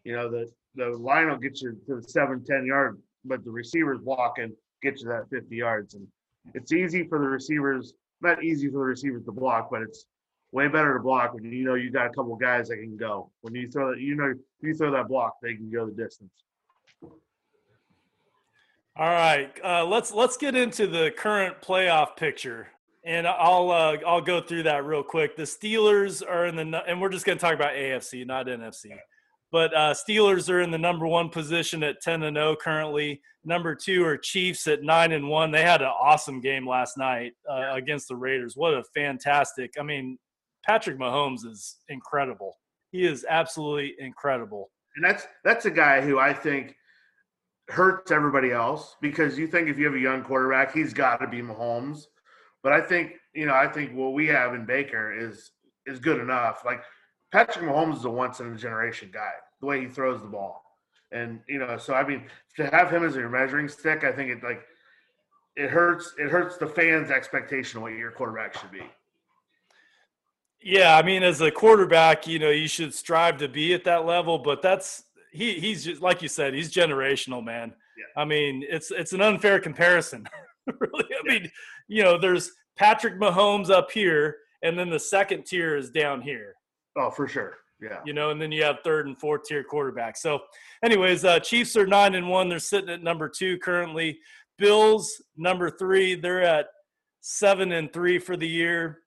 You 0.04 0.14
know, 0.14 0.30
the, 0.30 0.50
the 0.74 0.90
line 0.90 1.28
will 1.28 1.36
get 1.36 1.60
you 1.60 1.76
to 1.86 1.96
the 1.96 2.02
seven, 2.02 2.44
10 2.44 2.66
yard, 2.66 2.98
but 3.24 3.44
the 3.44 3.50
receivers 3.50 3.98
blocking 3.98 4.52
get 4.82 5.00
you 5.00 5.08
that 5.08 5.28
50 5.30 5.54
yards. 5.54 5.94
And 5.94 6.06
it's 6.54 6.72
easy 6.72 7.06
for 7.06 7.18
the 7.18 7.28
receivers, 7.28 7.94
not 8.20 8.42
easy 8.42 8.68
for 8.68 8.78
the 8.78 8.84
receivers 8.84 9.24
to 9.24 9.32
block, 9.32 9.68
but 9.70 9.82
it's 9.82 10.06
way 10.52 10.68
better 10.68 10.94
to 10.94 11.00
block 11.00 11.34
when 11.34 11.44
you 11.44 11.64
know 11.64 11.74
you 11.74 11.90
got 11.90 12.06
a 12.06 12.10
couple 12.10 12.34
guys 12.36 12.68
that 12.68 12.76
can 12.76 12.96
go. 12.96 13.30
When 13.42 13.54
you 13.54 13.70
throw 13.70 13.90
that, 13.90 14.00
you 14.00 14.16
know, 14.16 14.34
you 14.62 14.74
throw 14.74 14.90
that 14.92 15.08
block, 15.08 15.36
they 15.42 15.54
can 15.54 15.70
go 15.70 15.86
the 15.86 15.92
distance. 15.92 16.32
All 19.00 19.08
right, 19.08 19.50
uh, 19.64 19.86
let's 19.86 20.12
let's 20.12 20.36
get 20.36 20.54
into 20.54 20.86
the 20.86 21.10
current 21.16 21.62
playoff 21.62 22.16
picture, 22.16 22.68
and 23.02 23.26
I'll 23.26 23.70
uh, 23.70 23.96
I'll 24.06 24.20
go 24.20 24.42
through 24.42 24.64
that 24.64 24.84
real 24.84 25.02
quick. 25.02 25.36
The 25.38 25.44
Steelers 25.44 26.22
are 26.22 26.44
in 26.44 26.54
the 26.54 26.82
and 26.86 27.00
we're 27.00 27.08
just 27.08 27.24
going 27.24 27.38
to 27.38 27.40
talk 27.40 27.54
about 27.54 27.72
AFC, 27.72 28.26
not 28.26 28.44
NFC. 28.44 28.90
But 29.50 29.72
uh, 29.72 29.94
Steelers 29.94 30.50
are 30.50 30.60
in 30.60 30.70
the 30.70 30.76
number 30.76 31.06
one 31.06 31.30
position 31.30 31.82
at 31.82 32.02
ten 32.02 32.24
and 32.24 32.36
zero 32.36 32.54
currently. 32.54 33.22
Number 33.42 33.74
two 33.74 34.04
are 34.04 34.18
Chiefs 34.18 34.66
at 34.66 34.82
nine 34.82 35.12
and 35.12 35.30
one. 35.30 35.50
They 35.50 35.62
had 35.62 35.80
an 35.80 35.88
awesome 35.88 36.42
game 36.42 36.68
last 36.68 36.98
night 36.98 37.32
uh, 37.50 37.72
against 37.72 38.08
the 38.08 38.16
Raiders. 38.16 38.52
What 38.54 38.74
a 38.74 38.84
fantastic! 38.92 39.76
I 39.80 39.82
mean, 39.82 40.18
Patrick 40.62 40.98
Mahomes 40.98 41.46
is 41.46 41.78
incredible. 41.88 42.58
He 42.92 43.06
is 43.06 43.24
absolutely 43.26 43.94
incredible. 43.98 44.70
And 44.96 45.02
that's 45.02 45.26
that's 45.42 45.64
a 45.64 45.70
guy 45.70 46.02
who 46.02 46.18
I 46.18 46.34
think 46.34 46.76
hurts 47.70 48.10
everybody 48.10 48.52
else 48.52 48.96
because 49.00 49.38
you 49.38 49.46
think 49.46 49.68
if 49.68 49.78
you 49.78 49.84
have 49.86 49.94
a 49.94 50.00
young 50.00 50.22
quarterback, 50.22 50.72
he's 50.72 50.92
got 50.92 51.18
to 51.18 51.26
be 51.26 51.40
Mahomes. 51.40 52.06
But 52.62 52.72
I 52.72 52.80
think 52.80 53.12
you 53.34 53.46
know, 53.46 53.54
I 53.54 53.68
think 53.68 53.94
what 53.94 54.12
we 54.12 54.26
have 54.26 54.54
in 54.54 54.66
Baker 54.66 55.12
is 55.12 55.52
is 55.86 55.98
good 55.98 56.20
enough. 56.20 56.62
Like 56.64 56.82
Patrick 57.32 57.64
Mahomes 57.64 57.98
is 57.98 58.04
a 58.04 58.10
once 58.10 58.40
in 58.40 58.52
a 58.52 58.56
generation 58.56 59.10
guy. 59.12 59.32
The 59.60 59.66
way 59.66 59.80
he 59.80 59.88
throws 59.88 60.20
the 60.20 60.28
ball, 60.28 60.62
and 61.12 61.40
you 61.48 61.58
know, 61.58 61.76
so 61.78 61.94
I 61.94 62.06
mean, 62.06 62.24
to 62.56 62.66
have 62.70 62.90
him 62.90 63.04
as 63.04 63.14
your 63.14 63.28
measuring 63.28 63.68
stick, 63.68 64.04
I 64.04 64.12
think 64.12 64.30
it 64.30 64.42
like 64.42 64.62
it 65.56 65.70
hurts. 65.70 66.14
It 66.18 66.28
hurts 66.28 66.56
the 66.56 66.66
fans' 66.66 67.10
expectation 67.10 67.78
of 67.78 67.82
what 67.82 67.92
your 67.92 68.10
quarterback 68.10 68.58
should 68.58 68.70
be. 68.70 68.82
Yeah, 70.62 70.96
I 70.96 71.02
mean, 71.02 71.22
as 71.22 71.40
a 71.40 71.50
quarterback, 71.50 72.26
you 72.26 72.38
know, 72.38 72.50
you 72.50 72.68
should 72.68 72.92
strive 72.92 73.38
to 73.38 73.48
be 73.48 73.72
at 73.72 73.84
that 73.84 74.04
level, 74.04 74.38
but 74.38 74.60
that's 74.60 75.04
he 75.32 75.60
he's 75.60 75.84
just 75.84 76.02
like 76.02 76.22
you 76.22 76.28
said, 76.28 76.54
he's 76.54 76.72
generational, 76.72 77.44
man. 77.44 77.72
Yeah. 77.96 78.22
I 78.22 78.24
mean, 78.24 78.64
it's 78.68 78.90
it's 78.90 79.12
an 79.12 79.20
unfair 79.20 79.60
comparison. 79.60 80.28
really, 80.80 81.04
I 81.04 81.20
yeah. 81.24 81.32
mean, 81.32 81.50
you 81.88 82.02
know, 82.02 82.18
there's 82.18 82.52
Patrick 82.76 83.18
Mahomes 83.18 83.70
up 83.70 83.90
here, 83.90 84.36
and 84.62 84.78
then 84.78 84.90
the 84.90 84.98
second 84.98 85.44
tier 85.44 85.76
is 85.76 85.90
down 85.90 86.20
here. 86.20 86.54
Oh, 86.96 87.10
for 87.10 87.28
sure. 87.28 87.58
Yeah. 87.80 88.00
You 88.04 88.12
know, 88.12 88.30
and 88.30 88.40
then 88.40 88.52
you 88.52 88.62
have 88.62 88.78
third 88.84 89.06
and 89.06 89.18
fourth 89.18 89.44
tier 89.44 89.64
quarterbacks. 89.64 90.18
So, 90.18 90.40
anyways, 90.84 91.24
uh, 91.24 91.40
Chiefs 91.40 91.76
are 91.76 91.86
nine 91.86 92.14
and 92.14 92.28
one. 92.28 92.48
They're 92.48 92.58
sitting 92.58 92.90
at 92.90 93.02
number 93.02 93.28
two 93.28 93.58
currently. 93.58 94.18
Bills 94.58 95.22
number 95.36 95.70
three. 95.70 96.14
They're 96.14 96.42
at 96.42 96.66
seven 97.22 97.72
and 97.72 97.92
three 97.92 98.18
for 98.18 98.36
the 98.36 98.48
year. 98.48 98.98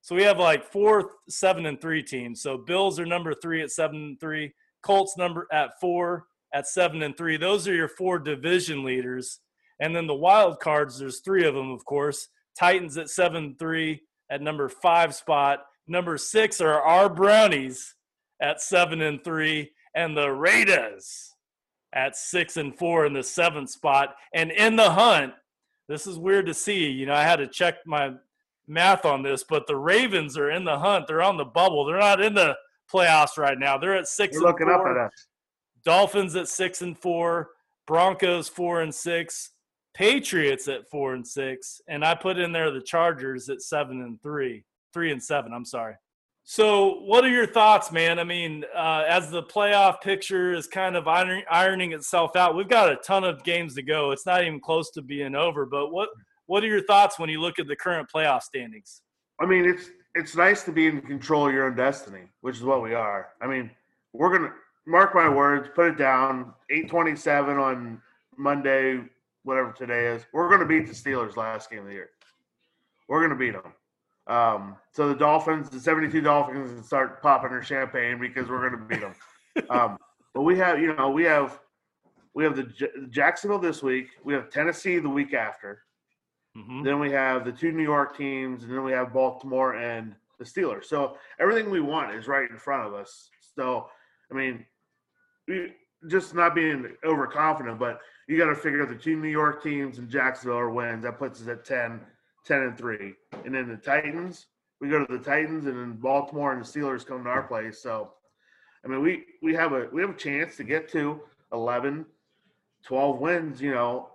So 0.00 0.16
we 0.16 0.22
have 0.24 0.38
like 0.38 0.64
four, 0.64 1.10
seven 1.28 1.66
and 1.66 1.80
three 1.80 2.02
teams. 2.02 2.42
So 2.42 2.58
Bills 2.58 2.98
are 2.98 3.06
number 3.06 3.34
three 3.34 3.62
at 3.62 3.70
seven 3.70 3.96
and 3.96 4.20
three. 4.20 4.52
Colts 4.82 5.16
number 5.16 5.46
at 5.52 5.80
four, 5.80 6.26
at 6.52 6.66
seven 6.66 7.02
and 7.02 7.16
three. 7.16 7.36
Those 7.36 7.66
are 7.66 7.74
your 7.74 7.88
four 7.88 8.18
division 8.18 8.84
leaders. 8.84 9.40
And 9.80 9.96
then 9.96 10.06
the 10.06 10.14
wild 10.14 10.60
cards, 10.60 10.98
there's 10.98 11.20
three 11.20 11.44
of 11.44 11.54
them, 11.54 11.70
of 11.70 11.84
course. 11.84 12.28
Titans 12.58 12.96
at 12.98 13.08
seven 13.08 13.56
three 13.58 14.02
at 14.30 14.42
number 14.42 14.68
five 14.68 15.14
spot. 15.14 15.60
Number 15.88 16.18
six 16.18 16.60
are 16.60 16.80
our 16.80 17.08
Brownies 17.08 17.94
at 18.40 18.60
seven 18.60 19.00
and 19.00 19.22
three, 19.22 19.70
and 19.94 20.16
the 20.16 20.30
Raiders 20.30 21.34
at 21.92 22.16
six 22.16 22.56
and 22.56 22.76
four 22.76 23.06
in 23.06 23.12
the 23.12 23.22
seventh 23.22 23.70
spot. 23.70 24.14
And 24.34 24.50
in 24.50 24.76
the 24.76 24.90
hunt, 24.90 25.34
this 25.88 26.06
is 26.06 26.18
weird 26.18 26.46
to 26.46 26.54
see. 26.54 26.86
You 26.86 27.06
know, 27.06 27.14
I 27.14 27.22
had 27.22 27.36
to 27.36 27.46
check 27.46 27.76
my 27.86 28.12
math 28.66 29.04
on 29.04 29.22
this, 29.22 29.44
but 29.44 29.66
the 29.66 29.76
Ravens 29.76 30.38
are 30.38 30.50
in 30.50 30.64
the 30.64 30.78
hunt. 30.78 31.06
They're 31.06 31.22
on 31.22 31.36
the 31.36 31.44
bubble. 31.44 31.84
They're 31.84 31.98
not 31.98 32.22
in 32.22 32.34
the 32.34 32.56
playoffs 32.92 33.38
right 33.38 33.58
now. 33.58 33.78
They're 33.78 33.96
at 33.96 34.08
6 34.08 34.34
They're 34.36 34.42
looking 34.42 34.66
four. 34.66 34.90
up 34.90 34.96
at 34.96 35.06
us. 35.06 35.26
Dolphins 35.84 36.36
at 36.36 36.48
six 36.48 36.82
and 36.82 36.96
four, 36.98 37.50
Broncos 37.86 38.48
four 38.48 38.82
and 38.82 38.94
six, 38.94 39.50
Patriots 39.94 40.68
at 40.68 40.88
four 40.88 41.14
and 41.14 41.26
six, 41.26 41.80
and 41.88 42.04
I 42.04 42.14
put 42.14 42.38
in 42.38 42.52
there 42.52 42.70
the 42.70 42.80
Chargers 42.80 43.48
at 43.48 43.62
seven 43.62 44.00
and 44.00 44.20
three, 44.22 44.64
three 44.94 45.10
and 45.12 45.22
seven. 45.22 45.52
I'm 45.52 45.64
sorry. 45.64 45.94
So, 46.44 47.00
what 47.02 47.24
are 47.24 47.28
your 47.30 47.46
thoughts, 47.46 47.92
man? 47.92 48.18
I 48.18 48.24
mean, 48.24 48.64
uh, 48.76 49.04
as 49.06 49.30
the 49.30 49.42
playoff 49.44 50.00
picture 50.00 50.52
is 50.52 50.66
kind 50.66 50.96
of 50.96 51.06
iron, 51.06 51.42
ironing 51.50 51.92
itself 51.92 52.34
out, 52.34 52.56
we've 52.56 52.68
got 52.68 52.90
a 52.90 52.96
ton 52.96 53.22
of 53.22 53.44
games 53.44 53.74
to 53.76 53.82
go. 53.82 54.10
It's 54.10 54.26
not 54.26 54.42
even 54.42 54.60
close 54.60 54.90
to 54.92 55.02
being 55.02 55.34
over. 55.36 55.66
But 55.66 55.90
what 55.92 56.08
what 56.46 56.64
are 56.64 56.68
your 56.68 56.82
thoughts 56.82 57.18
when 57.18 57.30
you 57.30 57.40
look 57.40 57.58
at 57.58 57.68
the 57.68 57.76
current 57.76 58.08
playoff 58.12 58.42
standings? 58.42 59.02
I 59.40 59.46
mean, 59.46 59.64
it's 59.64 59.90
it's 60.14 60.36
nice 60.36 60.62
to 60.64 60.72
be 60.72 60.86
in 60.86 61.00
control 61.00 61.46
of 61.48 61.54
your 61.54 61.66
own 61.66 61.76
destiny, 61.76 62.22
which 62.40 62.56
is 62.56 62.62
what 62.62 62.82
we 62.82 62.94
are. 62.94 63.28
I 63.40 63.46
mean, 63.46 63.70
we're 64.12 64.36
gonna 64.36 64.52
mark 64.86 65.14
my 65.14 65.28
words, 65.28 65.68
put 65.74 65.88
it 65.88 65.98
down. 65.98 66.52
Eight 66.70 66.88
twenty 66.88 67.16
seven 67.16 67.56
on 67.56 68.00
Monday, 68.36 69.00
whatever 69.44 69.72
today 69.72 70.06
is. 70.06 70.24
We're 70.32 70.50
gonna 70.50 70.66
beat 70.66 70.86
the 70.86 70.92
Steelers 70.92 71.36
last 71.36 71.70
game 71.70 71.80
of 71.80 71.86
the 71.86 71.92
year. 71.92 72.10
We're 73.08 73.22
gonna 73.22 73.38
beat 73.38 73.52
them. 73.52 73.72
Um, 74.26 74.76
so 74.92 75.08
the 75.08 75.14
Dolphins, 75.14 75.70
the 75.70 75.80
seventy 75.80 76.08
two 76.08 76.20
Dolphins, 76.20 76.72
can 76.72 76.82
start 76.82 77.22
popping 77.22 77.50
their 77.50 77.62
champagne 77.62 78.18
because 78.18 78.48
we're 78.48 78.68
gonna 78.68 78.84
beat 78.84 79.00
them. 79.00 79.14
um, 79.70 79.98
but 80.34 80.42
we 80.42 80.56
have, 80.58 80.78
you 80.80 80.94
know, 80.94 81.10
we 81.10 81.24
have 81.24 81.58
we 82.34 82.44
have 82.44 82.56
the 82.56 82.64
J- 82.64 82.88
Jacksonville 83.10 83.58
this 83.58 83.82
week. 83.82 84.10
We 84.24 84.34
have 84.34 84.50
Tennessee 84.50 84.98
the 84.98 85.08
week 85.08 85.34
after. 85.34 85.82
Mm-hmm. 86.56 86.82
Then 86.82 86.98
we 86.98 87.10
have 87.12 87.44
the 87.44 87.52
two 87.52 87.72
New 87.72 87.82
York 87.82 88.16
teams, 88.16 88.64
and 88.64 88.72
then 88.72 88.84
we 88.84 88.92
have 88.92 89.12
Baltimore 89.12 89.74
and 89.74 90.14
the 90.38 90.44
Steelers. 90.44 90.84
So 90.84 91.16
everything 91.40 91.70
we 91.70 91.80
want 91.80 92.14
is 92.14 92.28
right 92.28 92.50
in 92.50 92.58
front 92.58 92.86
of 92.86 92.94
us. 92.94 93.30
So, 93.54 93.88
I 94.30 94.34
mean, 94.34 94.64
just 96.08 96.34
not 96.34 96.54
being 96.54 96.86
overconfident, 97.04 97.78
but 97.78 98.00
you 98.28 98.36
got 98.36 98.46
to 98.46 98.54
figure 98.54 98.82
out 98.82 98.88
the 98.88 98.94
two 98.94 99.16
New 99.16 99.28
York 99.28 99.62
teams 99.62 99.98
and 99.98 100.08
Jacksonville 100.08 100.58
are 100.58 100.70
wins. 100.70 101.04
That 101.04 101.18
puts 101.18 101.40
us 101.40 101.48
at 101.48 101.64
10, 101.64 102.00
10 102.44 102.60
and 102.60 102.76
3. 102.76 103.14
And 103.44 103.54
then 103.54 103.68
the 103.68 103.76
Titans, 103.76 104.46
we 104.80 104.88
go 104.88 105.04
to 105.04 105.18
the 105.18 105.22
Titans, 105.22 105.66
and 105.66 105.76
then 105.76 105.92
Baltimore 105.92 106.52
and 106.52 106.62
the 106.62 106.66
Steelers 106.66 107.06
come 107.06 107.24
to 107.24 107.30
our 107.30 107.42
place. 107.42 107.80
So, 107.82 108.12
I 108.84 108.88
mean, 108.88 109.00
we, 109.00 109.24
we 109.42 109.54
have 109.54 109.72
a 109.72 109.88
we 109.92 110.00
have 110.00 110.10
a 110.10 110.14
chance 110.14 110.56
to 110.56 110.64
get 110.64 110.88
to 110.90 111.20
11, 111.52 112.04
12 112.84 113.18
wins, 113.20 113.60
you 113.60 113.72
know, 113.72 114.08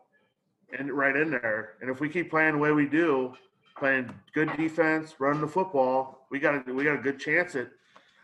and 0.77 0.91
right 0.91 1.15
in 1.15 1.31
there. 1.31 1.73
And 1.81 1.89
if 1.89 1.99
we 1.99 2.09
keep 2.09 2.29
playing 2.29 2.53
the 2.53 2.57
way 2.57 2.71
we 2.71 2.85
do, 2.85 3.33
playing 3.77 4.09
good 4.33 4.55
defense, 4.57 5.15
running 5.19 5.41
the 5.41 5.47
football, 5.47 6.25
we 6.29 6.39
got 6.39 6.67
a, 6.67 6.73
we 6.73 6.83
got 6.83 6.95
a 6.95 7.01
good 7.01 7.19
chance 7.19 7.55
at. 7.55 7.69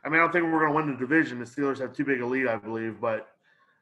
I 0.06 0.10
mean, 0.10 0.20
I 0.20 0.24
don't 0.24 0.34
think 0.34 0.44
we're 0.46 0.60
going 0.60 0.72
to 0.72 0.76
win 0.76 0.92
the 0.92 0.98
division. 0.98 1.40
The 1.40 1.46
Steelers 1.46 1.80
have 1.80 1.94
too 1.94 2.04
big 2.04 2.20
a 2.20 2.26
lead, 2.26 2.48
I 2.48 2.58
believe, 2.58 3.00
but 3.00 3.30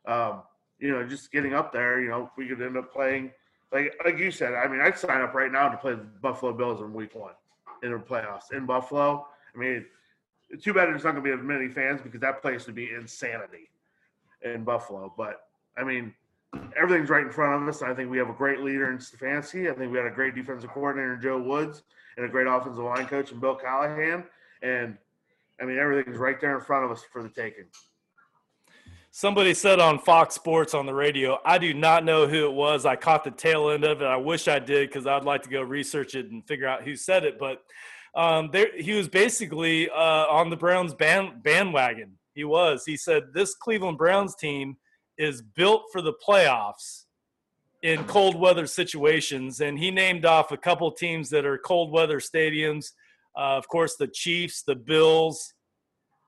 um, 0.05 0.43
you 0.80 0.91
know, 0.91 1.03
just 1.07 1.32
getting 1.32 1.53
up 1.53 1.72
there, 1.72 2.01
you 2.01 2.09
know, 2.09 2.30
we 2.38 2.47
could 2.47 2.62
end 2.62 2.78
up 2.78 2.93
playing 2.93 3.32
like 3.72 3.93
like 4.03 4.18
you 4.18 4.32
said. 4.32 4.53
I 4.53 4.68
mean, 4.68 4.82
I'd 4.82 4.97
sign 4.97 5.22
up 5.22 5.34
right 5.34 5.51
now 5.51 5.70
to 5.70 5.78
play 5.78 5.93
the 5.93 6.05
Buffalo 6.22 6.53
Bills 6.53 6.82
in 6.82 6.93
Week 6.93 7.16
One 7.16 7.34
in 7.84 7.91
the 7.91 7.97
playoffs 7.97 8.51
in 8.51 8.66
Buffalo. 8.66 9.28
I 9.55 9.57
mean, 9.57 9.86
too 10.62 10.74
bad 10.74 10.89
there's 10.89 11.03
not 11.03 11.12
going 11.12 11.24
to 11.24 11.30
be 11.30 11.38
as 11.38 11.43
many 11.43 11.70
fans 11.70 12.01
because 12.01 12.22
that 12.22 12.41
place 12.41 12.66
would 12.66 12.76
be 12.76 12.91
insanity 12.93 13.70
in 14.41 14.64
Buffalo. 14.64 15.14
But 15.16 15.41
I 15.78 15.84
mean, 15.84 16.14
everything's 16.76 17.10
right 17.10 17.26
in 17.26 17.32
front 17.32 17.62
of 17.62 17.70
us. 17.70 17.82
I 17.82 17.93
think 17.93 18.10
we 18.10 18.18
have 18.18 18.30
a 18.30 18.34
great 18.34 18.60
leader 18.60 18.91
in 18.91 18.97
Stefanski. 18.97 19.72
I 19.72 19.76
think 19.76 19.91
we 19.91 19.97
had 19.97 20.08
a 20.08 20.12
great 20.12 20.36
defensive 20.36 20.70
coordinator 20.72 21.16
in 21.16 21.22
Joe 21.22 21.41
Woods 21.41 21.84
and 22.18 22.26
a 22.26 22.30
great 22.30 22.47
offensive 22.47 22.84
line 22.84 23.08
coach 23.08 23.32
in 23.32 23.39
Bill 23.39 23.56
Callahan. 23.56 24.26
And 24.62 24.97
I 25.62 25.66
mean, 25.66 25.78
everything's 25.78 26.18
right 26.18 26.39
there 26.41 26.58
in 26.58 26.64
front 26.64 26.86
of 26.86 26.91
us 26.91 27.04
for 27.12 27.24
the 27.24 27.30
taking. 27.30 27.66
Somebody 29.14 29.54
said 29.54 29.80
on 29.80 29.99
Fox 29.99 30.36
Sports 30.36 30.74
on 30.74 30.86
the 30.86 30.93
radio, 30.93 31.38
I 31.43 31.58
do 31.58 31.74
not 31.74 32.06
know 32.06 32.28
who 32.28 32.45
it 32.45 32.54
was. 32.54 32.86
I 32.86 32.95
caught 32.95 33.26
the 33.26 33.32
tail 33.32 33.70
end 33.70 33.84
of 33.84 34.02
it. 34.02 34.06
I 34.06 34.16
wish 34.16 34.47
I 34.47 34.58
did 34.58 34.89
because 34.89 35.06
I'd 35.06 35.26
like 35.26 35.43
to 35.43 35.49
go 35.49 35.62
research 35.62 36.16
it 36.16 36.32
and 36.32 36.45
figure 36.47 36.68
out 36.68 36.84
who 36.84 36.95
said 36.95 37.26
it. 37.26 37.38
But 37.38 37.62
um, 38.16 38.49
there, 38.54 38.70
he 38.78 38.93
was 38.93 39.10
basically 39.10 39.89
uh, 39.89 40.28
on 40.28 40.49
the 40.49 40.56
Browns 40.56 40.93
band, 40.93 41.43
bandwagon. 41.43 42.14
He 42.34 42.45
was. 42.45 42.86
He 42.86 42.95
said, 42.95 43.34
This 43.34 43.54
Cleveland 43.54 43.97
Browns 43.97 44.34
team 44.36 44.78
is 45.22 45.41
built 45.41 45.84
for 45.91 46.01
the 46.01 46.13
playoffs 46.28 47.05
in 47.84 48.03
cold 48.05 48.36
weather 48.36 48.67
situations. 48.67 49.61
And 49.61 49.78
he 49.78 49.91
named 49.91 50.26
off 50.26 50.51
a 50.51 50.57
couple 50.57 50.91
teams 50.91 51.30
that 51.30 51.45
are 51.45 51.57
cold 51.57 51.91
weather 51.91 52.19
stadiums. 52.19 52.91
Uh, 53.38 53.57
of 53.57 53.67
course, 53.67 53.95
the 53.95 54.07
Chiefs, 54.07 54.63
the 54.63 54.76
Bills, 54.76 55.53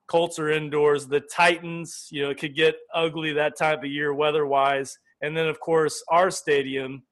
Colts 0.08 0.38
are 0.38 0.50
indoors. 0.50 1.08
The 1.08 1.22
Titans, 1.22 2.08
you 2.12 2.24
know, 2.24 2.30
it 2.30 2.38
could 2.38 2.56
get 2.56 2.76
ugly 2.94 3.34
that 3.34 3.58
time 3.58 3.80
of 3.80 3.86
year 3.86 4.14
weather 4.14 4.46
wise. 4.46 4.98
And 5.22 5.36
then, 5.36 5.48
of 5.48 5.60
course, 5.60 6.04
our 6.10 6.30
stadium, 6.30 7.04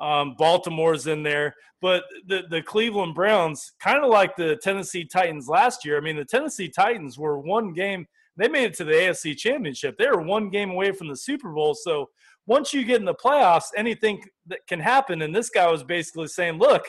um, 0.00 0.36
Baltimore's 0.38 1.06
in 1.06 1.22
there. 1.22 1.54
But 1.82 2.04
the, 2.26 2.44
the 2.48 2.62
Cleveland 2.62 3.14
Browns, 3.14 3.72
kind 3.80 4.02
of 4.02 4.10
like 4.10 4.36
the 4.36 4.56
Tennessee 4.62 5.04
Titans 5.04 5.48
last 5.48 5.84
year, 5.84 5.96
I 5.96 6.00
mean, 6.00 6.16
the 6.16 6.24
Tennessee 6.24 6.68
Titans 6.68 7.18
were 7.18 7.38
one 7.38 7.72
game, 7.72 8.06
they 8.36 8.48
made 8.48 8.64
it 8.64 8.74
to 8.74 8.84
the 8.84 8.92
AFC 8.92 9.36
Championship. 9.36 9.96
They 9.96 10.08
were 10.08 10.22
one 10.22 10.50
game 10.50 10.70
away 10.70 10.92
from 10.92 11.08
the 11.08 11.16
Super 11.16 11.50
Bowl. 11.52 11.74
So 11.74 12.10
once 12.46 12.72
you 12.72 12.84
get 12.84 13.00
in 13.00 13.06
the 13.06 13.14
playoffs, 13.14 13.66
anything 13.76 14.22
that 14.46 14.60
can 14.68 14.80
happen. 14.80 15.22
And 15.22 15.34
this 15.34 15.50
guy 15.50 15.70
was 15.70 15.82
basically 15.82 16.28
saying, 16.28 16.58
look, 16.58 16.84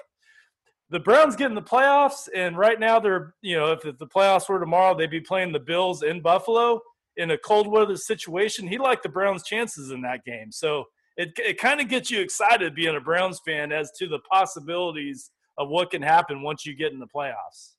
the 0.89 1.00
Browns 1.00 1.36
get 1.36 1.50
in 1.50 1.56
the 1.56 1.62
playoffs, 1.62 2.30
and 2.34 2.58
right 2.58 2.80
now 2.80 3.00
they're, 3.00 3.34
you 3.41 3.58
know, 3.58 3.74
if, 3.74 3.82
the 3.82 4.08
playoffs 4.08 4.48
were 4.48 4.60
tomorrow, 4.60 4.95
they'd 4.95 5.10
be 5.10 5.20
playing 5.20 5.52
the 5.52 5.60
Bills 5.60 6.04
in 6.04 6.22
Buffalo 6.22 6.80
in 7.18 7.32
a 7.32 7.38
cold 7.38 7.68
weather 7.68 7.98
situation. 7.98 8.68
He 8.68 8.78
liked 8.78 9.04
the 9.04 9.10
Browns' 9.10 9.43
chances 9.43 9.91
in 9.91 10.02
that 10.04 10.24
game. 10.24 10.52
So 10.52 10.86
it, 11.18 11.32
it 11.38 11.58
kind 11.60 11.82
of 11.82 11.89
gets 11.89 12.10
you 12.10 12.22
excited 12.22 12.76
being 12.76 12.95
a 12.95 13.02
Browns 13.02 13.41
fan 13.45 13.72
as 13.72 13.91
to 13.98 14.08
the 14.08 14.20
possibilities 14.32 15.32
of 15.58 15.70
what 15.70 15.89
can 15.91 16.02
happen 16.02 16.41
once 16.41 16.66
you 16.66 16.76
get 16.76 16.93
in 16.93 17.00
the 17.00 17.08
playoffs. 17.08 17.74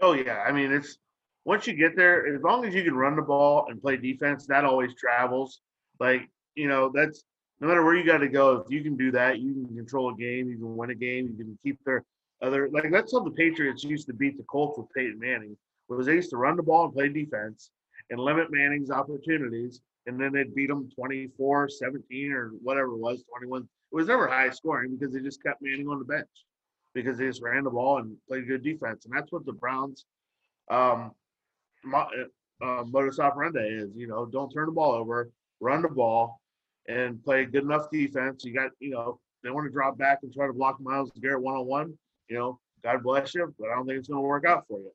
Oh 0.00 0.12
yeah, 0.12 0.44
I 0.46 0.52
mean 0.52 0.72
it's 0.72 0.96
once 1.44 1.66
you 1.66 1.74
get 1.74 1.96
there, 1.96 2.34
as 2.34 2.42
long 2.42 2.64
as 2.64 2.74
you 2.74 2.84
can 2.84 2.94
run 2.94 3.16
the 3.16 3.22
ball 3.22 3.66
and 3.68 3.80
play 3.80 3.96
defense, 3.96 4.46
that 4.46 4.64
always 4.64 4.94
travels. 4.94 5.60
Like 5.98 6.28
you 6.54 6.68
know, 6.68 6.90
that's 6.94 7.24
no 7.60 7.68
matter 7.68 7.84
where 7.84 7.96
you 7.96 8.04
got 8.04 8.18
to 8.18 8.28
go. 8.28 8.56
If 8.56 8.70
you 8.70 8.82
can 8.82 8.96
do 8.96 9.10
that, 9.12 9.38
you 9.38 9.52
can 9.52 9.76
control 9.76 10.10
a 10.10 10.16
game, 10.16 10.48
you 10.48 10.56
can 10.56 10.76
win 10.76 10.90
a 10.90 10.94
game, 10.94 11.26
you 11.26 11.44
can 11.44 11.58
keep 11.62 11.78
their 11.84 12.04
other 12.42 12.68
like 12.70 12.90
that's 12.90 13.12
how 13.12 13.20
the 13.20 13.30
Patriots 13.30 13.84
used 13.84 14.06
to 14.06 14.14
beat 14.14 14.36
the 14.36 14.44
Colts 14.44 14.78
with 14.78 14.88
Peyton 14.94 15.18
Manning. 15.18 15.56
Was 15.88 16.06
they 16.06 16.14
used 16.14 16.30
to 16.30 16.36
run 16.36 16.56
the 16.56 16.62
ball 16.62 16.84
and 16.84 16.94
play 16.94 17.08
defense 17.08 17.70
and 18.10 18.20
limit 18.20 18.48
Manning's 18.50 18.90
opportunities, 18.90 19.80
and 20.06 20.20
then 20.20 20.32
they'd 20.32 20.54
beat 20.54 20.68
them 20.68 20.88
24, 20.94 21.68
17, 21.68 22.32
or 22.32 22.50
whatever 22.62 22.92
it 22.92 22.98
was, 22.98 23.24
21. 23.36 23.62
It 23.62 23.68
was 23.94 24.06
never 24.06 24.28
high 24.28 24.50
scoring 24.50 24.96
because 24.96 25.12
they 25.12 25.20
just 25.20 25.42
kept 25.42 25.60
Manning 25.62 25.88
on 25.88 25.98
the 25.98 26.04
bench 26.04 26.28
because 26.94 27.18
they 27.18 27.26
just 27.26 27.42
ran 27.42 27.64
the 27.64 27.70
ball 27.70 27.98
and 27.98 28.16
played 28.28 28.46
good 28.46 28.62
defense, 28.62 29.04
and 29.04 29.14
that's 29.14 29.32
what 29.32 29.44
the 29.44 29.52
Browns 29.52 30.04
um, 30.70 31.10
mo- 31.84 32.08
uh, 32.62 32.84
modus 32.86 33.18
operandi 33.18 33.60
is. 33.60 33.90
You 33.94 34.06
know, 34.06 34.26
don't 34.26 34.50
turn 34.50 34.66
the 34.66 34.72
ball 34.72 34.92
over, 34.92 35.30
run 35.60 35.82
the 35.82 35.88
ball, 35.88 36.40
and 36.88 37.22
play 37.22 37.44
good 37.44 37.64
enough 37.64 37.90
defense. 37.90 38.44
You 38.44 38.54
got, 38.54 38.70
you 38.80 38.90
know, 38.90 39.20
they 39.42 39.50
want 39.50 39.66
to 39.66 39.72
drop 39.72 39.96
back 39.96 40.18
and 40.22 40.32
try 40.32 40.46
to 40.46 40.52
block 40.52 40.80
Myles 40.80 41.10
Garrett 41.20 41.42
one 41.42 41.54
on 41.54 41.66
one. 41.66 41.98
You 42.28 42.38
know, 42.38 42.60
God 42.82 43.02
bless 43.02 43.34
you, 43.34 43.54
but 43.58 43.70
I 43.70 43.74
don't 43.74 43.86
think 43.86 43.98
it's 43.98 44.08
going 44.08 44.22
to 44.22 44.26
work 44.26 44.44
out 44.44 44.66
for 44.68 44.78
you. 44.78 44.92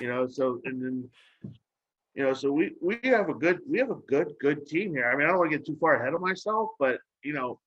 You 0.00 0.08
know, 0.08 0.26
so 0.26 0.60
and 0.64 0.82
then, 0.82 1.08
you 2.14 2.24
know, 2.24 2.34
so 2.34 2.50
we 2.50 2.72
we 2.80 2.98
have 3.04 3.28
a 3.28 3.34
good 3.34 3.60
we 3.68 3.78
have 3.78 3.90
a 3.90 4.00
good 4.08 4.34
good 4.40 4.66
team 4.66 4.92
here. 4.92 5.08
I 5.08 5.16
mean, 5.16 5.26
I 5.26 5.30
don't 5.30 5.38
want 5.38 5.52
to 5.52 5.56
get 5.56 5.66
too 5.66 5.76
far 5.80 5.96
ahead 5.96 6.14
of 6.14 6.20
myself, 6.20 6.70
but 6.80 6.98
you 7.22 7.32
know, 7.32 7.60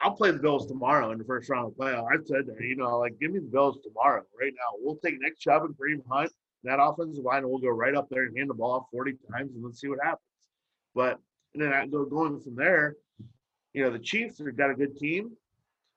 I'll 0.00 0.12
play 0.12 0.30
the 0.30 0.38
Bills 0.38 0.66
tomorrow 0.66 1.12
in 1.12 1.18
the 1.18 1.24
first 1.24 1.48
round 1.50 1.68
of 1.68 1.78
playoff. 1.78 2.06
I've 2.12 2.26
said 2.26 2.46
that, 2.46 2.60
you 2.60 2.76
know, 2.76 2.98
like 2.98 3.18
give 3.20 3.30
me 3.30 3.40
the 3.40 3.46
Bills 3.46 3.78
tomorrow, 3.82 4.22
right 4.40 4.52
now. 4.54 4.78
We'll 4.78 4.96
take 4.96 5.20
Nick 5.20 5.38
Chubb 5.38 5.64
and 5.64 5.74
Kareem 5.74 6.02
Hunt, 6.10 6.32
that 6.64 6.80
offensive 6.80 7.24
line, 7.24 7.48
we'll 7.48 7.58
go 7.58 7.68
right 7.68 7.94
up 7.94 8.08
there 8.10 8.24
and 8.24 8.36
hand 8.36 8.50
the 8.50 8.54
ball 8.54 8.72
off 8.72 8.86
40 8.90 9.12
times 9.30 9.54
and 9.54 9.64
let's 9.64 9.80
see 9.80 9.88
what 9.88 9.98
happens. 10.02 10.20
But 10.94 11.18
and 11.54 11.62
then 11.62 11.72
I 11.72 11.86
go 11.86 12.04
going 12.04 12.40
from 12.40 12.56
there, 12.56 12.96
you 13.72 13.84
know, 13.84 13.90
the 13.90 13.98
Chiefs 13.98 14.38
have 14.38 14.56
got 14.56 14.70
a 14.70 14.74
good 14.74 14.96
team. 14.96 15.32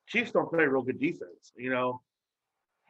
Chiefs 0.08 0.32
don't 0.32 0.50
play 0.50 0.66
real 0.66 0.82
good 0.82 1.00
defense. 1.00 1.52
You 1.56 1.70
know, 1.72 2.02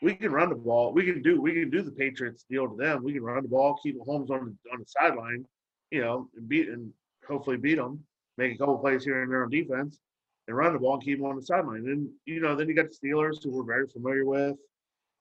we 0.01 0.15
can 0.15 0.31
run 0.31 0.49
the 0.49 0.55
ball. 0.55 0.93
We 0.93 1.05
can 1.05 1.21
do 1.21 1.41
we 1.41 1.53
can 1.53 1.69
do 1.69 1.81
the 1.81 1.91
Patriots 1.91 2.45
deal 2.49 2.67
to 2.67 2.75
them. 2.75 3.03
We 3.03 3.13
can 3.13 3.23
run 3.23 3.41
the 3.43 3.49
ball, 3.49 3.79
keep 3.81 3.97
Mahomes 3.99 4.29
on 4.29 4.57
on 4.71 4.79
the 4.79 4.85
sideline, 4.85 5.45
you 5.91 6.01
know, 6.01 6.29
and 6.35 6.47
beat 6.47 6.69
and 6.69 6.91
hopefully 7.27 7.57
beat 7.57 7.77
them. 7.77 8.03
Make 8.37 8.55
a 8.55 8.57
couple 8.57 8.77
plays 8.77 9.03
here 9.03 9.23
and 9.23 9.31
there 9.31 9.43
on 9.43 9.49
defense, 9.49 9.99
and 10.47 10.55
run 10.55 10.73
the 10.73 10.79
ball 10.79 10.95
and 10.95 11.03
keep 11.03 11.17
them 11.17 11.27
on 11.27 11.35
the 11.35 11.41
sideline. 11.41 11.87
And 11.87 12.09
you 12.25 12.39
know, 12.39 12.55
then 12.55 12.67
you 12.67 12.75
got 12.75 12.87
the 12.89 13.07
Steelers, 13.07 13.43
who 13.43 13.51
we're 13.51 13.63
very 13.63 13.87
familiar 13.87 14.25
with. 14.25 14.55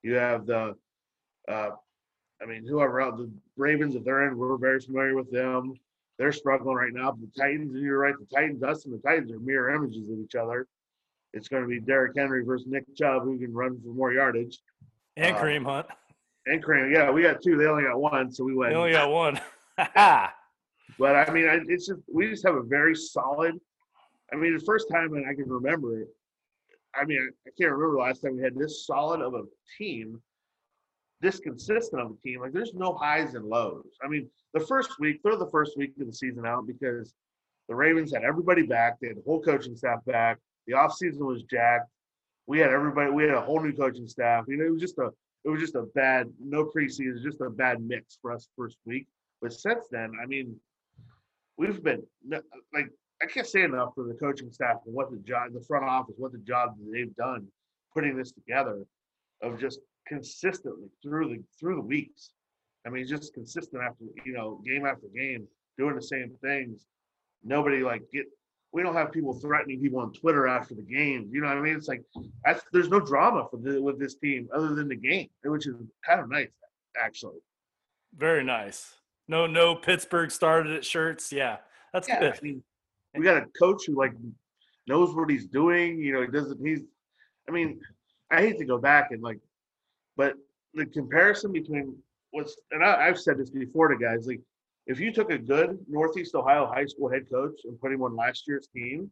You 0.02 0.14
have 0.14 0.46
the, 0.46 0.76
uh, 1.48 1.70
I 2.42 2.46
mean, 2.46 2.66
whoever 2.66 3.00
else, 3.00 3.18
the 3.18 3.30
Ravens, 3.56 3.94
if 3.94 4.04
they're 4.04 4.28
in, 4.28 4.36
we're 4.36 4.56
very 4.58 4.80
familiar 4.80 5.14
with 5.14 5.30
them. 5.30 5.74
They're 6.18 6.32
struggling 6.32 6.76
right 6.76 6.92
now. 6.92 7.12
But 7.12 7.32
the 7.32 7.40
Titans, 7.40 7.74
and 7.74 7.82
you're 7.82 7.98
right, 7.98 8.14
the 8.18 8.34
Titans, 8.34 8.62
us 8.62 8.84
and 8.84 8.94
the 8.94 8.98
Titans 8.98 9.32
are 9.32 9.38
mirror 9.38 9.74
images 9.74 10.08
of 10.10 10.18
each 10.18 10.34
other. 10.34 10.66
It's 11.32 11.48
going 11.48 11.62
to 11.62 11.68
be 11.68 11.80
Derrick 11.80 12.12
Henry 12.16 12.44
versus 12.44 12.66
Nick 12.66 12.84
Chubb, 12.96 13.24
who 13.24 13.38
can 13.38 13.52
run 13.52 13.78
for 13.82 13.88
more 13.88 14.12
yardage. 14.12 14.58
And 15.16 15.36
Uh, 15.36 15.40
Kareem 15.40 15.64
Hunt. 15.64 15.86
And 16.46 16.62
Kramer, 16.62 16.90
yeah, 16.90 17.10
we 17.10 17.22
got 17.22 17.42
two. 17.42 17.56
They 17.56 17.66
only 17.66 17.82
got 17.84 18.00
one, 18.00 18.30
so 18.30 18.44
we 18.44 18.54
went. 18.54 18.72
They 18.72 18.76
only 18.76 18.92
got 18.92 19.10
one. 19.10 19.40
but 20.98 21.16
I 21.16 21.30
mean, 21.32 21.48
I, 21.48 21.58
it's 21.66 21.88
just 21.88 22.00
we 22.12 22.28
just 22.30 22.46
have 22.46 22.54
a 22.54 22.62
very 22.62 22.94
solid. 22.94 23.58
I 24.32 24.36
mean, 24.36 24.56
the 24.56 24.64
first 24.64 24.88
time 24.90 25.12
I 25.28 25.34
can 25.34 25.48
remember 25.48 26.00
it. 26.00 26.08
I 26.94 27.04
mean, 27.04 27.30
I 27.46 27.50
can't 27.60 27.72
remember 27.72 27.96
the 27.96 28.02
last 28.02 28.22
time 28.22 28.36
we 28.36 28.42
had 28.42 28.54
this 28.54 28.86
solid 28.86 29.20
of 29.20 29.34
a 29.34 29.42
team, 29.76 30.22
this 31.20 31.40
consistent 31.40 32.02
of 32.02 32.10
a 32.10 32.14
team. 32.22 32.40
Like, 32.40 32.52
there's 32.52 32.74
no 32.74 32.94
highs 32.94 33.34
and 33.34 33.44
lows. 33.44 33.98
I 34.04 34.08
mean, 34.08 34.28
the 34.54 34.60
first 34.60 34.98
week, 34.98 35.20
throw 35.22 35.36
the 35.36 35.50
first 35.50 35.76
week 35.76 35.92
of 36.00 36.06
the 36.06 36.12
season 36.12 36.46
out 36.46 36.66
because 36.66 37.14
the 37.68 37.74
Ravens 37.74 38.12
had 38.12 38.22
everybody 38.22 38.62
back. 38.62 39.00
They 39.00 39.08
had 39.08 39.16
the 39.16 39.22
whole 39.26 39.40
coaching 39.40 39.76
staff 39.76 40.04
back. 40.04 40.38
The 40.66 40.74
offseason 40.74 41.20
was 41.20 41.42
jacked. 41.44 41.88
We 42.46 42.58
had 42.58 42.70
everybody. 42.70 43.10
We 43.10 43.24
had 43.24 43.34
a 43.34 43.40
whole 43.40 43.60
new 43.60 43.72
coaching 43.72 44.06
staff. 44.06 44.44
You 44.48 44.56
know, 44.56 44.66
it 44.66 44.70
was 44.70 44.80
just 44.80 44.98
a 44.98 45.10
it 45.44 45.50
was 45.50 45.60
just 45.60 45.74
a 45.74 45.82
bad 45.94 46.28
no 46.40 46.64
preseason, 46.64 47.22
just 47.22 47.40
a 47.40 47.50
bad 47.50 47.80
mix 47.80 48.18
for 48.20 48.32
us 48.32 48.48
first 48.56 48.76
week. 48.84 49.06
But 49.40 49.52
since 49.52 49.86
then, 49.90 50.12
I 50.22 50.26
mean, 50.26 50.56
we've 51.56 51.82
been 51.82 52.02
like 52.72 52.90
I 53.22 53.26
can't 53.26 53.46
say 53.46 53.62
enough 53.62 53.94
for 53.94 54.04
the 54.04 54.14
coaching 54.14 54.52
staff 54.52 54.76
and 54.86 54.94
what 54.94 55.10
the 55.10 55.18
job, 55.18 55.52
the 55.52 55.64
front 55.66 55.84
office, 55.84 56.14
what 56.18 56.32
the 56.32 56.38
job 56.38 56.76
they've 56.92 57.14
done 57.16 57.46
putting 57.94 58.16
this 58.16 58.30
together, 58.32 58.84
of 59.42 59.58
just 59.58 59.80
consistently 60.06 60.88
through 61.02 61.28
the 61.28 61.42
through 61.58 61.76
the 61.76 61.80
weeks. 61.82 62.30
I 62.86 62.90
mean, 62.90 63.06
just 63.06 63.34
consistent 63.34 63.82
after 63.82 64.04
you 64.24 64.32
know 64.32 64.60
game 64.64 64.86
after 64.86 65.06
game, 65.14 65.46
doing 65.78 65.96
the 65.96 66.02
same 66.02 66.32
things. 66.42 66.86
Nobody 67.44 67.82
like 67.82 68.02
get. 68.12 68.26
We 68.72 68.82
don't 68.82 68.94
have 68.94 69.12
people 69.12 69.32
threatening 69.32 69.80
people 69.80 70.00
on 70.00 70.12
Twitter 70.12 70.46
after 70.46 70.74
the 70.74 70.82
game. 70.82 71.30
You 71.32 71.40
know 71.40 71.48
what 71.48 71.56
I 71.56 71.60
mean? 71.60 71.76
It's 71.76 71.88
like 71.88 72.02
that's, 72.44 72.62
there's 72.72 72.90
no 72.90 73.00
drama 73.00 73.46
for 73.50 73.58
the, 73.58 73.80
with 73.80 73.98
this 73.98 74.16
team 74.16 74.48
other 74.54 74.74
than 74.74 74.88
the 74.88 74.96
game, 74.96 75.28
which 75.44 75.66
is 75.66 75.76
kind 76.04 76.20
of 76.20 76.28
nice, 76.28 76.48
actually. 77.02 77.38
Very 78.16 78.44
nice. 78.44 78.94
No, 79.28 79.46
no 79.46 79.74
Pittsburgh 79.74 80.30
started 80.30 80.76
at 80.76 80.84
shirts. 80.84 81.32
Yeah, 81.32 81.58
that's 81.92 82.08
yeah, 82.08 82.20
good. 82.20 82.32
I 82.34 82.38
mean, 82.42 82.62
we 83.14 83.24
got 83.24 83.38
a 83.38 83.46
coach 83.58 83.84
who 83.86 83.96
like 83.96 84.12
knows 84.86 85.14
what 85.14 85.30
he's 85.30 85.46
doing. 85.46 85.98
You 85.98 86.12
know, 86.12 86.20
he 86.22 86.28
doesn't. 86.28 86.64
He's. 86.64 86.82
I 87.48 87.52
mean, 87.52 87.80
I 88.30 88.40
hate 88.40 88.58
to 88.58 88.64
go 88.64 88.78
back 88.78 89.10
and 89.12 89.22
like, 89.22 89.38
but 90.16 90.34
the 90.74 90.86
comparison 90.86 91.52
between 91.52 91.96
what's 92.30 92.56
and 92.70 92.84
I, 92.84 93.08
I've 93.08 93.18
said 93.18 93.38
this 93.38 93.50
before 93.50 93.88
to 93.88 93.96
guys 93.96 94.26
like, 94.26 94.40
if 94.86 95.00
you 95.00 95.12
took 95.12 95.30
a 95.30 95.38
good 95.38 95.78
Northeast 95.88 96.34
Ohio 96.34 96.66
high 96.66 96.86
school 96.86 97.10
head 97.10 97.26
coach 97.30 97.60
and 97.64 97.80
put 97.80 97.92
him 97.92 98.02
on 98.02 98.14
last 98.14 98.44
year's 98.46 98.68
team, 98.74 99.10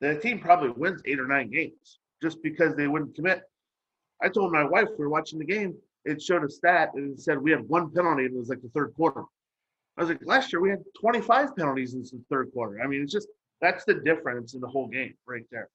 the 0.00 0.16
team 0.16 0.38
probably 0.38 0.70
wins 0.70 1.02
eight 1.04 1.20
or 1.20 1.26
nine 1.26 1.50
games 1.50 1.98
just 2.22 2.42
because 2.42 2.74
they 2.74 2.88
wouldn't 2.88 3.14
commit. 3.14 3.42
I 4.22 4.28
told 4.28 4.52
my 4.52 4.64
wife 4.64 4.88
we 4.98 5.04
were 5.04 5.10
watching 5.10 5.38
the 5.38 5.44
game. 5.44 5.76
It 6.04 6.22
showed 6.22 6.44
a 6.44 6.48
stat 6.48 6.90
and 6.94 7.12
it 7.12 7.20
said 7.20 7.38
we 7.40 7.50
had 7.50 7.68
one 7.68 7.90
penalty 7.90 8.24
and 8.24 8.34
it 8.34 8.38
was 8.38 8.48
like 8.48 8.62
the 8.62 8.70
third 8.70 8.94
quarter. 8.94 9.24
I 9.96 10.02
was 10.02 10.10
like, 10.10 10.20
last 10.24 10.52
year 10.52 10.60
we 10.60 10.70
had 10.70 10.82
25 11.00 11.56
penalties 11.56 11.94
in 11.94 12.02
the 12.02 12.22
third 12.30 12.50
quarter. 12.52 12.80
I 12.82 12.86
mean, 12.86 13.02
it's 13.02 13.12
just 13.12 13.28
that's 13.60 13.84
the 13.84 13.94
difference 13.94 14.54
in 14.54 14.60
the 14.60 14.68
whole 14.68 14.88
game 14.88 15.14
right 15.26 15.44
there. 15.50 15.68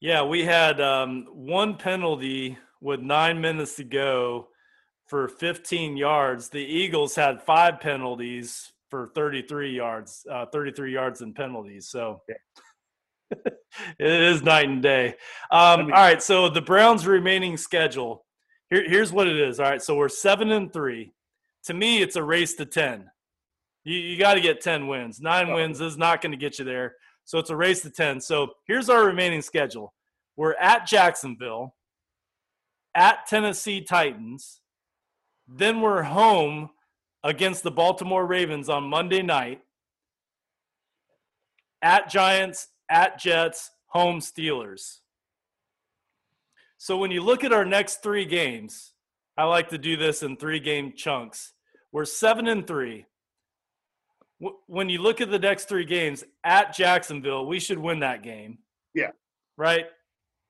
Yeah, 0.00 0.24
we 0.24 0.44
had 0.44 0.80
um, 0.80 1.26
one 1.30 1.76
penalty 1.76 2.58
with 2.80 3.00
nine 3.00 3.40
minutes 3.40 3.76
to 3.76 3.84
go 3.84 4.48
for 5.06 5.28
15 5.28 5.96
yards. 5.96 6.48
The 6.48 6.58
Eagles 6.58 7.14
had 7.14 7.42
five 7.42 7.80
penalties 7.80 8.72
for 8.88 9.08
33 9.14 9.76
yards, 9.76 10.26
uh, 10.30 10.46
33 10.46 10.92
yards 10.92 11.20
in 11.20 11.34
penalties. 11.34 11.88
So 11.88 12.22
yeah. 12.28 13.36
it 13.98 14.10
is 14.22 14.42
night 14.42 14.68
and 14.68 14.82
day. 14.82 15.08
Um, 15.08 15.14
I 15.52 15.76
mean, 15.76 15.92
all 15.92 15.98
right, 15.98 16.22
so 16.22 16.48
the 16.48 16.62
Browns' 16.62 17.06
remaining 17.06 17.56
schedule. 17.56 18.24
Here, 18.70 18.88
here's 18.88 19.12
what 19.12 19.28
it 19.28 19.38
is. 19.38 19.60
All 19.60 19.68
right, 19.68 19.82
so 19.82 19.94
we're 19.94 20.08
seven 20.08 20.50
and 20.50 20.72
three 20.72 21.12
to 21.64 21.74
me, 21.74 22.02
it's 22.02 22.16
a 22.16 22.22
race 22.22 22.54
to 22.54 22.66
10. 22.66 23.10
You, 23.84 23.98
you 23.98 24.18
got 24.18 24.34
to 24.34 24.40
get 24.40 24.60
10 24.60 24.86
wins. 24.86 25.20
Nine 25.20 25.50
oh. 25.50 25.56
wins 25.56 25.80
is 25.80 25.96
not 25.96 26.20
going 26.20 26.32
to 26.32 26.38
get 26.38 26.58
you 26.58 26.64
there. 26.64 26.94
So 27.30 27.38
it's 27.38 27.50
a 27.50 27.54
race 27.54 27.80
to 27.82 27.90
10. 27.90 28.20
So 28.20 28.54
here's 28.66 28.88
our 28.88 29.06
remaining 29.06 29.40
schedule 29.40 29.94
we're 30.36 30.54
at 30.54 30.84
Jacksonville, 30.84 31.76
at 32.92 33.24
Tennessee 33.28 33.82
Titans, 33.82 34.62
then 35.46 35.80
we're 35.80 36.02
home 36.02 36.70
against 37.22 37.62
the 37.62 37.70
Baltimore 37.70 38.26
Ravens 38.26 38.68
on 38.68 38.82
Monday 38.82 39.22
night, 39.22 39.60
at 41.82 42.10
Giants, 42.10 42.66
at 42.90 43.16
Jets, 43.20 43.70
home 43.90 44.18
Steelers. 44.18 44.98
So 46.78 46.96
when 46.96 47.12
you 47.12 47.22
look 47.22 47.44
at 47.44 47.52
our 47.52 47.64
next 47.64 48.02
three 48.02 48.24
games, 48.24 48.94
I 49.36 49.44
like 49.44 49.68
to 49.68 49.78
do 49.78 49.96
this 49.96 50.24
in 50.24 50.36
three 50.36 50.58
game 50.58 50.94
chunks. 50.96 51.52
We're 51.92 52.06
seven 52.06 52.48
and 52.48 52.66
three. 52.66 53.06
When 54.66 54.88
you 54.88 55.02
look 55.02 55.20
at 55.20 55.30
the 55.30 55.38
next 55.38 55.68
three 55.68 55.84
games 55.84 56.24
at 56.44 56.74
Jacksonville, 56.74 57.46
we 57.46 57.60
should 57.60 57.78
win 57.78 58.00
that 58.00 58.22
game. 58.22 58.58
Yeah. 58.94 59.10
Right? 59.56 59.84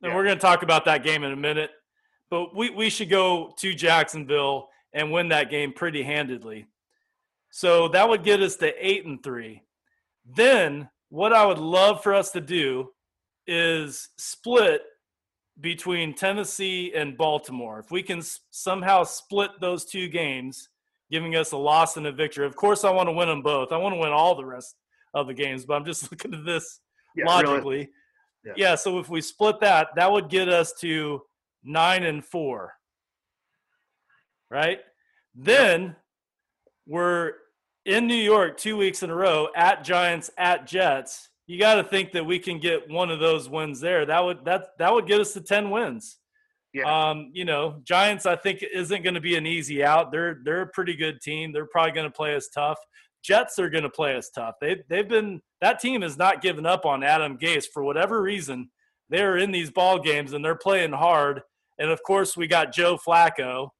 And 0.02 0.10
yeah. 0.10 0.16
we're 0.16 0.24
going 0.24 0.36
to 0.36 0.40
talk 0.40 0.62
about 0.62 0.84
that 0.84 1.02
game 1.02 1.24
in 1.24 1.32
a 1.32 1.36
minute. 1.36 1.70
But 2.30 2.54
we, 2.54 2.70
we 2.70 2.90
should 2.90 3.10
go 3.10 3.52
to 3.58 3.74
Jacksonville 3.74 4.68
and 4.92 5.10
win 5.10 5.28
that 5.30 5.50
game 5.50 5.72
pretty 5.72 6.02
handedly. 6.02 6.66
So 7.50 7.88
that 7.88 8.08
would 8.08 8.22
get 8.22 8.40
us 8.40 8.56
to 8.56 8.72
eight 8.78 9.04
and 9.04 9.20
three. 9.22 9.62
Then 10.24 10.88
what 11.08 11.32
I 11.32 11.44
would 11.44 11.58
love 11.58 12.02
for 12.02 12.14
us 12.14 12.30
to 12.32 12.40
do 12.40 12.90
is 13.46 14.10
split 14.16 14.82
between 15.60 16.14
Tennessee 16.14 16.92
and 16.94 17.18
Baltimore. 17.18 17.80
If 17.80 17.90
we 17.90 18.02
can 18.02 18.22
somehow 18.50 19.02
split 19.02 19.50
those 19.60 19.84
two 19.84 20.08
games, 20.08 20.68
giving 21.10 21.36
us 21.36 21.52
a 21.52 21.56
loss 21.56 21.96
and 21.96 22.06
a 22.06 22.12
victory. 22.12 22.46
Of 22.46 22.56
course, 22.56 22.84
I 22.84 22.90
want 22.90 23.08
to 23.08 23.12
win 23.12 23.28
them 23.28 23.42
both. 23.42 23.72
I 23.72 23.76
want 23.76 23.94
to 23.94 24.00
win 24.00 24.12
all 24.12 24.34
the 24.34 24.44
rest 24.44 24.76
of 25.14 25.26
the 25.26 25.34
games, 25.34 25.64
but 25.64 25.74
I'm 25.74 25.84
just 25.84 26.10
looking 26.10 26.34
at 26.34 26.44
this 26.44 26.80
yeah, 27.16 27.26
logically. 27.26 27.76
Really. 27.76 27.88
Yeah. 28.44 28.52
yeah. 28.56 28.74
So 28.74 28.98
if 28.98 29.08
we 29.08 29.20
split 29.20 29.60
that, 29.60 29.88
that 29.96 30.10
would 30.10 30.28
get 30.28 30.48
us 30.48 30.72
to 30.80 31.22
nine 31.62 32.04
and 32.04 32.24
four. 32.24 32.74
Right? 34.50 34.80
Then 35.34 35.82
yeah. 35.82 35.92
we're 36.86 37.32
in 37.84 38.06
New 38.06 38.14
York 38.14 38.56
two 38.56 38.76
weeks 38.76 39.02
in 39.02 39.10
a 39.10 39.14
row 39.14 39.48
at 39.54 39.84
Giants, 39.84 40.30
at 40.36 40.66
Jets 40.66 41.30
you 41.50 41.58
got 41.58 41.74
to 41.74 41.82
think 41.82 42.12
that 42.12 42.24
we 42.24 42.38
can 42.38 42.60
get 42.60 42.88
one 42.88 43.10
of 43.10 43.18
those 43.18 43.48
wins 43.48 43.80
there. 43.80 44.06
That 44.06 44.24
would 44.24 44.44
that 44.44 44.68
that 44.78 44.94
would 44.94 45.08
get 45.08 45.20
us 45.20 45.32
to 45.32 45.40
ten 45.40 45.70
wins. 45.70 46.16
Yeah. 46.72 47.10
Um, 47.10 47.30
you 47.32 47.44
know, 47.44 47.80
Giants 47.84 48.26
I 48.26 48.36
think 48.36 48.62
isn't 48.62 49.02
going 49.02 49.14
to 49.14 49.20
be 49.20 49.36
an 49.36 49.46
easy 49.46 49.82
out. 49.82 50.12
They're 50.12 50.38
they're 50.44 50.62
a 50.62 50.68
pretty 50.68 50.94
good 50.94 51.20
team. 51.20 51.52
They're 51.52 51.66
probably 51.66 51.92
going 51.92 52.06
to 52.06 52.16
play 52.16 52.34
us 52.36 52.48
tough. 52.48 52.78
Jets 53.22 53.58
are 53.58 53.68
going 53.68 53.82
to 53.82 53.90
play 53.90 54.16
us 54.16 54.30
tough. 54.30 54.54
They 54.60 54.82
they've 54.88 55.08
been 55.08 55.40
that 55.60 55.80
team 55.80 56.02
has 56.02 56.16
not 56.16 56.42
given 56.42 56.66
up 56.66 56.86
on 56.86 57.02
Adam 57.02 57.38
Gase 57.38 57.66
for 57.72 57.82
whatever 57.82 58.22
reason. 58.22 58.70
They're 59.08 59.38
in 59.38 59.50
these 59.50 59.70
ball 59.70 59.98
games 59.98 60.32
and 60.32 60.44
they're 60.44 60.54
playing 60.54 60.92
hard. 60.92 61.42
And 61.78 61.90
of 61.90 62.00
course, 62.04 62.36
we 62.36 62.46
got 62.46 62.72
Joe 62.72 62.96
Flacco 62.96 63.70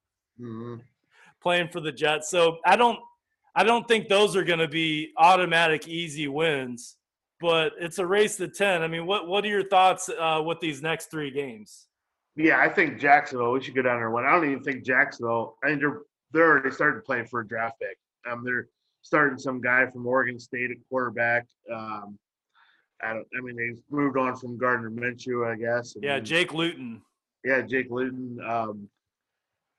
mm-hmm. 0.40 0.76
playing 1.40 1.68
for 1.68 1.80
the 1.80 1.92
Jets. 1.92 2.28
So 2.28 2.58
I 2.66 2.74
don't 2.74 2.98
I 3.54 3.62
don't 3.62 3.86
think 3.86 4.08
those 4.08 4.34
are 4.34 4.44
going 4.44 4.58
to 4.58 4.68
be 4.68 5.12
automatic 5.16 5.86
easy 5.86 6.26
wins 6.26 6.96
but 7.40 7.72
it's 7.80 7.98
a 7.98 8.06
race 8.06 8.36
to 8.36 8.48
10. 8.48 8.82
I 8.82 8.88
mean, 8.88 9.06
what, 9.06 9.26
what 9.26 9.44
are 9.44 9.48
your 9.48 9.66
thoughts 9.66 10.08
uh, 10.10 10.42
with 10.44 10.60
these 10.60 10.82
next 10.82 11.10
three 11.10 11.30
games? 11.30 11.86
Yeah, 12.42 12.58
I 12.58 12.68
think 12.68 12.98
Jacksonville, 12.98 13.52
we 13.52 13.62
should 13.62 13.74
go 13.74 13.82
down 13.82 13.98
there 13.98 14.10
one. 14.10 14.24
I 14.24 14.32
don't 14.32 14.50
even 14.50 14.62
think 14.62 14.84
Jacksonville, 14.84 15.56
I 15.62 15.68
mean, 15.68 15.78
they're, 15.78 16.00
they're 16.32 16.50
already 16.50 16.70
starting 16.70 17.02
playing 17.04 17.26
for 17.26 17.40
a 17.40 17.46
draft 17.46 17.78
pick. 17.80 17.98
Um, 18.30 18.42
they're 18.44 18.68
starting 19.02 19.38
some 19.38 19.60
guy 19.60 19.86
from 19.86 20.06
Oregon 20.06 20.38
State 20.38 20.70
at 20.70 20.76
quarterback. 20.88 21.46
Um, 21.72 22.18
I 23.02 23.14
don't, 23.14 23.26
I 23.36 23.40
mean, 23.42 23.56
they've 23.56 23.82
moved 23.90 24.16
on 24.16 24.36
from 24.36 24.58
Gardner 24.58 24.90
Minshew, 24.90 25.50
I 25.50 25.56
guess. 25.56 25.94
yeah, 26.00 26.16
then, 26.16 26.24
Jake 26.24 26.52
Luton. 26.54 27.02
Yeah, 27.44 27.62
Jake 27.62 27.90
Luton. 27.90 28.38
Um, 28.46 28.88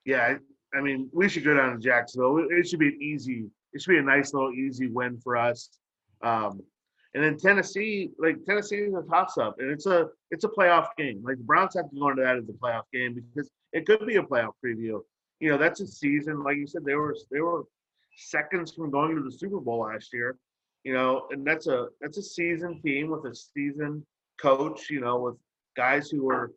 yeah, 0.06 0.36
I, 0.74 0.78
I 0.78 0.82
mean, 0.82 1.10
we 1.14 1.30
should 1.30 1.44
go 1.44 1.56
down 1.56 1.74
to 1.74 1.80
Jacksonville. 1.80 2.46
It 2.50 2.68
should 2.68 2.80
be 2.80 2.88
an 2.88 3.00
easy, 3.02 3.46
it 3.74 3.82
should 3.82 3.92
be 3.92 3.98
a 3.98 4.04
nice 4.04 4.34
little 4.34 4.52
easy 4.54 4.88
win 4.88 5.20
for 5.20 5.38
us. 5.38 5.70
Um, 6.24 6.62
and 7.14 7.24
then 7.24 7.38
Tennessee, 7.38 8.12
like 8.20 8.44
Tennessee 8.46 8.78
is 8.78 8.94
a 8.94 9.02
toss 9.02 9.38
up, 9.38 9.60
and 9.60 9.70
it's 9.70 9.86
a 9.86 10.08
it's 10.30 10.46
a 10.46 10.50
playoff 10.50 10.88
game. 10.98 11.22
Like 11.24 11.38
the 11.38 11.44
Browns 11.44 11.76
have 11.76 11.90
to 11.90 12.00
go 12.00 12.10
into 12.10 12.24
that 12.24 12.38
as 12.38 12.48
a 12.48 12.54
playoff 12.54 12.84
game 12.94 13.14
because 13.16 13.50
it 13.74 13.86
could 13.86 14.06
be 14.06 14.16
a 14.16 14.24
playoff 14.24 14.54
preview. 14.64 15.02
You 15.40 15.50
know, 15.50 15.58
that's 15.58 15.82
a 15.82 15.88
season. 15.88 16.44
Like 16.44 16.58
you 16.58 16.68
said, 16.68 16.86
they 16.86 16.96
were 16.96 17.16
they 17.30 17.42
were 17.42 17.64
seconds 18.18 18.74
from 18.74 18.92
going 18.92 19.16
to 19.16 19.24
the 19.24 19.32
Super 19.32 19.60
Bowl 19.60 19.80
last 19.80 20.14
year. 20.14 20.38
You 20.86 20.94
know, 20.94 21.28
and 21.32 21.46
that's 21.46 21.68
a 21.68 21.88
that's 22.00 22.18
a 22.18 22.24
season 22.24 22.82
team 22.82 23.10
with 23.10 23.26
a 23.26 23.36
seasoned 23.36 24.04
coach. 24.40 24.90
You 24.90 25.02
know, 25.02 25.20
with 25.20 25.36
guys 25.76 26.10
who 26.10 26.24
were 26.24 26.54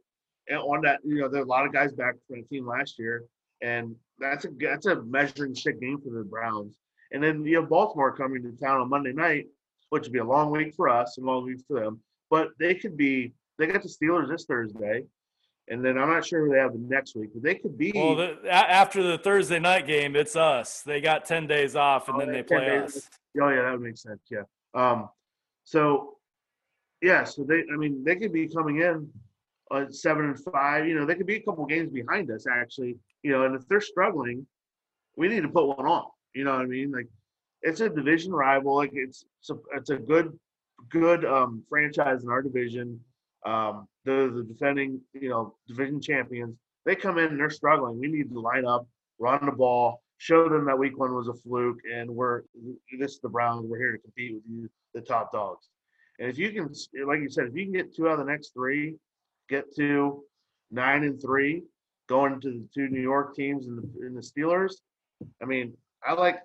on 0.53 0.83
that. 0.83 1.01
You 1.05 1.17
know, 1.17 1.29
there 1.29 1.41
are 1.41 1.45
a 1.45 1.49
lot 1.49 1.67
of 1.67 1.73
guys 1.73 1.93
back 1.93 2.15
from 2.29 2.43
the 2.43 2.47
team 2.47 2.65
last 2.65 2.97
year, 2.97 3.25
and 3.61 3.97
that's 4.21 4.45
a 4.45 4.51
that's 4.61 4.87
a 4.87 5.03
measuring 5.03 5.57
stick 5.57 5.81
game 5.81 6.01
for 6.01 6.11
the 6.11 6.23
Browns. 6.23 6.73
And 7.11 7.23
then 7.23 7.45
you 7.45 7.61
have 7.61 7.69
Baltimore 7.69 8.15
coming 8.15 8.43
to 8.43 8.53
town 8.53 8.81
on 8.81 8.89
Monday 8.89 9.13
night 9.13 9.47
which 9.95 10.03
would 10.03 10.13
be 10.13 10.19
a 10.19 10.25
long 10.25 10.51
week 10.51 10.75
for 10.75 10.89
us 10.89 11.19
and 11.19 11.25
long 11.25 11.45
week 11.45 11.61
for 11.69 11.79
them. 11.79 12.01
But 12.29 12.49
they 12.59 12.75
could 12.75 12.97
be. 12.97 13.33
They 13.59 13.69
got 13.69 13.81
the 13.85 13.89
Steelers 13.89 14.29
this 14.29 14.45
Thursday. 14.45 15.05
and 15.69 15.85
then 15.85 15.97
I'm 15.97 16.09
not 16.09 16.27
sure 16.27 16.45
who 16.45 16.53
they 16.53 16.59
have 16.59 16.73
the 16.73 16.81
next 16.81 17.15
week, 17.15 17.31
but 17.33 17.45
they 17.45 17.55
could 17.55 17.79
be. 17.79 17.93
Well, 17.95 18.17
the, 18.17 18.51
after 18.51 19.05
the 19.05 19.19
Thursday 19.19 19.61
night 19.61 19.87
game, 19.87 20.17
it's 20.17 20.35
us. 20.35 20.83
They 20.83 21.01
got 21.01 21.27
ten 21.27 21.47
days 21.47 21.77
off, 21.77 22.09
and 22.09 22.17
oh, 22.17 22.21
then 22.21 22.33
they 22.33 22.43
play 22.43 22.67
days. 22.67 22.97
us. 22.97 23.09
Oh 23.41 23.49
yeah, 23.49 23.63
that 23.63 23.71
would 23.71 23.83
make 23.83 23.97
sense. 23.97 24.21
Yeah. 24.29 24.43
Um, 24.75 25.09
so 25.63 26.17
yeah, 27.01 27.23
so 27.23 27.45
they, 27.45 27.63
I 27.73 27.77
mean, 27.77 28.03
they 28.03 28.17
could 28.17 28.33
be 28.33 28.49
coming 28.49 28.81
in 28.81 29.09
uh, 29.71 29.85
seven 29.91 30.25
and 30.25 30.41
five. 30.53 30.89
You 30.89 30.99
know, 30.99 31.07
they 31.07 31.15
could 31.15 31.27
be 31.27 31.37
a 31.37 31.43
couple 31.43 31.65
games 31.67 31.93
behind 31.93 32.33
us 32.33 32.47
actually. 32.51 32.97
You 33.23 33.31
know, 33.31 33.45
and 33.45 33.55
if 33.55 33.63
they're 33.69 33.81
struggling, 33.81 34.45
we 35.17 35.29
need 35.29 35.43
to 35.43 35.49
put 35.49 35.67
one 35.67 35.87
on. 35.87 36.07
You 36.35 36.43
know 36.43 36.53
what 36.53 36.63
I 36.63 36.67
mean? 36.67 36.91
Like, 36.91 37.07
it's 37.65 37.81
a 37.81 37.89
division 37.89 38.33
rival. 38.33 38.77
Like, 38.77 38.93
it's 38.95 39.25
it's 39.41 39.51
a, 39.51 39.57
it's 39.77 39.91
a 39.91 39.97
good 39.97 40.39
good 40.91 41.25
um, 41.25 41.65
franchise 41.69 42.23
in 42.23 42.31
our 42.31 42.43
division. 42.43 43.01
Um, 43.45 43.89
the 44.05 44.45
defending, 44.47 45.01
you 45.13 45.29
know, 45.31 45.57
division 45.67 46.01
champions. 46.01 46.57
They 46.87 46.95
come 46.95 47.19
in 47.19 47.27
and 47.27 47.41
they're 47.41 47.51
struggling. 47.51 47.99
We 47.99 48.09
need 48.09 48.31
to 48.31 48.41
line 48.41 48.67
up, 48.67 48.87
run 49.19 49.45
the 49.47 49.53
ball, 49.53 50.03
show 50.19 50.49
them 50.49 50.67
that 50.67 50.79
week 50.79 50.99
one 50.99 51.15
was 51.15 51.29
a 51.29 51.35
fluke, 51.35 51.81
and 51.93 52.09
we're 52.11 52.43
this 52.99 53.13
is 53.13 53.21
the 53.21 53.29
Browns. 53.29 53.67
We're 53.67 53.79
here 53.79 53.93
to 53.93 53.99
compete 53.99 54.35
with 54.35 54.43
you, 54.49 54.71
the 54.95 55.01
top 55.01 55.33
dogs. 55.33 55.69
And 56.19 56.31
if 56.31 56.39
you 56.39 56.53
can, 56.53 56.73
like 57.07 57.21
you 57.21 57.31
said, 57.31 57.47
if 57.49 57.57
you 57.57 57.65
can 57.65 57.73
get 57.73 57.95
two 57.95 58.09
out 58.09 58.21
of 58.21 58.27
the 58.27 58.33
next 58.33 58.53
three, 58.55 58.97
get 59.49 59.75
to 59.77 60.23
nine 60.71 61.05
and 61.05 61.21
three, 61.21 61.65
going 62.09 62.41
to 62.41 62.51
the 62.51 62.69
two 62.75 62.89
New 62.89 63.01
York 63.01 63.35
teams 63.35 63.67
and 63.67 63.79
the, 63.79 64.07
and 64.07 64.17
the 64.17 64.21
Steelers. 64.21 64.75
I 65.43 65.47
mean, 65.47 65.75
I 66.07 66.13
like 66.13 66.41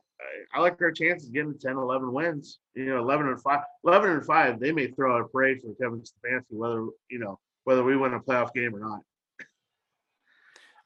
I 0.53 0.59
like 0.59 0.81
our 0.81 0.91
chances 0.91 1.29
getting 1.29 1.57
10, 1.57 1.77
11 1.77 2.11
wins. 2.11 2.59
You 2.75 2.85
know, 2.85 2.99
11 2.99 3.27
and 3.27 3.41
5. 3.41 3.59
11 3.85 4.09
and 4.09 4.25
5, 4.25 4.59
they 4.59 4.71
may 4.71 4.87
throw 4.87 5.15
out 5.15 5.21
a 5.21 5.27
parade 5.27 5.59
for 5.61 5.73
Kevin 5.75 6.01
Stefanski, 6.01 6.43
whether, 6.51 6.87
you 7.09 7.19
know, 7.19 7.39
whether 7.63 7.83
we 7.83 7.95
win 7.95 8.13
a 8.13 8.19
playoff 8.19 8.53
game 8.53 8.75
or 8.75 8.79
not. 8.79 9.01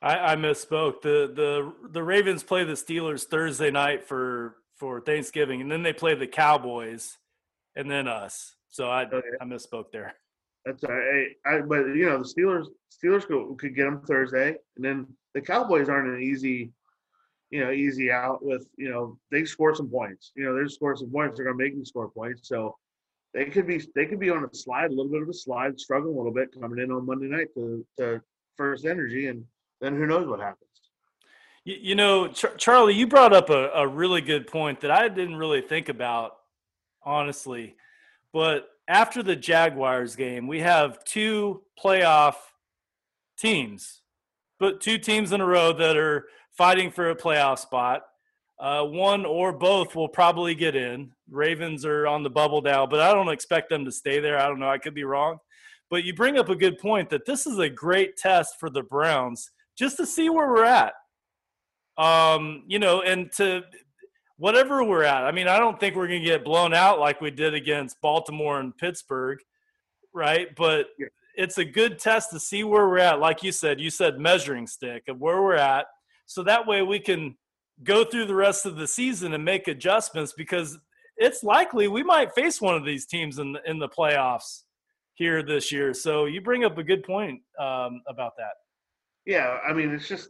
I, 0.01 0.33
I 0.33 0.35
misspoke. 0.35 1.01
The 1.01 1.31
the 1.33 1.73
the 1.89 2.03
Ravens 2.03 2.43
play 2.43 2.65
the 2.65 2.73
Steelers 2.73 3.23
Thursday 3.23 3.71
night 3.71 4.05
for 4.05 4.57
for 4.75 4.99
Thanksgiving, 4.99 5.61
and 5.61 5.71
then 5.71 5.81
they 5.81 5.93
play 5.93 6.13
the 6.13 6.27
Cowboys, 6.27 7.17
and 7.77 7.89
then 7.89 8.09
us. 8.09 8.55
So 8.69 8.89
I 8.89 9.05
oh, 9.05 9.17
okay. 9.17 9.27
I 9.39 9.45
misspoke 9.45 9.91
there. 9.93 10.13
That's 10.65 10.83
all 10.83 10.93
right. 10.93 11.27
I, 11.45 11.61
but 11.61 11.85
you 11.95 12.05
know 12.05 12.17
the 12.17 12.25
Steelers 12.25 12.65
Steelers 12.91 13.25
could, 13.25 13.57
could 13.57 13.75
get 13.75 13.85
them 13.85 14.01
Thursday, 14.01 14.57
and 14.75 14.83
then 14.83 15.07
the 15.33 15.41
Cowboys 15.41 15.87
aren't 15.87 16.09
an 16.09 16.21
easy 16.21 16.73
you 17.53 17.63
know, 17.63 17.69
easy 17.69 18.11
out 18.11 18.43
with, 18.43 18.65
you 18.77 18.89
know, 18.89 19.15
they 19.29 19.45
score 19.45 19.75
some 19.75 19.87
points. 19.87 20.31
You 20.35 20.45
know, 20.45 20.59
they 20.59 20.67
score 20.67 20.95
some 20.95 21.11
points, 21.11 21.37
they're 21.37 21.45
gonna 21.45 21.55
make 21.55 21.75
them 21.75 21.85
score 21.85 22.09
points. 22.09 22.49
So 22.49 22.75
they 23.31 23.45
could 23.45 23.67
be 23.67 23.79
they 23.93 24.07
could 24.07 24.19
be 24.19 24.31
on 24.31 24.43
a 24.43 24.55
slide, 24.55 24.87
a 24.87 24.95
little 24.95 25.11
bit 25.11 25.21
of 25.21 25.29
a 25.29 25.33
slide, 25.33 25.79
struggling 25.79 26.15
a 26.15 26.17
little 26.17 26.33
bit 26.33 26.59
coming 26.59 26.79
in 26.79 26.91
on 26.91 27.05
Monday 27.05 27.27
night 27.27 27.53
to, 27.53 27.85
to 27.97 28.19
FirstEnergy, 28.59 29.29
and 29.29 29.45
then 29.81 29.95
who 29.95 30.07
knows 30.07 30.27
what 30.27 30.39
happens. 30.39 30.67
You, 31.63 31.77
you 31.79 31.95
know, 31.95 32.27
Ch- 32.29 32.57
Charley, 32.57 32.95
you 32.95 33.05
brought 33.05 33.33
up 33.33 33.51
a, 33.51 33.69
a 33.75 33.87
really 33.87 34.21
good 34.21 34.47
point 34.47 34.81
that 34.81 34.89
I 34.89 35.07
didn't 35.07 35.35
really 35.35 35.61
think 35.61 35.89
about, 35.89 36.37
honestly. 37.03 37.75
But 38.31 38.67
after 38.87 39.21
the 39.21 39.35
Jaguars 39.35 40.15
game, 40.15 40.47
we 40.47 40.61
have 40.61 41.03
two 41.03 41.61
playoff 41.79 42.33
teams, 43.37 44.01
but 44.59 44.81
two 44.81 44.97
teams 44.97 45.31
in 45.31 45.39
a 45.39 45.45
row 45.45 45.71
that 45.71 45.97
are 45.97 46.25
fighting 46.57 46.91
for 46.91 47.09
a 47.09 47.15
playoff 47.15 47.59
spot. 47.59 48.03
Uh, 48.59 48.83
one 48.83 49.25
or 49.25 49.51
both 49.51 49.95
will 49.95 50.07
probably 50.07 50.55
get 50.55 50.75
in. 50.75 51.11
Ravens 51.29 51.85
are 51.85 52.07
on 52.07 52.23
the 52.23 52.29
bubble 52.29 52.61
now, 52.61 52.85
but 52.85 52.99
I 52.99 53.13
don't 53.13 53.29
expect 53.29 53.69
them 53.69 53.83
to 53.85 53.91
stay 53.91 54.19
there. 54.19 54.37
I 54.37 54.47
don't 54.47 54.59
know. 54.59 54.69
I 54.69 54.77
could 54.77 54.93
be 54.93 55.03
wrong. 55.03 55.39
But 55.89 56.03
you 56.03 56.13
bring 56.13 56.37
up 56.37 56.49
a 56.49 56.55
good 56.55 56.77
point 56.77 57.09
that 57.09 57.25
this 57.25 57.45
is 57.45 57.59
a 57.59 57.69
great 57.69 58.15
test 58.15 58.55
for 58.59 58.69
the 58.69 58.83
Browns 58.83 59.51
just 59.77 59.97
to 59.97 60.05
see 60.05 60.29
where 60.29 60.47
we're 60.47 60.65
at. 60.65 60.93
Um, 61.97 62.63
you 62.67 62.79
know, 62.79 63.01
and 63.01 63.31
to 63.33 63.63
whatever 64.37 64.83
we're 64.83 65.03
at. 65.03 65.23
I 65.23 65.31
mean, 65.31 65.47
I 65.47 65.59
don't 65.59 65.79
think 65.79 65.95
we're 65.95 66.07
going 66.07 66.21
to 66.21 66.27
get 66.27 66.43
blown 66.43 66.73
out 66.73 66.99
like 66.99 67.21
we 67.21 67.31
did 67.31 67.53
against 67.53 68.01
Baltimore 68.01 68.59
and 68.59 68.75
Pittsburgh, 68.75 69.39
right? 70.13 70.47
But 70.55 70.87
yeah. 70.97 71.07
it's 71.35 71.59
a 71.59 71.65
good 71.65 71.99
test 71.99 72.31
to 72.31 72.39
see 72.39 72.63
where 72.63 72.87
we're 72.87 72.97
at. 72.97 73.19
Like 73.19 73.43
you 73.43 73.51
said, 73.51 73.79
you 73.79 73.89
said 73.89 74.19
measuring 74.19 74.67
stick 74.67 75.03
of 75.07 75.19
where 75.19 75.41
we're 75.41 75.55
at 75.55 75.85
so 76.33 76.41
that 76.41 76.65
way 76.65 76.81
we 76.81 76.99
can 76.99 77.35
go 77.83 78.03
through 78.03 78.25
the 78.25 78.33
rest 78.33 78.65
of 78.65 78.75
the 78.75 78.87
season 78.87 79.33
and 79.33 79.45
make 79.45 79.67
adjustments 79.67 80.33
because 80.35 80.79
it's 81.15 81.43
likely 81.43 81.87
we 81.87 82.01
might 82.01 82.33
face 82.33 82.59
one 82.59 82.75
of 82.75 82.83
these 82.83 83.05
teams 83.05 83.37
in 83.37 83.53
the, 83.53 83.61
in 83.69 83.77
the 83.77 83.87
playoffs 83.87 84.63
here 85.13 85.43
this 85.43 85.71
year. 85.71 85.93
So 85.93 86.25
you 86.25 86.41
bring 86.41 86.65
up 86.65 86.75
a 86.79 86.83
good 86.83 87.03
point 87.03 87.41
um, 87.59 88.01
about 88.07 88.33
that. 88.37 88.53
Yeah, 89.27 89.59
I 89.67 89.73
mean 89.73 89.91
it's 89.91 90.07
just 90.07 90.29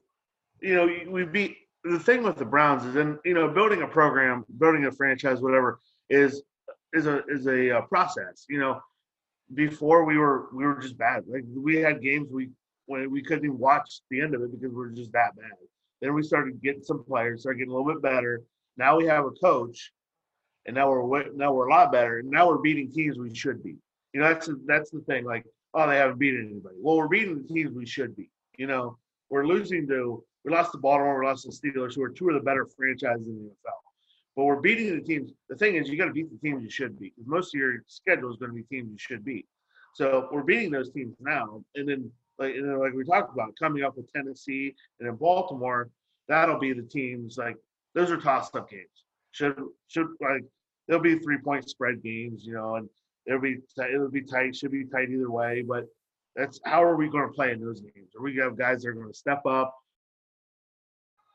you 0.62 0.76
know 0.76 0.90
we 1.10 1.24
beat 1.24 1.56
the 1.86 2.00
thing 2.00 2.24
with 2.24 2.36
the 2.36 2.46
Browns 2.46 2.84
is 2.84 2.98
in 2.98 3.18
you 3.24 3.34
know 3.34 3.48
building 3.48 3.82
a 3.82 3.88
program, 3.88 4.46
building 4.60 4.86
a 4.86 4.92
franchise, 4.92 5.40
whatever 5.40 5.80
is 6.10 6.44
is 6.92 7.08
a 7.08 7.24
is 7.30 7.48
a 7.48 7.78
uh, 7.78 7.82
process. 7.84 8.46
You 8.50 8.60
know, 8.60 8.82
before 9.54 10.04
we 10.04 10.18
were 10.18 10.50
we 10.54 10.66
were 10.66 10.80
just 10.82 10.98
bad. 10.98 11.24
Like 11.28 11.46
we 11.56 11.78
had 11.78 12.02
games 12.02 12.28
we 12.30 12.50
when 12.88 13.10
we 13.10 13.24
couldn't 13.24 13.46
even 13.46 13.58
watch 13.58 14.02
the 14.12 14.22
end 14.22 14.36
of 14.36 14.42
it 14.42 14.52
because 14.52 14.76
we 14.76 14.84
are 14.84 14.90
just 14.90 15.14
that 15.14 15.36
bad. 15.38 15.52
Then 16.04 16.14
we 16.14 16.22
started 16.22 16.62
getting 16.62 16.84
some 16.84 17.02
players, 17.02 17.42
started 17.42 17.60
getting 17.60 17.72
a 17.72 17.78
little 17.78 17.94
bit 17.94 18.02
better. 18.02 18.42
Now 18.76 18.98
we 18.98 19.06
have 19.06 19.24
a 19.24 19.32
coach, 19.32 19.94
and 20.66 20.76
now 20.76 20.90
we're 20.90 21.32
now 21.32 21.54
we're 21.54 21.68
a 21.68 21.70
lot 21.70 21.94
better. 21.94 22.20
And 22.20 22.30
now 22.30 22.50
we're 22.50 22.58
beating 22.58 22.92
teams 22.92 23.18
we 23.18 23.34
should 23.34 23.64
beat. 23.64 23.78
You 24.12 24.20
know, 24.20 24.28
that's 24.28 24.50
that's 24.66 24.92
the 24.92 25.00
thing. 25.08 25.24
Like, 25.24 25.46
oh, 25.74 25.88
they 25.88 25.96
haven't 25.96 26.20
beaten 26.20 26.50
anybody. 26.52 26.76
Well, 26.82 26.98
we're 26.98 27.08
beating 27.08 27.42
the 27.42 27.54
teams 27.54 27.74
we 27.74 27.86
should 27.86 28.18
beat. 28.18 28.32
You 28.58 28.68
know, 28.68 28.98
we're 29.30 29.48
losing 29.48 29.88
to 29.88 30.22
we 30.44 30.52
lost 30.52 30.74
to 30.74 30.78
Baltimore, 30.78 31.22
we 31.22 31.26
lost 31.26 31.44
to 31.44 31.52
Steelers, 31.52 31.96
who 31.96 32.04
are 32.04 32.10
two 32.10 32.28
of 32.28 32.34
the 32.34 32.42
better 32.42 32.68
franchises 32.76 33.26
in 33.26 33.36
the 33.36 33.50
NFL. 33.50 33.80
But 34.36 34.44
we're 34.44 34.60
beating 34.60 34.94
the 34.94 35.02
teams. 35.02 35.32
The 35.48 35.56
thing 35.56 35.76
is, 35.76 35.88
you 35.88 35.98
got 35.98 36.08
to 36.08 36.12
beat 36.12 36.30
the 36.30 36.38
teams 36.46 36.64
you 36.64 36.70
should 36.70 37.00
beat 37.00 37.14
most 37.26 37.56
of 37.56 37.60
your 37.62 37.82
schedule 37.88 38.30
is 38.30 38.36
going 38.36 38.52
to 38.52 38.56
be 38.56 38.64
teams 38.64 38.92
you 38.92 38.98
should 38.98 39.24
beat. 39.24 39.46
So 39.94 40.28
we're 40.34 40.44
beating 40.44 40.70
those 40.70 40.92
teams 40.92 41.16
now, 41.22 41.64
and 41.76 41.88
then 41.88 42.12
like 42.40 42.56
you 42.56 42.66
know, 42.66 42.80
like 42.80 42.94
we 42.94 43.04
talked 43.04 43.34
about, 43.34 43.54
coming 43.60 43.84
up 43.84 43.96
with 43.98 44.12
Tennessee 44.12 44.74
and 45.00 45.10
in 45.10 45.16
Baltimore, 45.16 45.90
that'll 46.28 46.60
be 46.60 46.74
the 46.74 46.84
teams 46.84 47.38
like 47.38 47.58
those 47.94 48.12
are 48.12 48.18
toss 48.18 48.54
up 48.56 48.70
games. 48.70 48.88
Should 49.32 49.58
should 49.88 50.08
like 50.20 50.44
there'll 50.88 51.02
be 51.02 51.20
three 51.20 51.38
point 51.38 51.70
spread 51.70 52.04
games, 52.04 52.46
you 52.46 52.54
know, 52.54 52.76
and 52.76 52.90
it'll 53.26 53.42
be 53.42 53.58
it'll 53.78 54.10
be 54.10 54.22
tight. 54.22 54.56
Should 54.56 54.72
be 54.72 54.86
tight 54.86 55.10
either 55.10 55.30
way, 55.30 55.64
but 55.68 55.86
that's 56.36 56.60
how 56.66 56.84
are 56.84 56.96
we 56.96 57.10
going 57.10 57.28
to 57.28 57.34
play 57.34 57.52
in 57.52 57.62
those 57.62 57.82
games? 57.82 58.10
Are 58.18 58.24
we 58.24 58.34
going 58.34 58.46
to 58.46 58.50
have 58.52 58.58
guys 58.58 58.84
that 58.84 58.90
are 58.90 58.94
going 58.94 59.08
to 59.08 59.14
step 59.14 59.46
up? 59.46 59.76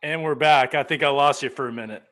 And 0.03 0.23
we're 0.23 0.35
back. 0.35 0.75
I 0.75 0.83
think 0.83 1.03
I 1.03 1.09
lost 1.09 1.43
you 1.43 1.51
for 1.51 1.69
a 1.69 1.73
minute. 1.73 2.03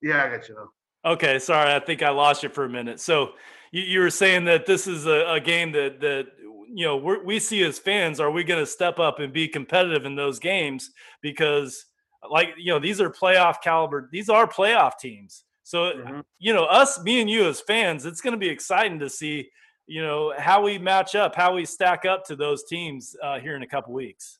Yeah, 0.00 0.24
I 0.24 0.36
got 0.36 0.48
you. 0.48 0.56
Okay, 1.04 1.38
sorry. 1.38 1.72
I 1.72 1.80
think 1.80 2.02
I 2.02 2.10
lost 2.10 2.42
you 2.42 2.48
for 2.48 2.64
a 2.64 2.68
minute. 2.68 3.00
So 3.00 3.32
you, 3.72 3.82
you 3.82 4.00
were 4.00 4.10
saying 4.10 4.44
that 4.44 4.66
this 4.66 4.86
is 4.86 5.06
a, 5.06 5.32
a 5.32 5.40
game 5.40 5.72
that 5.72 6.00
that 6.00 6.28
you 6.72 6.86
know 6.86 6.96
we 7.24 7.38
see 7.38 7.62
as 7.62 7.78
fans 7.78 8.20
are 8.20 8.30
we 8.30 8.44
going 8.44 8.60
to 8.60 8.66
step 8.66 8.98
up 8.98 9.18
and 9.18 9.32
be 9.32 9.48
competitive 9.48 10.04
in 10.04 10.16
those 10.16 10.38
games? 10.38 10.90
Because 11.20 11.86
like 12.28 12.50
you 12.56 12.72
know 12.72 12.78
these 12.78 13.00
are 13.00 13.10
playoff 13.10 13.56
caliber 13.62 14.08
these 14.12 14.28
are 14.28 14.46
playoff 14.46 14.98
teams. 14.98 15.44
So 15.62 15.92
mm-hmm. 15.92 16.20
you 16.38 16.52
know 16.52 16.64
us 16.64 17.02
me 17.02 17.20
and 17.20 17.30
you 17.30 17.46
as 17.48 17.60
fans 17.60 18.06
it's 18.06 18.20
going 18.20 18.32
to 18.32 18.38
be 18.38 18.48
exciting 18.48 18.98
to 19.00 19.08
see 19.08 19.50
you 19.86 20.02
know 20.02 20.32
how 20.38 20.62
we 20.62 20.78
match 20.78 21.14
up 21.14 21.34
how 21.34 21.54
we 21.54 21.64
stack 21.64 22.04
up 22.04 22.24
to 22.26 22.36
those 22.36 22.64
teams 22.64 23.14
uh, 23.22 23.38
here 23.38 23.56
in 23.56 23.62
a 23.62 23.68
couple 23.68 23.92
weeks. 23.92 24.38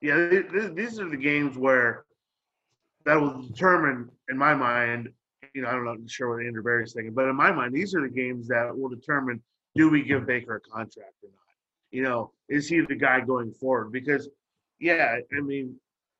Yeah 0.00 0.28
these 0.74 1.00
are 1.00 1.08
the 1.08 1.16
games 1.16 1.56
where 1.56 2.04
that 3.06 3.20
will 3.20 3.40
determine 3.40 4.10
in 4.28 4.36
my 4.36 4.54
mind 4.54 5.08
you 5.54 5.62
know 5.62 5.68
i'm 5.68 5.84
not 5.84 5.94
know, 5.96 6.02
I'm 6.02 6.08
sure 6.08 6.36
what 6.36 6.44
andrew 6.44 6.62
berry's 6.62 6.92
thinking 6.92 7.14
but 7.14 7.26
in 7.28 7.36
my 7.36 7.50
mind 7.50 7.72
these 7.72 7.94
are 7.94 8.02
the 8.02 8.12
games 8.12 8.48
that 8.48 8.76
will 8.76 8.88
determine 8.88 9.40
do 9.74 9.88
we 9.88 10.02
give 10.02 10.26
baker 10.26 10.56
a 10.56 10.60
contract 10.60 11.14
or 11.22 11.30
not 11.30 11.45
you 11.96 12.02
know, 12.02 12.30
is 12.50 12.68
he 12.68 12.82
the 12.82 12.94
guy 12.94 13.20
going 13.20 13.50
forward? 13.52 13.90
Because, 13.90 14.28
yeah, 14.78 15.16
I 15.34 15.40
mean, 15.40 15.76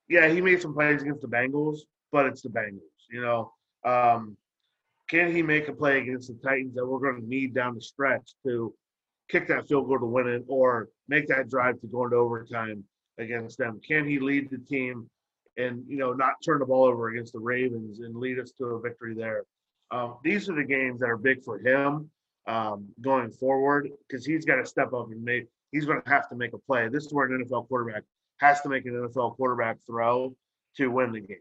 yeah, 0.08 0.26
he 0.26 0.40
made 0.40 0.62
some 0.62 0.72
plays 0.72 1.02
against 1.02 1.20
the 1.20 1.28
Bengals, 1.28 1.80
but 2.10 2.24
it's 2.24 2.40
the 2.40 2.48
Bengals, 2.48 2.80
you 3.10 3.20
know. 3.20 3.52
Um, 3.84 4.38
can 5.10 5.30
he 5.36 5.42
make 5.42 5.68
a 5.68 5.74
play 5.74 6.00
against 6.00 6.28
the 6.28 6.38
Titans 6.42 6.74
that 6.76 6.86
we're 6.86 6.98
going 6.98 7.20
to 7.20 7.28
need 7.28 7.52
down 7.52 7.74
the 7.74 7.82
stretch 7.82 8.32
to 8.46 8.72
kick 9.28 9.48
that 9.48 9.68
field 9.68 9.86
goal 9.86 9.98
to 9.98 10.06
win 10.06 10.26
it 10.28 10.44
or 10.48 10.88
make 11.08 11.28
that 11.28 11.50
drive 11.50 11.78
to 11.82 11.88
go 11.88 12.04
into 12.04 12.16
overtime 12.16 12.82
against 13.18 13.58
them? 13.58 13.78
Can 13.86 14.08
he 14.08 14.18
lead 14.18 14.48
the 14.50 14.56
team 14.56 15.10
and, 15.58 15.84
you 15.86 15.98
know, 15.98 16.14
not 16.14 16.36
turn 16.42 16.60
the 16.60 16.64
ball 16.64 16.84
over 16.84 17.10
against 17.10 17.34
the 17.34 17.38
Ravens 17.38 18.00
and 18.00 18.16
lead 18.16 18.38
us 18.38 18.52
to 18.52 18.64
a 18.64 18.80
victory 18.80 19.14
there? 19.14 19.42
Um, 19.90 20.16
these 20.24 20.48
are 20.48 20.54
the 20.54 20.64
games 20.64 21.00
that 21.00 21.10
are 21.10 21.18
big 21.18 21.44
for 21.44 21.58
him 21.58 22.10
um, 22.46 22.86
going 23.02 23.30
forward 23.30 23.90
because 24.08 24.24
he's 24.24 24.46
got 24.46 24.56
to 24.56 24.64
step 24.64 24.94
up 24.94 25.10
and 25.10 25.22
make 25.22 25.48
he's 25.72 25.84
going 25.84 26.00
to 26.02 26.08
have 26.08 26.28
to 26.28 26.36
make 26.36 26.52
a 26.52 26.58
play. 26.58 26.88
This 26.88 27.06
is 27.06 27.12
where 27.12 27.26
an 27.26 27.44
NFL 27.44 27.68
quarterback 27.68 28.02
has 28.40 28.60
to 28.62 28.68
make 28.68 28.86
an 28.86 28.92
NFL 28.92 29.36
quarterback 29.36 29.78
throw 29.86 30.34
to 30.76 30.88
win 30.88 31.12
the 31.12 31.20
game. 31.20 31.38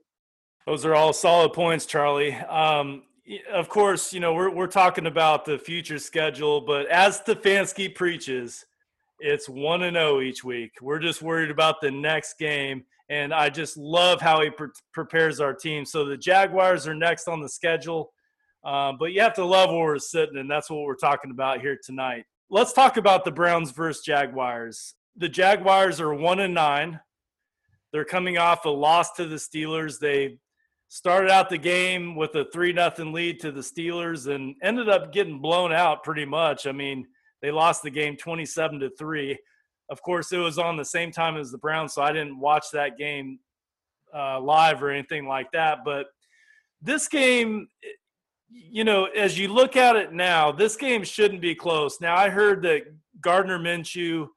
Those 0.65 0.85
are 0.85 0.95
all 0.95 1.13
solid 1.13 1.53
points, 1.53 1.85
Charley. 1.85 2.33
Um, 2.33 3.03
of 3.51 3.69
course, 3.69 4.13
you 4.13 4.19
know 4.19 4.33
we're 4.33 4.51
we're 4.51 4.67
talking 4.67 5.07
about 5.07 5.45
the 5.45 5.57
future 5.57 5.99
schedule, 5.99 6.61
but 6.61 6.87
as 6.87 7.21
Stefanski 7.21 7.93
preaches, 7.93 8.65
it's 9.19 9.49
1 9.49 9.83
and 9.83 9.95
0 9.95 10.21
each 10.21 10.43
week. 10.43 10.73
We're 10.81 10.99
just 10.99 11.21
worried 11.21 11.49
about 11.49 11.81
the 11.81 11.91
next 11.91 12.37
game 12.37 12.83
and 13.09 13.33
I 13.33 13.49
just 13.49 13.77
love 13.77 14.21
how 14.21 14.41
he 14.41 14.49
pre- 14.49 14.69
prepares 14.91 15.39
our 15.39 15.53
team. 15.53 15.85
So 15.85 16.05
the 16.05 16.17
Jaguars 16.17 16.87
are 16.87 16.95
next 16.95 17.27
on 17.27 17.41
the 17.41 17.49
schedule. 17.49 18.11
Um, 18.63 18.97
but 18.99 19.11
you 19.11 19.21
have 19.21 19.35
to 19.35 19.45
love 19.45 19.69
where 19.69 19.79
we're 19.79 19.99
sitting, 19.99 20.37
and 20.37 20.49
that's 20.49 20.71
what 20.71 20.81
we're 20.81 20.95
talking 20.95 21.29
about 21.29 21.61
here 21.61 21.77
tonight. 21.83 22.25
Let's 22.49 22.73
talk 22.73 22.97
about 22.97 23.25
the 23.25 23.31
Browns 23.31 23.71
versus 23.71 24.03
Jaguars. 24.03 24.93
The 25.17 25.29
Jaguars 25.29 25.99
are 25.99 26.13
one 26.13 26.39
and 26.39 26.53
nine. 26.53 26.99
They're 27.91 28.05
coming 28.05 28.37
off 28.37 28.65
a 28.65 28.69
loss 28.69 29.13
to 29.13 29.25
the 29.25 29.37
Steelers. 29.37 29.99
They 29.99 30.37
started 30.87 31.31
out 31.31 31.49
the 31.49 31.57
game 31.57 32.15
with 32.15 32.35
a 32.35 32.45
three 32.53 32.71
nothing 32.71 33.13
lead 33.13 33.39
to 33.39 33.51
the 33.51 33.61
Steelers 33.61 34.33
and 34.33 34.55
ended 34.61 34.89
up 34.89 35.11
getting 35.11 35.39
blown 35.39 35.73
out 35.73 36.03
pretty 36.03 36.25
much. 36.25 36.67
I 36.67 36.71
mean, 36.71 37.07
they 37.41 37.51
lost 37.51 37.81
the 37.81 37.89
game 37.89 38.15
twenty 38.15 38.45
seven 38.45 38.79
to 38.79 38.89
three. 38.91 39.37
Of 39.89 40.01
course, 40.01 40.31
it 40.31 40.37
was 40.37 40.57
on 40.57 40.77
the 40.77 40.85
same 40.85 41.11
time 41.11 41.37
as 41.37 41.51
the 41.51 41.57
Browns, 41.57 41.93
so 41.93 42.01
I 42.01 42.11
didn't 42.11 42.39
watch 42.39 42.65
that 42.73 42.97
game 42.97 43.39
uh, 44.13 44.39
live 44.39 44.83
or 44.83 44.89
anything 44.91 45.27
like 45.27 45.51
that. 45.53 45.79
But 45.83 46.07
this 46.81 47.07
game, 47.07 47.67
you 48.55 48.83
know, 48.83 49.05
as 49.05 49.37
you 49.37 49.49
look 49.49 49.75
at 49.75 49.95
it 49.95 50.13
now, 50.13 50.51
this 50.51 50.75
game 50.77 51.03
shouldn't 51.03 51.41
be 51.41 51.55
close. 51.55 51.99
Now, 51.99 52.15
I 52.15 52.29
heard 52.29 52.61
that 52.63 52.83
Gardner 53.19 53.59
Minshew 53.59 54.27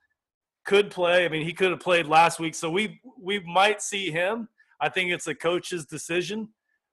could 0.65 0.91
play. 0.91 1.25
I 1.25 1.29
mean, 1.29 1.45
he 1.47 1.53
could 1.53 1.71
have 1.71 1.81
played 1.81 2.07
last 2.07 2.41
week, 2.41 2.55
so 2.55 2.71
we 2.71 3.01
we 3.21 3.41
might 3.41 3.81
see 3.81 4.11
him. 4.11 4.49
I 4.81 4.89
think 4.89 5.11
it's 5.11 5.27
a 5.27 5.35
coach's 5.35 5.87
decision. 5.87 6.49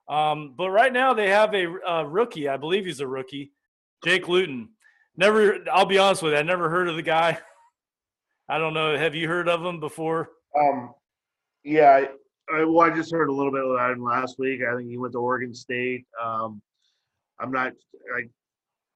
Um, 0.07 0.53
but 0.55 0.69
right 0.69 0.93
now, 0.93 1.13
they 1.13 1.29
have 1.29 1.53
a, 1.55 1.65
a, 1.87 2.07
rookie. 2.07 2.47
I 2.47 2.57
believe 2.57 2.85
he's 2.85 2.99
a 2.99 3.07
rookie, 3.07 3.51
Jake 4.03 4.27
Luton. 4.27 4.69
Never. 5.17 5.57
I'll 5.71 5.85
be 5.85 5.97
honest 5.97 6.21
with 6.21 6.33
you. 6.33 6.39
I 6.39 6.43
never 6.43 6.69
heard 6.69 6.87
of 6.87 6.95
the 6.95 7.01
guy. 7.01 7.39
I 8.49 8.59
don't 8.59 8.75
know. 8.75 8.95
Have 8.95 9.15
you 9.15 9.27
heard 9.27 9.49
of 9.49 9.65
him 9.65 9.79
before? 9.79 10.29
Um, 10.57 10.93
yeah. 11.63 11.89
I, 12.51 12.55
I, 12.55 12.63
well, 12.65 12.81
I 12.81 12.95
just 12.95 13.11
heard 13.11 13.29
a 13.29 13.33
little 13.33 13.51
bit 13.51 13.65
about 13.65 13.91
him 13.91 14.03
last 14.03 14.37
week. 14.37 14.61
I 14.61 14.75
think 14.75 14.89
he 14.89 14.97
went 14.97 15.13
to 15.13 15.19
Oregon 15.19 15.55
State. 15.55 16.05
Um, 16.23 16.61
I'm 17.39 17.51
not 17.51 17.73
like 18.13 18.29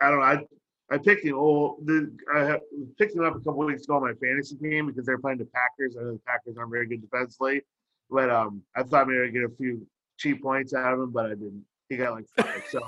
I 0.02 0.10
don't 0.10 0.20
know. 0.20 0.26
I 0.26 0.46
I 0.92 0.98
picked 0.98 1.24
him. 1.24 1.36
Oh, 1.38 1.78
the 1.86 2.12
I 2.34 2.60
picked 2.98 3.16
him 3.16 3.24
up 3.24 3.36
a 3.36 3.40
couple 3.40 3.66
weeks 3.66 3.84
ago 3.84 3.98
on 3.98 4.04
my 4.04 4.14
fantasy 4.14 4.56
team 4.56 4.88
because 4.88 5.06
they're 5.06 5.20
playing 5.20 5.38
the 5.38 5.46
Packers. 5.46 5.96
I 5.98 6.04
know 6.04 6.14
the 6.14 6.22
Packers 6.26 6.58
aren't 6.58 6.72
very 6.72 6.88
good 6.88 7.02
defensively, 7.02 7.62
but 8.10 8.30
um, 8.30 8.64
I 8.76 8.84
thought 8.84 9.08
maybe 9.08 9.22
I'd 9.22 9.34
get 9.34 9.44
a 9.44 9.56
few 9.58 9.86
cheap 10.18 10.42
points 10.42 10.74
out 10.74 10.94
of 10.94 11.00
him, 11.00 11.12
but 11.12 11.26
I 11.26 11.30
didn't. 11.30 11.66
He 11.90 11.98
got 11.98 12.14
like 12.14 12.26
five, 12.38 12.64
so 12.70 12.82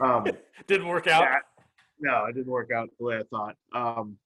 um, 0.00 0.26
didn't 0.66 0.88
work 0.88 1.06
out. 1.06 1.22
Yeah, 1.22 1.38
no, 2.00 2.24
it 2.26 2.34
didn't 2.34 2.52
work 2.52 2.70
out 2.72 2.88
the 2.98 3.04
way 3.04 3.18
I 3.18 3.22
thought. 3.30 3.56
Um, 3.74 4.16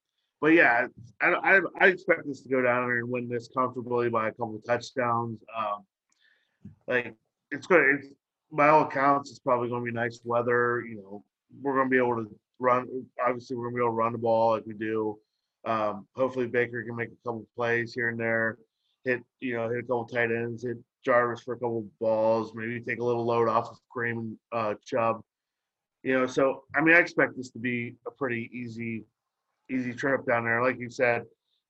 but 0.41 0.49
yeah, 0.49 0.87
I, 1.21 1.27
I, 1.29 1.61
I 1.79 1.87
expect 1.89 2.27
this 2.27 2.41
to 2.43 2.49
go 2.49 2.63
down 2.63 2.91
and 2.91 3.09
win 3.09 3.29
this 3.29 3.49
comfortably 3.49 4.09
by 4.09 4.29
a 4.29 4.33
couple 4.33 4.57
of 4.57 4.65
touchdowns. 4.65 5.41
Um, 5.57 5.85
like 6.89 7.15
it's 7.51 7.67
going 7.67 8.01
to, 8.03 8.09
by 8.53 8.69
all 8.69 8.83
accounts, 8.83 9.31
it's 9.31 9.39
probably 9.39 9.69
going 9.69 9.85
to 9.85 9.93
be 9.93 9.97
nice 9.97 10.21
weather. 10.25 10.85
You 10.87 10.97
know, 10.97 11.25
we're 11.63 11.75
going 11.75 11.87
to 11.87 11.91
be 11.91 11.99
able 11.99 12.17
to 12.17 12.31
run. 12.59 12.87
Obviously, 13.25 13.57
we're 13.57 13.65
going 13.65 13.75
to 13.75 13.79
be 13.79 13.83
able 13.83 13.93
to 13.93 13.97
run 13.97 14.13
the 14.13 14.19
ball 14.19 14.53
like 14.53 14.67
we 14.67 14.75
do. 14.75 15.19
Um, 15.65 16.07
hopefully, 16.17 16.47
Baker 16.47 16.83
can 16.85 16.97
make 16.97 17.11
a 17.11 17.29
couple 17.29 17.47
plays 17.57 17.95
here 17.95 18.09
and 18.09 18.19
there. 18.19 18.59
Hit, 19.05 19.23
you 19.41 19.57
know, 19.57 19.69
hit 19.69 19.79
a 19.79 19.83
couple 19.83 20.07
tight 20.07 20.31
ends. 20.31 20.65
Hit 20.65 20.79
Jarvis 21.05 21.43
for 21.43 21.55
a 21.55 21.57
couple 21.57 21.87
balls. 22.01 22.53
Maybe 22.55 22.81
take 22.81 23.01
a 23.01 23.05
little 23.05 23.25
load 23.25 23.49
off 23.49 23.71
of 23.71 23.79
Kareem 23.95 24.37
uh, 24.53 24.75
Chubb. 24.85 25.23
You 26.03 26.19
know, 26.19 26.27
so 26.27 26.65
I 26.75 26.81
mean, 26.81 26.95
I 26.95 26.99
expect 26.99 27.37
this 27.37 27.51
to 27.51 27.59
be 27.59 27.95
a 28.07 28.11
pretty 28.11 28.51
easy 28.53 29.05
easy 29.71 29.93
trip 29.93 30.27
down 30.27 30.45
there. 30.45 30.63
Like 30.63 30.79
you 30.79 30.91
said, 30.91 31.25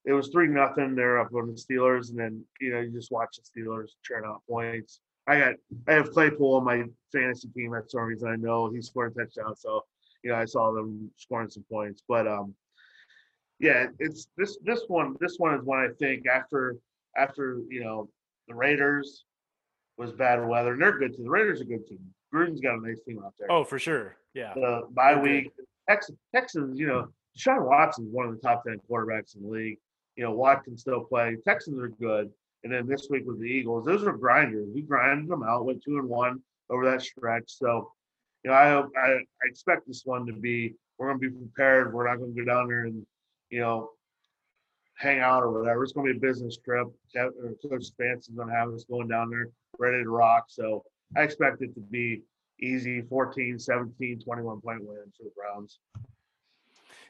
it 0.04 0.12
was 0.12 0.28
three 0.28 0.48
nothing. 0.48 0.94
They're 0.94 1.18
up 1.18 1.34
on 1.34 1.48
the 1.48 1.52
Steelers, 1.52 2.10
and 2.10 2.18
then 2.18 2.44
you 2.60 2.72
know 2.72 2.80
you 2.80 2.90
just 2.90 3.12
watch 3.12 3.36
the 3.36 3.60
Steelers 3.60 3.90
churn 4.02 4.24
out 4.24 4.42
points. 4.48 5.00
I 5.30 5.38
got 5.38 5.54
I 5.86 5.92
have 5.92 6.10
Claypool 6.10 6.54
on 6.54 6.64
my 6.64 6.84
fantasy 7.12 7.48
team. 7.48 7.70
That's 7.70 7.92
the 7.92 8.00
only 8.00 8.14
reason 8.14 8.28
I 8.28 8.36
know 8.36 8.68
he's 8.68 8.88
scoring 8.88 9.14
touchdowns. 9.14 9.60
So 9.60 9.84
you 10.24 10.30
know 10.30 10.36
I 10.36 10.44
saw 10.44 10.72
them 10.72 11.10
scoring 11.16 11.50
some 11.50 11.64
points. 11.70 12.02
But 12.08 12.26
um, 12.26 12.52
yeah, 13.60 13.86
it's 14.00 14.26
this 14.36 14.58
this 14.64 14.82
one 14.88 15.16
this 15.20 15.36
one 15.38 15.54
is 15.54 15.64
one 15.64 15.78
I 15.78 15.88
think 16.00 16.26
after 16.26 16.76
after 17.16 17.60
you 17.68 17.84
know 17.84 18.08
the 18.48 18.54
Raiders 18.56 19.24
was 19.98 20.12
bad 20.12 20.44
weather 20.44 20.72
and 20.72 20.82
they're 20.82 20.98
good 20.98 21.16
too. 21.16 21.22
The 21.22 21.30
Raiders 21.30 21.60
are 21.60 21.64
a 21.64 21.66
good 21.66 21.86
team. 21.86 22.00
Gruden's 22.34 22.60
got 22.60 22.78
a 22.78 22.86
nice 22.86 23.00
team 23.06 23.20
out 23.24 23.34
there. 23.38 23.52
Oh, 23.52 23.62
for 23.62 23.78
sure. 23.78 24.16
Yeah. 24.34 24.54
The 24.54 24.82
bye 24.90 25.16
week. 25.16 25.52
Texans, 25.88 26.18
Texans, 26.34 26.78
you 26.78 26.86
know, 26.86 27.08
Deshaun 27.36 27.66
Watson 27.66 28.06
is 28.06 28.12
one 28.12 28.26
of 28.26 28.34
the 28.34 28.40
top 28.40 28.62
10 28.64 28.80
quarterbacks 28.88 29.36
in 29.36 29.42
the 29.42 29.48
league. 29.48 29.78
You 30.16 30.24
know, 30.24 30.32
Watt 30.32 30.64
can 30.64 30.76
still 30.76 31.00
play. 31.00 31.36
Texans 31.44 31.78
are 31.80 31.88
good. 31.88 32.30
And 32.62 32.72
then 32.72 32.86
this 32.86 33.08
week 33.10 33.24
with 33.26 33.40
the 33.40 33.46
Eagles, 33.46 33.86
those 33.86 34.04
are 34.04 34.12
grinders. 34.12 34.68
We 34.74 34.82
grinded 34.82 35.28
them 35.28 35.42
out, 35.42 35.64
went 35.64 35.82
two 35.82 35.98
and 35.98 36.08
one 36.08 36.42
over 36.68 36.84
that 36.90 37.02
stretch. 37.02 37.44
So, 37.46 37.92
you 38.44 38.50
know, 38.50 38.56
I 38.56 38.80
I, 39.00 39.12
I 39.12 39.22
expect 39.44 39.86
this 39.86 40.02
one 40.04 40.26
to 40.26 40.32
be 40.32 40.74
we're 40.98 41.08
gonna 41.08 41.18
be 41.18 41.30
prepared. 41.30 41.94
We're 41.94 42.06
not 42.06 42.18
gonna 42.18 42.32
go 42.32 42.44
down 42.44 42.68
there 42.68 42.84
and, 42.84 43.04
you 43.48 43.60
know, 43.60 43.90
hang 44.98 45.20
out 45.20 45.42
or 45.42 45.50
whatever. 45.50 45.82
It's 45.82 45.92
gonna 45.92 46.12
be 46.12 46.18
a 46.18 46.20
business 46.20 46.58
trip. 46.58 46.88
Uh, 47.18 47.28
Coach 47.66 47.84
Spence 47.84 48.28
is 48.28 48.34
gonna 48.36 48.54
have 48.54 48.70
us 48.70 48.84
going 48.84 49.08
down 49.08 49.30
there 49.30 49.48
ready 49.78 50.02
to 50.02 50.10
rock. 50.10 50.44
So 50.48 50.84
I 51.16 51.22
expect 51.22 51.62
it 51.62 51.74
to 51.74 51.80
be 51.80 52.22
easy 52.60 53.00
14, 53.00 53.58
17, 53.58 54.20
21 54.20 54.60
point 54.60 54.84
win 54.84 54.98
for 55.16 55.24
the 55.24 55.30
Browns. 55.34 55.78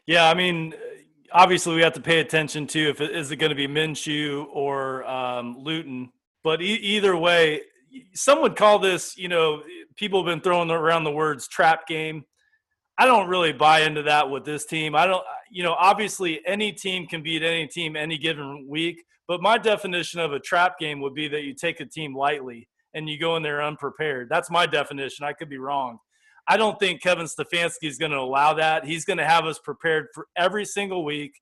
Yeah, 0.07 0.31
I 0.31 0.35
mean, 0.35 0.75
obviously 1.33 1.75
we 1.75 1.83
have 1.83 1.93
to 1.95 2.01
pay 2.01 2.21
attention 2.21 2.67
to 2.69 2.91
if 2.91 3.01
it, 3.01 3.15
is 3.15 3.31
it 3.31 3.37
going 3.37 3.51
to 3.51 3.57
be 3.57 3.69
Minshew 3.69 4.47
or 4.53 5.05
um, 5.05 5.57
Luton. 5.59 6.11
But 6.43 6.63
e- 6.63 6.75
either 6.75 7.17
way, 7.17 7.63
some 8.15 8.41
would 8.43 8.57
call 8.57 8.79
this, 8.79 9.17
you 9.17 9.29
know, 9.29 9.63
people 9.97 10.25
have 10.25 10.33
been 10.33 10.41
throwing 10.41 10.71
around 10.71 11.05
the 11.05 11.11
words 11.11 11.49
trap 11.49 11.87
game. 11.87 12.25
I 12.99 13.07
don't 13.07 13.29
really 13.29 13.53
buy 13.53 13.81
into 13.81 14.03
that 14.03 14.31
with 14.31 14.45
this 14.45 14.67
team. 14.67 14.95
I 14.95 15.07
don't, 15.07 15.25
you 15.51 15.63
know, 15.63 15.75
obviously 15.79 16.41
any 16.47 16.73
team 16.73 17.07
can 17.07 17.23
beat 17.23 17.43
any 17.43 17.67
team 17.67 17.97
any 17.97 18.19
given 18.19 18.67
week. 18.69 19.03
But 19.27 19.41
my 19.41 19.59
definition 19.59 20.21
of 20.21 20.33
a 20.33 20.41
trap 20.41 20.79
game 20.79 21.01
would 21.01 21.15
be 21.15 21.29
that 21.29 21.43
you 21.43 21.55
take 21.55 21.81
a 21.81 21.87
team 21.87 22.17
lightly 22.17 22.69
and 22.95 23.09
you 23.09 23.19
go 23.19 23.37
in 23.37 23.43
there 23.43 23.63
unprepared. 23.63 24.29
That's 24.29 24.51
my 24.51 24.67
definition. 24.67 25.25
I 25.25 25.33
could 25.33 25.49
be 25.49 25.59
wrong. 25.59 25.99
I 26.51 26.57
don't 26.57 26.81
think 26.81 27.01
Kevin 27.01 27.27
Stefanski 27.27 27.85
is 27.85 27.97
going 27.97 28.11
to 28.11 28.19
allow 28.19 28.55
that. 28.55 28.85
He's 28.85 29.05
going 29.05 29.19
to 29.19 29.25
have 29.25 29.47
us 29.47 29.61
prepared 29.61 30.09
for 30.13 30.27
every 30.37 30.65
single 30.65 31.05
week. 31.05 31.41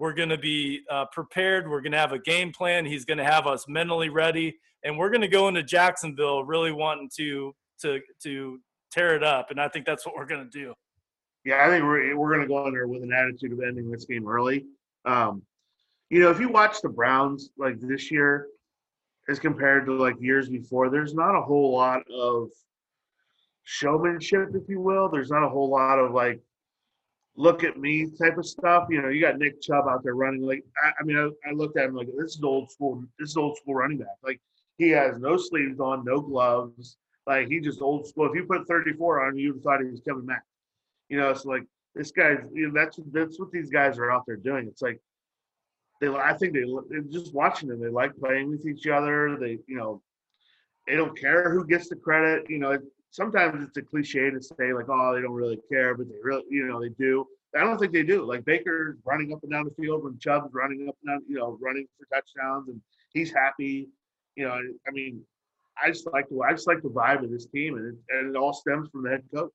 We're 0.00 0.12
going 0.12 0.30
to 0.30 0.38
be 0.38 0.80
uh, 0.90 1.04
prepared. 1.12 1.70
We're 1.70 1.80
going 1.80 1.92
to 1.92 1.98
have 1.98 2.10
a 2.10 2.18
game 2.18 2.50
plan. 2.50 2.84
He's 2.84 3.04
going 3.04 3.18
to 3.18 3.24
have 3.24 3.46
us 3.46 3.66
mentally 3.68 4.08
ready, 4.08 4.58
and 4.82 4.98
we're 4.98 5.10
going 5.10 5.20
to 5.20 5.28
go 5.28 5.46
into 5.46 5.62
Jacksonville 5.62 6.42
really 6.42 6.72
wanting 6.72 7.08
to 7.16 7.54
to 7.82 8.00
to 8.24 8.58
tear 8.90 9.14
it 9.14 9.22
up. 9.22 9.52
And 9.52 9.60
I 9.60 9.68
think 9.68 9.86
that's 9.86 10.04
what 10.04 10.16
we're 10.16 10.26
going 10.26 10.42
to 10.42 10.50
do. 10.50 10.74
Yeah, 11.44 11.64
I 11.64 11.68
think 11.68 11.84
we're 11.84 12.16
we're 12.16 12.34
going 12.34 12.40
to 12.40 12.48
go 12.48 12.66
in 12.66 12.74
there 12.74 12.88
with 12.88 13.04
an 13.04 13.12
attitude 13.12 13.52
of 13.52 13.60
ending 13.60 13.88
this 13.88 14.04
game 14.04 14.26
early. 14.26 14.66
Um, 15.04 15.42
you 16.08 16.18
know, 16.18 16.30
if 16.30 16.40
you 16.40 16.48
watch 16.48 16.82
the 16.82 16.88
Browns 16.88 17.50
like 17.56 17.78
this 17.78 18.10
year, 18.10 18.48
as 19.28 19.38
compared 19.38 19.86
to 19.86 19.92
like 19.92 20.20
years 20.20 20.48
before, 20.48 20.90
there's 20.90 21.14
not 21.14 21.38
a 21.38 21.40
whole 21.40 21.72
lot 21.72 22.02
of 22.12 22.48
showmanship, 23.64 24.50
if 24.54 24.68
you 24.68 24.80
will. 24.80 25.08
There's 25.08 25.30
not 25.30 25.44
a 25.44 25.48
whole 25.48 25.70
lot 25.70 25.98
of 25.98 26.12
like 26.12 26.40
look 27.36 27.64
at 27.64 27.78
me 27.78 28.06
type 28.20 28.38
of 28.38 28.46
stuff. 28.46 28.86
You 28.90 29.02
know, 29.02 29.08
you 29.08 29.20
got 29.20 29.38
Nick 29.38 29.60
Chubb 29.62 29.86
out 29.88 30.02
there 30.02 30.14
running. 30.14 30.42
Like, 30.42 30.64
I, 30.84 30.90
I 31.00 31.04
mean, 31.04 31.16
I, 31.16 31.48
I, 31.48 31.52
looked 31.52 31.78
at 31.78 31.86
him 31.86 31.94
like 31.94 32.08
this 32.16 32.36
is 32.36 32.42
old 32.42 32.70
school. 32.70 33.02
This 33.18 33.30
is 33.30 33.36
old 33.36 33.56
school 33.56 33.74
running 33.74 33.98
back. 33.98 34.16
Like, 34.22 34.40
he 34.76 34.90
has 34.90 35.18
no 35.18 35.36
sleeves 35.36 35.80
on, 35.80 36.04
no 36.04 36.20
gloves. 36.20 36.96
Like, 37.26 37.48
he 37.48 37.60
just 37.60 37.80
old 37.80 38.06
school. 38.06 38.26
If 38.26 38.34
you 38.34 38.44
put 38.44 38.66
34 38.68 39.26
on, 39.26 39.38
you 39.38 39.58
thought 39.60 39.80
he 39.80 39.90
was 39.90 40.02
Kevin 40.06 40.26
Mack. 40.26 40.42
You 41.08 41.18
know, 41.18 41.30
it's 41.30 41.44
like 41.44 41.64
this 41.94 42.10
guy's. 42.10 42.38
You 42.52 42.68
know, 42.68 42.74
that's 42.74 42.98
that's 43.12 43.38
what 43.40 43.50
these 43.50 43.70
guys 43.70 43.98
are 43.98 44.10
out 44.10 44.24
there 44.26 44.36
doing. 44.36 44.66
It's 44.68 44.82
like 44.82 45.00
they. 46.00 46.08
I 46.08 46.34
think 46.34 46.54
they 46.54 46.64
just 47.10 47.34
watching 47.34 47.68
them. 47.68 47.80
They 47.80 47.88
like 47.88 48.16
playing 48.16 48.50
with 48.50 48.66
each 48.66 48.86
other. 48.86 49.36
They, 49.38 49.58
you 49.66 49.76
know, 49.76 50.02
they 50.86 50.96
don't 50.96 51.18
care 51.18 51.50
who 51.50 51.66
gets 51.66 51.88
the 51.88 51.96
credit. 51.96 52.48
You 52.48 52.58
know, 52.58 52.78
sometimes 53.10 53.62
it's 53.62 53.76
a 53.76 53.82
cliche 53.82 54.30
to 54.30 54.42
say 54.42 54.72
like, 54.72 54.88
oh, 54.88 55.14
they 55.14 55.20
don't 55.20 55.32
really 55.32 55.60
care, 55.70 55.94
but 55.94 56.08
they 56.08 56.16
really, 56.22 56.44
you 56.48 56.66
know, 56.66 56.80
they 56.80 56.90
do. 56.90 57.26
I 57.56 57.60
don't 57.60 57.78
think 57.78 57.92
they 57.92 58.04
do. 58.04 58.24
Like 58.24 58.44
Baker's 58.44 58.96
running 59.04 59.32
up 59.32 59.42
and 59.42 59.50
down 59.50 59.64
the 59.64 59.82
field 59.82 60.04
when 60.04 60.18
Chubb's 60.18 60.54
running 60.54 60.88
up 60.88 60.96
and 61.02 61.14
down, 61.14 61.22
you 61.28 61.36
know, 61.36 61.58
running 61.60 61.86
for 61.98 62.06
touchdowns, 62.14 62.68
and 62.68 62.80
he's 63.12 63.32
happy. 63.32 63.88
You 64.36 64.46
know, 64.46 64.52
I 64.86 64.90
mean, 64.92 65.22
I 65.82 65.88
just 65.88 66.06
like 66.12 66.28
the 66.28 66.40
I 66.40 66.52
just 66.52 66.68
like 66.68 66.82
the 66.82 66.88
vibe 66.88 67.24
of 67.24 67.30
this 67.30 67.46
team, 67.46 67.76
and 67.76 67.88
it, 67.88 67.94
and 68.10 68.34
it 68.34 68.38
all 68.38 68.52
stems 68.52 68.88
from 68.90 69.02
the 69.02 69.10
head 69.10 69.24
coach. 69.34 69.50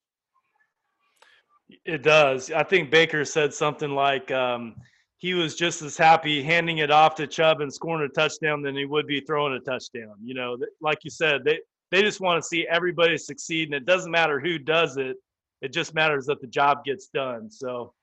It 1.85 2.03
does. 2.03 2.51
I 2.51 2.63
think 2.63 2.91
Baker 2.91 3.23
said 3.23 3.53
something 3.53 3.91
like 3.91 4.29
um, 4.29 4.75
he 5.17 5.33
was 5.33 5.55
just 5.55 5.81
as 5.81 5.97
happy 5.97 6.43
handing 6.43 6.79
it 6.79 6.91
off 6.91 7.15
to 7.15 7.27
Chubb 7.27 7.61
and 7.61 7.73
scoring 7.73 8.07
a 8.07 8.13
touchdown 8.13 8.61
than 8.61 8.75
he 8.75 8.85
would 8.85 9.07
be 9.07 9.21
throwing 9.21 9.53
a 9.53 9.59
touchdown. 9.59 10.15
You 10.21 10.33
know, 10.33 10.57
like 10.81 10.99
you 11.03 11.09
said, 11.09 11.43
they 11.45 11.59
they 11.91 12.01
just 12.01 12.19
want 12.19 12.41
to 12.41 12.47
see 12.47 12.67
everybody 12.67 13.17
succeed, 13.17 13.67
and 13.67 13.75
it 13.75 13.85
doesn't 13.85 14.11
matter 14.11 14.39
who 14.39 14.57
does 14.57 14.97
it. 14.97 15.17
It 15.61 15.71
just 15.73 15.93
matters 15.93 16.25
that 16.25 16.41
the 16.41 16.47
job 16.47 16.83
gets 16.83 17.07
done. 17.07 17.49
So, 17.49 17.93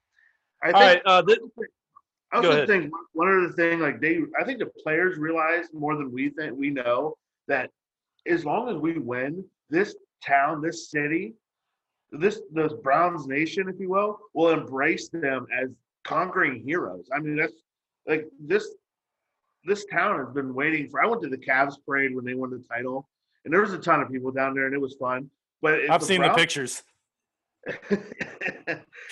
I 0.63 0.67
think, 0.67 0.77
right, 0.77 1.03
uh, 1.05 1.23
th- 1.23 1.41
I 2.33 2.37
also 2.37 2.67
think 2.67 2.93
one 3.13 3.29
other 3.29 3.53
thing, 3.53 3.81
like 3.81 4.01
they, 4.01 4.21
I 4.41 4.45
think 4.45 4.59
the 4.59 4.71
players 4.83 5.19
realize 5.19 5.67
more 5.73 5.97
than 5.97 6.13
we 6.13 6.31
think 6.31 6.57
we 6.57 6.71
know 6.71 7.17
that 7.49 7.71
as 8.27 8.45
long 8.45 8.69
as 8.69 8.77
we 8.77 8.99
win, 8.99 9.45
this 9.69 9.95
town, 10.25 10.63
this 10.63 10.91
city, 10.91 11.35
this 12.11 12.41
this 12.53 12.73
Browns 12.73 13.27
nation, 13.27 13.69
if 13.69 13.79
you 13.79 13.91
will, 13.91 14.19
will 14.35 14.51
embrace 14.51 15.09
them 15.09 15.47
as 15.53 15.71
conquering 16.05 16.63
heroes. 16.65 17.09
I 17.15 17.19
mean, 17.21 17.37
that's 17.37 17.53
like 18.07 18.29
this 18.41 18.69
this 19.65 19.85
town 19.87 20.19
has 20.19 20.33
been 20.35 20.55
waiting 20.55 20.89
for. 20.89 21.03
I 21.03 21.07
went 21.07 21.23
to 21.23 21.29
the 21.29 21.39
Cavs 21.39 21.77
parade 21.87 22.15
when 22.15 22.25
they 22.25 22.35
won 22.35 22.51
the 22.51 22.65
title, 22.69 23.09
and 23.45 23.53
there 23.53 23.61
was 23.61 23.73
a 23.73 23.79
ton 23.79 24.01
of 24.01 24.11
people 24.11 24.31
down 24.31 24.55
there, 24.55 24.67
and 24.67 24.75
it 24.75 24.81
was 24.81 24.95
fun. 24.95 25.31
But 25.61 25.91
I've 25.91 26.03
seen 26.03 26.21
Browns, 26.21 26.37
the 26.37 26.41
pictures. 26.41 26.83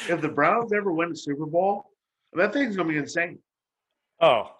if 0.09 0.21
the 0.21 0.29
Browns 0.29 0.73
ever 0.73 0.93
win 0.93 1.11
the 1.11 1.17
Super 1.17 1.47
Bowl, 1.47 1.87
that 2.33 2.53
thing's 2.53 2.77
gonna 2.77 2.89
be 2.89 2.99
insane. 2.99 3.39
Oh, 4.21 4.51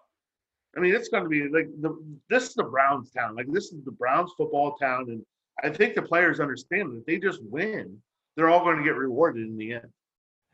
I 0.77 0.81
mean, 0.81 0.95
it's 0.95 1.09
gonna 1.09 1.29
be 1.29 1.49
like 1.49 1.69
the 1.81 1.97
this 2.29 2.49
is 2.49 2.55
the 2.55 2.65
Browns 2.65 3.11
town. 3.11 3.35
Like 3.35 3.47
this 3.51 3.73
is 3.73 3.85
the 3.85 3.93
Browns 3.93 4.33
football 4.37 4.77
town, 4.77 5.07
and 5.09 5.25
I 5.63 5.71
think 5.71 5.95
the 5.95 6.03
players 6.03 6.41
understand 6.41 6.93
that 6.93 6.99
if 6.99 7.07
they 7.07 7.19
just 7.19 7.43
win, 7.43 7.99
they're 8.37 8.49
all 8.49 8.65
going 8.65 8.79
to 8.79 8.85
get 8.85 8.97
rewarded 8.97 9.47
in 9.47 9.57
the 9.57 9.75
end. 9.75 9.89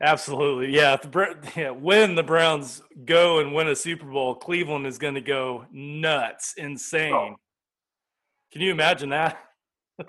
Absolutely, 0.01 0.75
yeah. 0.75 0.95
The, 0.97 1.37
yeah. 1.55 1.69
When 1.71 2.15
the 2.15 2.23
Browns 2.23 2.81
go 3.05 3.39
and 3.39 3.53
win 3.53 3.67
a 3.67 3.75
Super 3.75 4.05
Bowl, 4.05 4.35
Cleveland 4.35 4.85
is 4.85 4.97
going 4.97 5.15
to 5.15 5.21
go 5.21 5.65
nuts, 5.71 6.53
insane. 6.57 7.13
Oh. 7.13 7.35
Can 8.51 8.61
you 8.61 8.71
imagine 8.71 9.09
that? 9.09 9.39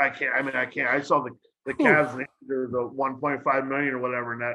I 0.01 0.11
can't. 0.11 0.35
I 0.35 0.43
mean, 0.43 0.55
I 0.55 0.67
can't. 0.67 0.89
I 0.89 1.01
saw 1.01 1.23
the 1.23 1.31
the 1.69 1.75
Cavs 1.75 2.25
there 2.47 2.61
was 2.61 2.73
a 2.73 2.97
1.5 2.97 3.69
million 3.69 3.95
or 3.95 3.99
whatever 3.99 4.33
in 4.33 4.39
that 4.39 4.55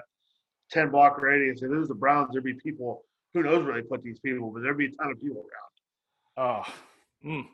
10 0.71 0.89
block 0.89 1.21
radius. 1.21 1.61
If 1.61 1.71
it 1.71 1.75
was 1.75 1.87
the 1.87 1.93
Browns, 1.93 2.29
there'd 2.31 2.43
be 2.43 2.55
people. 2.55 3.03
Who 3.33 3.43
knows 3.43 3.63
where 3.63 3.75
they 3.75 3.87
put 3.87 4.03
these 4.03 4.19
people, 4.19 4.51
but 4.51 4.63
there'd 4.63 4.77
be 4.77 4.87
a 4.87 4.91
ton 4.91 5.11
of 5.11 5.21
people 5.21 5.43
around. 6.37 6.65
Oh. 6.65 6.73
Mm. 7.25 7.45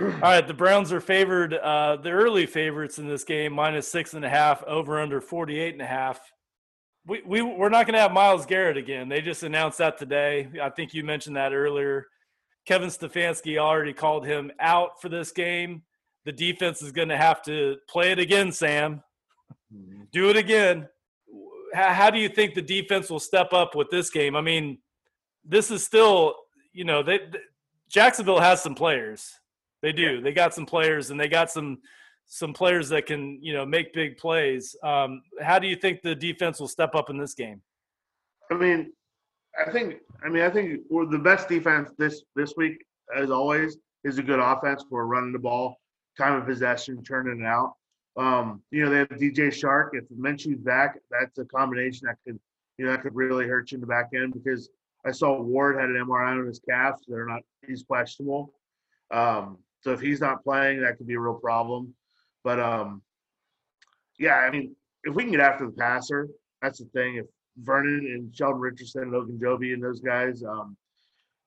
All 0.00 0.20
right, 0.20 0.46
the 0.46 0.54
Browns 0.54 0.92
are 0.92 1.00
favored. 1.00 1.54
Uh, 1.54 1.96
the 1.96 2.10
early 2.10 2.46
favorites 2.46 2.98
in 2.98 3.06
this 3.06 3.24
game, 3.24 3.52
minus 3.52 3.88
six 3.90 4.14
and 4.14 4.24
a 4.24 4.28
half, 4.28 4.62
over 4.64 5.00
under 5.00 5.20
48 5.20 5.72
and 5.72 5.82
a 5.82 5.86
half. 5.86 6.20
We, 7.06 7.22
we, 7.24 7.42
we're 7.42 7.68
not 7.68 7.86
going 7.86 7.94
to 7.94 8.00
have 8.00 8.12
Myles 8.12 8.46
Garrett 8.46 8.76
again. 8.76 9.08
They 9.08 9.20
just 9.20 9.42
announced 9.44 9.78
that 9.78 9.98
today. 9.98 10.48
I 10.60 10.70
think 10.70 10.94
you 10.94 11.04
mentioned 11.04 11.36
that 11.36 11.52
earlier. 11.52 12.08
Kevin 12.66 12.88
Stefanski 12.88 13.58
already 13.58 13.92
called 13.92 14.26
him 14.26 14.50
out 14.60 15.00
for 15.00 15.08
this 15.08 15.30
game. 15.30 15.82
The 16.24 16.32
defense 16.32 16.82
is 16.82 16.92
going 16.92 17.08
to 17.08 17.16
have 17.16 17.42
to 17.42 17.76
play 17.88 18.10
it 18.10 18.18
again, 18.18 18.50
Sam. 18.50 19.02
Mm-hmm. 19.72 20.02
Do 20.12 20.28
it 20.28 20.36
again. 20.36 20.88
How, 21.72 21.92
how 21.92 22.10
do 22.10 22.18
you 22.18 22.28
think 22.28 22.54
the 22.54 22.62
defense 22.62 23.08
will 23.08 23.20
step 23.20 23.52
up 23.52 23.76
with 23.76 23.88
this 23.90 24.10
game? 24.10 24.34
I 24.34 24.40
mean, 24.40 24.78
this 25.44 25.70
is 25.70 25.84
still, 25.84 26.34
you 26.72 26.84
know, 26.84 27.02
they, 27.02 27.20
Jacksonville 27.88 28.40
has 28.40 28.60
some 28.60 28.74
players. 28.74 29.30
They 29.82 29.92
do. 29.92 30.20
They 30.20 30.32
got 30.32 30.54
some 30.54 30.66
players, 30.66 31.10
and 31.10 31.20
they 31.20 31.28
got 31.28 31.50
some 31.50 31.78
some 32.28 32.52
players 32.52 32.88
that 32.88 33.06
can 33.06 33.38
you 33.40 33.52
know 33.52 33.64
make 33.64 33.94
big 33.94 34.16
plays. 34.16 34.74
Um, 34.82 35.22
how 35.40 35.58
do 35.60 35.68
you 35.68 35.76
think 35.76 36.02
the 36.02 36.14
defense 36.14 36.58
will 36.58 36.66
step 36.66 36.94
up 36.94 37.08
in 37.08 37.18
this 37.18 37.34
game? 37.34 37.62
I 38.50 38.54
mean, 38.54 38.92
I 39.58 39.70
think 39.70 39.96
I 40.24 40.28
mean 40.28 40.42
I 40.42 40.50
think 40.50 40.80
we're 40.90 41.06
the 41.06 41.18
best 41.18 41.48
defense 41.48 41.90
this 41.98 42.22
this 42.34 42.54
week, 42.56 42.84
as 43.16 43.30
always, 43.30 43.76
is 44.04 44.18
a 44.18 44.22
good 44.22 44.38
offense 44.38 44.84
for 44.88 45.06
running 45.06 45.32
the 45.32 45.38
ball, 45.38 45.76
time 46.16 46.34
of 46.34 46.46
possession, 46.46 47.02
turning 47.02 47.40
it 47.40 47.46
out. 47.46 47.74
Um, 48.16 48.62
you 48.70 48.84
know, 48.84 48.90
they 48.90 48.98
have 48.98 49.08
DJ 49.08 49.48
Chark. 49.48 49.90
If 49.92 50.04
Minshew's 50.08 50.60
back, 50.60 50.98
that's 51.10 51.38
a 51.38 51.44
combination 51.44 52.06
that 52.06 52.16
could, 52.24 52.38
you 52.78 52.86
know, 52.86 52.92
that 52.92 53.02
could 53.02 53.14
really 53.14 53.46
hurt 53.46 53.70
you 53.70 53.76
in 53.76 53.80
the 53.80 53.86
back 53.86 54.10
end 54.14 54.32
because 54.32 54.70
I 55.04 55.10
saw 55.12 55.40
Ward 55.40 55.76
had 55.76 55.90
an 55.90 55.96
MRI 55.96 56.38
on 56.38 56.46
his 56.46 56.60
calf. 56.60 56.96
So 56.98 57.12
they're 57.12 57.26
not, 57.26 57.42
he's 57.66 57.82
questionable. 57.82 58.54
Um, 59.10 59.58
so 59.82 59.92
if 59.92 60.00
he's 60.00 60.20
not 60.20 60.42
playing, 60.42 60.80
that 60.80 60.96
could 60.96 61.06
be 61.06 61.14
a 61.14 61.20
real 61.20 61.34
problem. 61.34 61.94
But 62.42 62.58
um, 62.58 63.02
yeah, 64.18 64.36
I 64.36 64.50
mean, 64.50 64.74
if 65.04 65.14
we 65.14 65.22
can 65.22 65.32
get 65.32 65.40
after 65.40 65.66
the 65.66 65.72
passer, 65.72 66.28
that's 66.62 66.78
the 66.78 66.86
thing. 66.86 67.16
If 67.16 67.26
Vernon 67.58 68.06
and 68.12 68.34
Sheldon 68.34 68.60
Richardson 68.60 69.02
and 69.02 69.12
Ogunjobi 69.12 69.72
and 69.72 69.82
those 69.82 70.00
guys 70.00 70.42
um, 70.42 70.76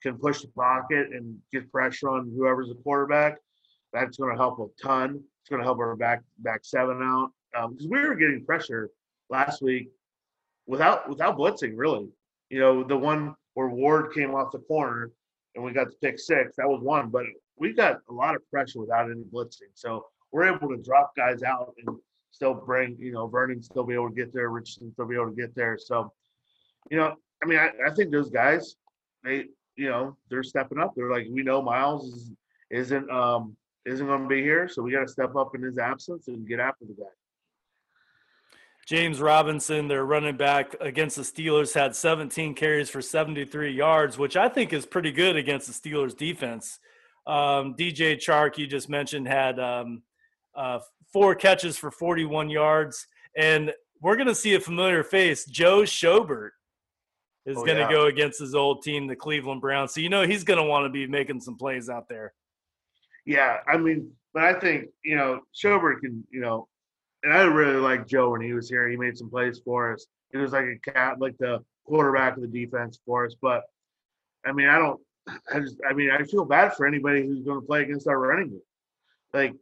can 0.02 0.18
push 0.18 0.42
the 0.42 0.48
pocket 0.50 1.10
and 1.12 1.38
get 1.52 1.72
pressure 1.72 2.10
on 2.10 2.32
whoever's 2.36 2.70
the 2.70 2.76
quarterback, 2.76 3.38
that's 3.94 4.18
going 4.18 4.32
to 4.32 4.38
help 4.38 4.60
a 4.60 4.68
ton. 4.82 5.22
It's 5.42 5.50
going 5.50 5.60
to 5.62 5.66
help 5.66 5.80
our 5.80 5.96
back 5.96 6.22
back 6.40 6.62
seven 6.64 7.02
out 7.02 7.32
because 7.52 7.86
um, 7.86 7.90
we 7.90 8.00
were 8.00 8.16
getting 8.16 8.46
pressure 8.46 8.90
last 9.30 9.62
week 9.62 9.90
without 10.68 11.10
without 11.10 11.38
blitzing 11.38 11.74
really. 11.76 12.08
You 12.50 12.60
know, 12.60 12.84
the 12.84 12.98
one 12.98 13.36
where 13.54 13.70
Ward 13.70 14.14
came 14.14 14.34
off 14.34 14.52
the 14.52 14.60
corner 14.60 15.12
and 15.56 15.64
we 15.64 15.74
got 15.74 15.88
the 15.88 15.96
pick 16.02 16.20
six, 16.20 16.56
that 16.58 16.68
was 16.68 16.82
one. 16.82 17.10
But 17.10 17.26
we 17.58 17.74
got 17.74 18.00
a 18.10 18.14
lot 18.14 18.36
of 18.36 18.42
pressure 18.50 18.80
without 18.80 19.10
any 19.12 19.24
blitzing. 19.34 19.72
So 19.74 20.06
we're 20.32 20.54
able 20.54 20.70
to 20.70 20.78
drop 20.78 21.16
guys 21.16 21.44
out 21.44 21.74
and 21.86 21.98
still 22.32 22.54
bring, 22.54 22.98
you 23.00 23.12
know, 23.12 23.28
Vernon 23.28 23.62
still 23.62 23.84
be 23.84 23.94
able 23.94 24.10
to 24.10 24.16
get 24.16 24.34
there, 24.34 24.50
Richardson 24.50 24.92
still 24.92 25.08
be 25.08 25.16
able 25.16 25.30
to 25.30 25.36
get 25.36 25.56
there. 25.56 25.78
So, 25.78 26.12
you 26.90 26.98
know, 26.98 27.16
I 27.44 27.48
mean, 27.48 27.60
I, 27.60 27.72
I 27.88 27.94
think 27.94 28.12
those 28.12 28.30
guys, 28.30 28.76
they, 29.24 29.46
you 29.76 29.90
know, 29.90 30.18
they're 30.30 30.44
stepping 30.44 30.80
up. 30.80 30.94
They're 30.96 31.12
like, 31.12 31.28
we 31.30 31.44
know 31.44 31.62
Myles 31.62 32.14
is, 32.14 32.32
isn't 32.72 33.10
um 33.10 33.56
isn't 33.86 34.06
going 34.06 34.24
to 34.24 34.28
be 34.28 34.42
here, 34.42 34.68
so 34.68 34.82
we 34.82 34.92
got 34.92 35.02
to 35.02 35.08
step 35.08 35.36
up 35.36 35.56
in 35.56 35.62
his 35.62 35.78
absence 35.78 36.28
and 36.28 36.48
get 36.48 36.60
after 36.60 36.86
the 36.86 36.94
guy. 36.94 37.10
James 38.86 39.22
Robinson, 39.22 39.88
their 39.88 40.04
running 40.04 40.36
back 40.36 40.76
against 40.82 41.16
the 41.16 41.22
Steelers, 41.22 41.74
had 41.74 41.96
17 41.96 42.56
carries 42.56 42.90
for 42.90 43.02
73 43.02 43.72
yards, 43.72 44.18
which 44.18 44.36
I 44.36 44.50
think 44.50 44.74
is 44.74 44.86
pretty 44.86 45.12
good 45.12 45.36
against 45.36 45.68
the 45.68 45.90
Steelers 45.90 46.18
defense. 46.18 46.80
Um, 47.28 47.76
DJ 47.76 48.16
Chark, 48.16 48.58
you 48.58 48.66
just 48.66 48.90
mentioned, 48.90 49.28
had 49.28 49.60
um, 49.60 50.02
uh, 50.56 50.80
four 51.14 51.36
catches 51.36 51.78
for 51.78 51.92
41 51.92 52.50
yards. 52.50 53.08
And 53.36 53.74
we're 54.02 54.16
going 54.16 54.28
to 54.28 54.36
see 54.36 54.56
a 54.56 54.60
familiar 54.60 55.04
face. 55.04 55.46
Joe 55.46 55.82
Schobert 55.82 56.52
is 57.46 57.58
oh, 57.58 57.66
going 57.66 57.78
to 57.78 57.84
yeah. 57.84 57.92
go 57.92 58.06
against 58.06 58.40
his 58.40 58.56
old 58.56 58.84
team, 58.84 59.08
the 59.08 59.16
Cleveland 59.16 59.62
Browns. 59.62 59.94
So, 59.94 60.02
you 60.02 60.10
know, 60.10 60.26
he's 60.26 60.44
going 60.44 60.60
to 60.60 60.64
want 60.64 60.86
to 60.86 60.90
be 60.90 61.08
making 61.08 61.42
some 61.42 61.58
plays 61.58 61.90
out 61.90 62.08
there. 62.10 62.34
Yeah. 63.26 63.58
I 63.68 63.78
mean, 63.78 64.12
but 64.34 64.44
I 64.44 64.54
think, 64.54 64.90
you 65.04 65.16
know, 65.16 65.42
Schobert 65.56 66.00
can, 66.00 66.26
you 66.32 66.42
know, 66.42 66.68
and 67.24 67.34
I 67.34 67.42
really 67.44 67.80
like 67.80 68.08
Joe 68.08 68.32
when 68.32 68.42
he 68.42 68.54
was 68.54 68.70
here. 68.70 68.88
He 68.88 68.96
made 68.96 69.18
some 69.18 69.30
plays 69.30 69.62
for 69.64 69.94
us. 69.94 70.06
He 70.32 70.38
was 70.38 70.54
like 70.54 70.66
a 70.66 70.92
cat, 70.92 71.20
like 71.20 71.38
the 71.38 71.64
quarterback 71.86 72.38
of 72.38 72.42
the 72.42 72.48
defense 72.48 73.00
for 73.06 73.26
us. 73.26 73.36
But 73.42 73.64
I 74.46 74.52
mean, 74.52 74.68
I 74.68 74.78
don't, 74.78 75.00
I 75.54 75.60
just, 75.60 75.78
I 75.88 75.94
mean, 75.94 76.10
I 76.12 76.24
feel 76.24 76.46
bad 76.46 76.74
for 76.76 76.88
anybody 76.88 77.26
who's 77.26 77.44
going 77.44 77.60
to 77.60 77.66
play 77.66 77.82
against 77.82 78.08
our 78.08 78.20
running 78.20 78.50
game. 78.50 78.62
Like, 79.34 79.54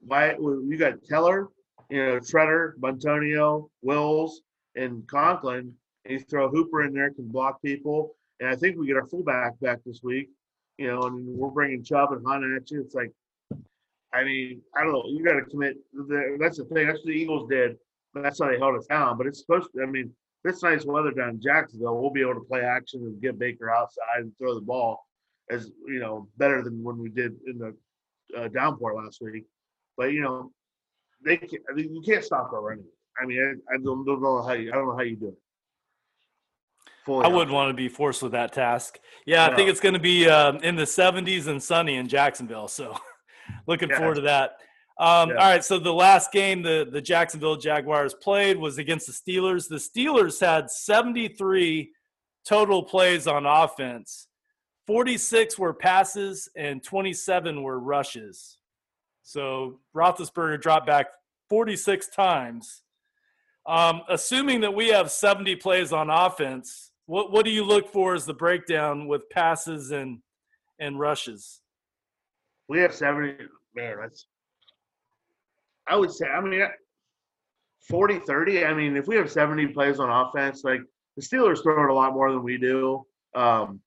why 0.00 0.32
you 0.32 0.76
got 0.78 1.02
Teller, 1.04 1.48
you 1.90 2.04
know, 2.04 2.18
Tretter, 2.18 2.72
Bitonio, 2.80 3.68
Wills, 3.82 4.42
and 4.76 5.06
Conklin, 5.06 5.72
and 6.04 6.12
you 6.12 6.20
throw 6.20 6.48
Hooper 6.48 6.84
in 6.84 6.92
there, 6.92 7.10
can 7.12 7.28
block 7.28 7.60
people. 7.62 8.14
And 8.40 8.48
I 8.48 8.56
think 8.56 8.78
we 8.78 8.86
get 8.86 8.96
our 8.96 9.06
fullback 9.06 9.58
back 9.60 9.78
this 9.84 10.00
week, 10.02 10.28
you 10.76 10.86
know, 10.86 11.02
and 11.02 11.26
we're 11.26 11.50
bringing 11.50 11.82
Chubb 11.82 12.12
and 12.12 12.24
Hunt 12.26 12.44
at 12.44 12.70
you. 12.70 12.80
It's 12.82 12.94
like, 12.94 13.12
I 14.14 14.24
mean, 14.24 14.62
I 14.76 14.84
don't 14.84 14.92
know. 14.92 15.04
You 15.06 15.24
got 15.24 15.34
to 15.34 15.42
commit. 15.42 15.76
That's 16.38 16.58
the 16.58 16.64
thing. 16.64 16.86
That's 16.86 17.00
what 17.00 17.06
the 17.06 17.12
Eagles 17.12 17.48
did. 17.50 17.76
That's 18.14 18.40
how 18.40 18.48
they 18.48 18.58
held 18.58 18.76
us 18.76 18.86
down. 18.86 19.18
But 19.18 19.26
it's 19.26 19.40
supposed 19.40 19.68
to. 19.74 19.82
I 19.82 19.86
mean, 19.86 20.10
this 20.44 20.62
nice 20.62 20.84
weather 20.86 21.10
down 21.10 21.30
in 21.30 21.40
Jacksonville, 21.40 22.00
we'll 22.00 22.10
be 22.10 22.22
able 22.22 22.34
to 22.34 22.46
play 22.48 22.62
action 22.62 23.00
and 23.02 23.20
get 23.20 23.38
Baker 23.38 23.70
outside 23.70 24.20
and 24.20 24.32
throw 24.38 24.54
the 24.54 24.60
ball 24.60 25.04
as 25.50 25.70
you 25.86 25.98
know 25.98 26.28
better 26.36 26.62
than 26.62 26.82
when 26.82 26.98
we 26.98 27.08
did 27.10 27.34
in 27.46 27.58
the 27.58 27.74
uh, 28.38 28.48
downpour 28.48 28.94
last 28.94 29.20
week. 29.20 29.44
But 29.98 30.12
you 30.12 30.22
know, 30.22 30.52
they 31.24 31.36
can, 31.36 31.58
I 31.68 31.74
mean, 31.74 31.94
you 31.94 32.00
can't 32.00 32.24
stop 32.24 32.52
our 32.54 32.62
running. 32.62 32.86
I 33.20 33.26
mean, 33.26 33.62
I, 33.70 33.74
I 33.74 33.78
don't, 33.78 34.06
don't, 34.06 34.22
know 34.22 34.40
how 34.42 34.52
you 34.52 34.70
I 34.72 34.76
don't 34.76 34.86
know 34.86 34.96
how 34.96 35.02
you 35.02 35.16
do 35.16 35.28
it. 35.28 35.34
Fully 37.04 37.24
I 37.24 37.28
wouldn't 37.28 37.52
want 37.52 37.68
to 37.68 37.74
be 37.74 37.88
forced 37.88 38.22
with 38.22 38.32
that 38.32 38.52
task. 38.52 39.00
Yeah, 39.26 39.46
no. 39.46 39.52
I 39.52 39.56
think 39.56 39.68
it's 39.68 39.80
going 39.80 39.94
to 39.94 40.00
be 40.00 40.28
uh, 40.28 40.52
in 40.60 40.76
the 40.76 40.84
70s 40.84 41.48
and 41.48 41.60
sunny 41.60 41.96
in 41.96 42.06
Jacksonville. 42.06 42.68
So, 42.68 42.96
looking 43.66 43.88
yeah. 43.90 43.98
forward 43.98 44.14
to 44.14 44.20
that. 44.22 44.52
Um, 45.00 45.30
yeah. 45.30 45.36
All 45.36 45.50
right, 45.50 45.64
so 45.64 45.78
the 45.78 45.92
last 45.92 46.32
game 46.32 46.62
the, 46.62 46.88
the 46.90 47.00
Jacksonville 47.00 47.56
Jaguars 47.56 48.14
played 48.14 48.56
was 48.56 48.78
against 48.78 49.06
the 49.06 49.12
Steelers. 49.12 49.68
The 49.68 49.76
Steelers 49.76 50.40
had 50.40 50.70
73 50.70 51.90
total 52.46 52.82
plays 52.82 53.26
on 53.26 53.46
offense. 53.46 54.26
46 54.86 55.58
were 55.58 55.74
passes 55.74 56.48
and 56.56 56.82
27 56.82 57.62
were 57.62 57.78
rushes. 57.78 58.57
So 59.28 59.80
Roethlisberger 59.94 60.58
dropped 60.58 60.86
back 60.86 61.08
46 61.50 62.08
times. 62.08 62.82
Um, 63.66 64.00
assuming 64.08 64.62
that 64.62 64.72
we 64.72 64.88
have 64.88 65.10
70 65.10 65.56
plays 65.56 65.92
on 65.92 66.08
offense, 66.08 66.92
what 67.04 67.30
what 67.30 67.44
do 67.44 67.50
you 67.50 67.62
look 67.62 67.92
for 67.92 68.14
as 68.14 68.24
the 68.24 68.32
breakdown 68.32 69.06
with 69.06 69.28
passes 69.28 69.90
and 69.90 70.20
and 70.80 70.98
rushes? 70.98 71.60
We 72.70 72.78
have 72.78 72.94
70. 72.94 73.34
Man, 73.74 73.96
that's 74.00 74.24
I 75.86 75.96
would 75.96 76.10
say, 76.10 76.26
I 76.26 76.40
mean, 76.40 76.66
40 77.82 78.20
30. 78.20 78.64
I 78.64 78.72
mean, 78.72 78.96
if 78.96 79.08
we 79.08 79.16
have 79.16 79.30
70 79.30 79.66
plays 79.74 80.00
on 80.00 80.08
offense, 80.08 80.64
like 80.64 80.80
the 81.16 81.22
Steelers 81.22 81.62
throw 81.62 81.84
it 81.84 81.90
a 81.90 81.94
lot 81.94 82.14
more 82.14 82.32
than 82.32 82.42
we 82.42 82.56
do. 82.56 83.04
Um, 83.34 83.82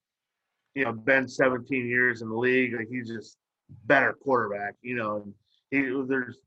you 0.75 0.85
know, 0.85 0.93
been 0.93 1.27
17 1.27 1.87
years 1.87 2.21
in 2.21 2.29
the 2.29 2.37
league. 2.37 2.75
Like 2.75 2.89
he's 2.91 3.07
just 3.07 3.37
better 3.85 4.13
quarterback. 4.13 4.75
You 4.81 4.95
know, 4.95 5.15
and 5.17 5.33
he 5.69 5.81
there's 6.07 6.37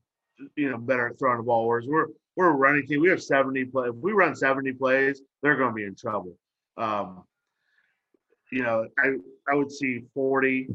you 0.55 0.69
know 0.69 0.77
better 0.77 1.07
at 1.09 1.19
throwing 1.19 1.37
the 1.37 1.43
ball. 1.43 1.67
Whereas 1.67 1.87
we're 1.87 2.07
we're 2.35 2.49
a 2.49 2.53
running 2.53 2.85
team. 2.85 3.01
We 3.01 3.09
have 3.09 3.23
70 3.23 3.65
plays. 3.65 3.89
If 3.89 3.95
we 3.95 4.11
run 4.11 4.35
70 4.35 4.73
plays, 4.73 5.21
they're 5.41 5.55
going 5.55 5.69
to 5.69 5.75
be 5.75 5.85
in 5.85 5.95
trouble. 5.95 6.37
Um, 6.77 7.23
you 8.51 8.63
know, 8.63 8.87
I 8.99 9.15
I 9.49 9.55
would 9.55 9.71
see 9.71 10.03
40, 10.13 10.67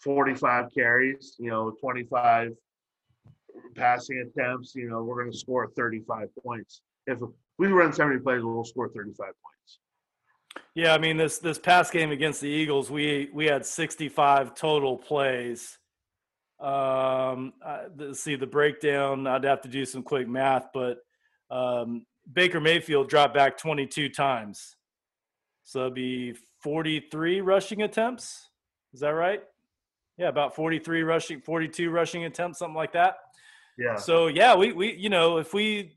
45 0.00 0.66
carries. 0.74 1.36
You 1.38 1.50
know, 1.50 1.70
25 1.80 2.52
passing 3.74 4.18
attempts. 4.18 4.74
You 4.74 4.88
know, 4.88 5.02
we're 5.02 5.20
going 5.22 5.32
to 5.32 5.38
score 5.38 5.70
35 5.76 6.28
points. 6.44 6.82
If 7.06 7.18
we 7.58 7.68
run 7.68 7.92
70 7.92 8.20
plays, 8.20 8.42
we'll 8.42 8.64
score 8.64 8.88
35 8.88 9.16
points. 9.16 9.78
Yeah, 10.74 10.94
I 10.94 10.98
mean 10.98 11.16
this 11.16 11.38
this 11.38 11.58
past 11.58 11.92
game 11.92 12.10
against 12.10 12.40
the 12.40 12.48
Eagles, 12.48 12.90
we 12.90 13.30
we 13.32 13.46
had 13.46 13.64
65 13.64 14.54
total 14.54 14.96
plays. 14.96 15.78
Um, 16.60 17.52
uh, 17.64 18.12
see 18.12 18.36
the 18.36 18.46
breakdown. 18.46 19.26
I'd 19.26 19.44
have 19.44 19.62
to 19.62 19.68
do 19.68 19.84
some 19.84 20.02
quick 20.02 20.28
math, 20.28 20.68
but 20.72 20.98
um, 21.50 22.06
Baker 22.32 22.60
Mayfield 22.60 23.08
dropped 23.08 23.34
back 23.34 23.58
22 23.58 24.08
times, 24.08 24.76
so 25.64 25.80
it'd 25.80 25.94
be 25.94 26.34
43 26.60 27.40
rushing 27.40 27.82
attempts. 27.82 28.48
Is 28.92 29.00
that 29.00 29.10
right? 29.10 29.42
Yeah, 30.16 30.28
about 30.28 30.54
43 30.54 31.02
rushing, 31.02 31.40
42 31.40 31.90
rushing 31.90 32.24
attempts, 32.24 32.60
something 32.60 32.76
like 32.76 32.92
that. 32.92 33.16
Yeah. 33.76 33.96
So 33.96 34.28
yeah, 34.28 34.54
we 34.54 34.72
we 34.72 34.94
you 34.94 35.08
know 35.08 35.38
if 35.38 35.52
we 35.52 35.96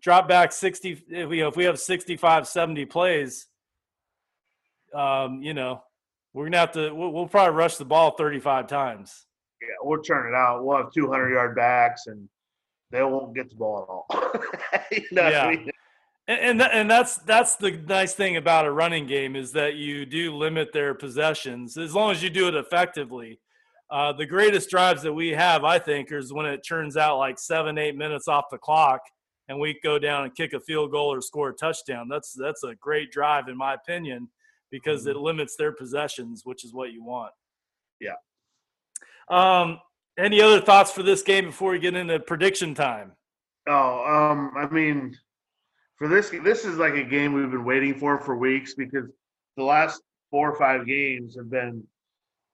drop 0.00 0.28
back 0.28 0.52
60, 0.52 1.04
if 1.08 1.28
we 1.28 1.40
if 1.40 1.56
we 1.56 1.64
have 1.64 1.78
65, 1.78 2.48
70 2.48 2.84
plays, 2.86 3.46
um, 4.94 5.42
you 5.42 5.54
know, 5.54 5.82
we're 6.32 6.44
gonna 6.44 6.58
have 6.58 6.72
to. 6.72 6.92
We'll, 6.92 7.10
we'll 7.10 7.28
probably 7.28 7.54
rush 7.54 7.76
the 7.76 7.84
ball 7.84 8.12
35 8.12 8.66
times. 8.66 9.26
Yeah, 9.68 9.74
we'll 9.82 10.02
turn 10.02 10.32
it 10.32 10.36
out. 10.36 10.64
We'll 10.64 10.76
have 10.76 10.92
200 10.92 11.32
yard 11.32 11.56
backs, 11.56 12.06
and 12.06 12.28
they 12.90 13.02
won't 13.02 13.34
get 13.34 13.50
the 13.50 13.56
ball 13.56 14.06
at 14.10 14.16
all. 14.16 14.82
you 14.92 15.02
know 15.12 15.28
Yeah. 15.28 15.46
I 15.46 15.56
mean? 15.56 15.70
And 16.26 16.40
and, 16.40 16.60
that, 16.60 16.70
and 16.72 16.90
that's 16.90 17.18
that's 17.18 17.56
the 17.56 17.72
nice 17.72 18.14
thing 18.14 18.36
about 18.36 18.64
a 18.64 18.70
running 18.70 19.06
game 19.06 19.36
is 19.36 19.52
that 19.52 19.74
you 19.74 20.06
do 20.06 20.34
limit 20.34 20.72
their 20.72 20.94
possessions 20.94 21.76
as 21.76 21.94
long 21.94 22.12
as 22.12 22.22
you 22.22 22.30
do 22.30 22.48
it 22.48 22.54
effectively. 22.54 23.40
Uh, 23.90 24.12
the 24.12 24.24
greatest 24.24 24.70
drives 24.70 25.02
that 25.02 25.12
we 25.12 25.28
have, 25.28 25.64
I 25.64 25.78
think, 25.78 26.10
is 26.10 26.32
when 26.32 26.46
it 26.46 26.62
turns 26.66 26.96
out 26.96 27.18
like 27.18 27.38
seven, 27.38 27.76
eight 27.76 27.94
minutes 27.94 28.26
off 28.26 28.46
the 28.50 28.56
clock, 28.56 29.00
and 29.48 29.60
we 29.60 29.78
go 29.84 29.98
down 29.98 30.24
and 30.24 30.34
kick 30.34 30.54
a 30.54 30.60
field 30.60 30.90
goal 30.90 31.12
or 31.12 31.20
score 31.20 31.50
a 31.50 31.54
touchdown. 31.54 32.08
That's 32.08 32.32
that's 32.32 32.64
a 32.64 32.74
great 32.76 33.12
drive, 33.12 33.48
in 33.48 33.56
my 33.56 33.74
opinion, 33.74 34.28
because 34.70 35.06
it 35.06 35.16
limits 35.16 35.56
their 35.56 35.72
possessions, 35.72 36.42
which 36.44 36.64
is 36.64 36.72
what 36.72 36.92
you 36.92 37.04
want. 37.04 37.32
Yeah. 38.00 38.14
Um. 39.28 39.80
Any 40.16 40.40
other 40.40 40.60
thoughts 40.60 40.92
for 40.92 41.02
this 41.02 41.22
game 41.22 41.46
before 41.46 41.72
we 41.72 41.80
get 41.80 41.96
into 41.96 42.20
prediction 42.20 42.72
time? 42.72 43.12
Oh, 43.66 44.04
um, 44.04 44.52
I 44.56 44.68
mean, 44.72 45.16
for 45.96 46.06
this, 46.06 46.30
this 46.30 46.64
is 46.64 46.76
like 46.76 46.94
a 46.94 47.02
game 47.02 47.32
we've 47.32 47.50
been 47.50 47.64
waiting 47.64 47.98
for 47.98 48.20
for 48.20 48.36
weeks 48.36 48.74
because 48.74 49.10
the 49.56 49.64
last 49.64 50.02
four 50.30 50.50
or 50.50 50.56
five 50.56 50.86
games 50.86 51.36
have 51.36 51.50
been, 51.50 51.82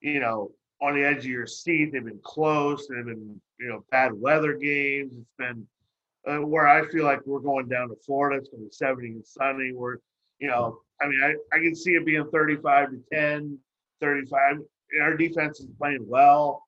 you 0.01 0.21
know, 0.21 0.53
on 0.81 0.95
the 0.95 1.05
edge 1.05 1.19
of 1.19 1.27
your 1.27 1.47
seat. 1.47 1.93
They've 1.93 2.05
been 2.05 2.21
close. 2.23 2.87
They've 2.89 3.05
been, 3.05 3.41
you 3.59 3.69
know, 3.69 3.85
bad 3.91 4.13
weather 4.15 4.55
games. 4.55 5.13
It's 5.15 5.31
been 5.37 5.67
uh, 6.27 6.47
where 6.47 6.67
I 6.67 6.87
feel 6.89 7.05
like 7.05 7.27
we're 7.27 7.41
going 7.41 7.69
down 7.69 7.89
to 7.89 7.97
Florida. 8.07 8.39
It's 8.39 8.49
going 8.49 8.63
to 8.63 8.69
be 8.69 8.73
70 8.73 9.09
and 9.09 9.27
sunny. 9.27 9.73
We're, 9.75 9.97
you 10.39 10.49
know, 10.49 10.79
I 11.03 11.09
mean, 11.09 11.21
I, 11.23 11.35
I 11.55 11.59
can 11.59 11.75
see 11.75 11.93
it 11.93 12.07
being 12.07 12.27
35 12.33 12.91
to 12.91 13.03
10, 13.13 13.59
35. 14.01 14.59
Our 15.03 15.17
defense 15.17 15.61
is 15.61 15.69
playing 15.79 16.05
well. 16.07 16.65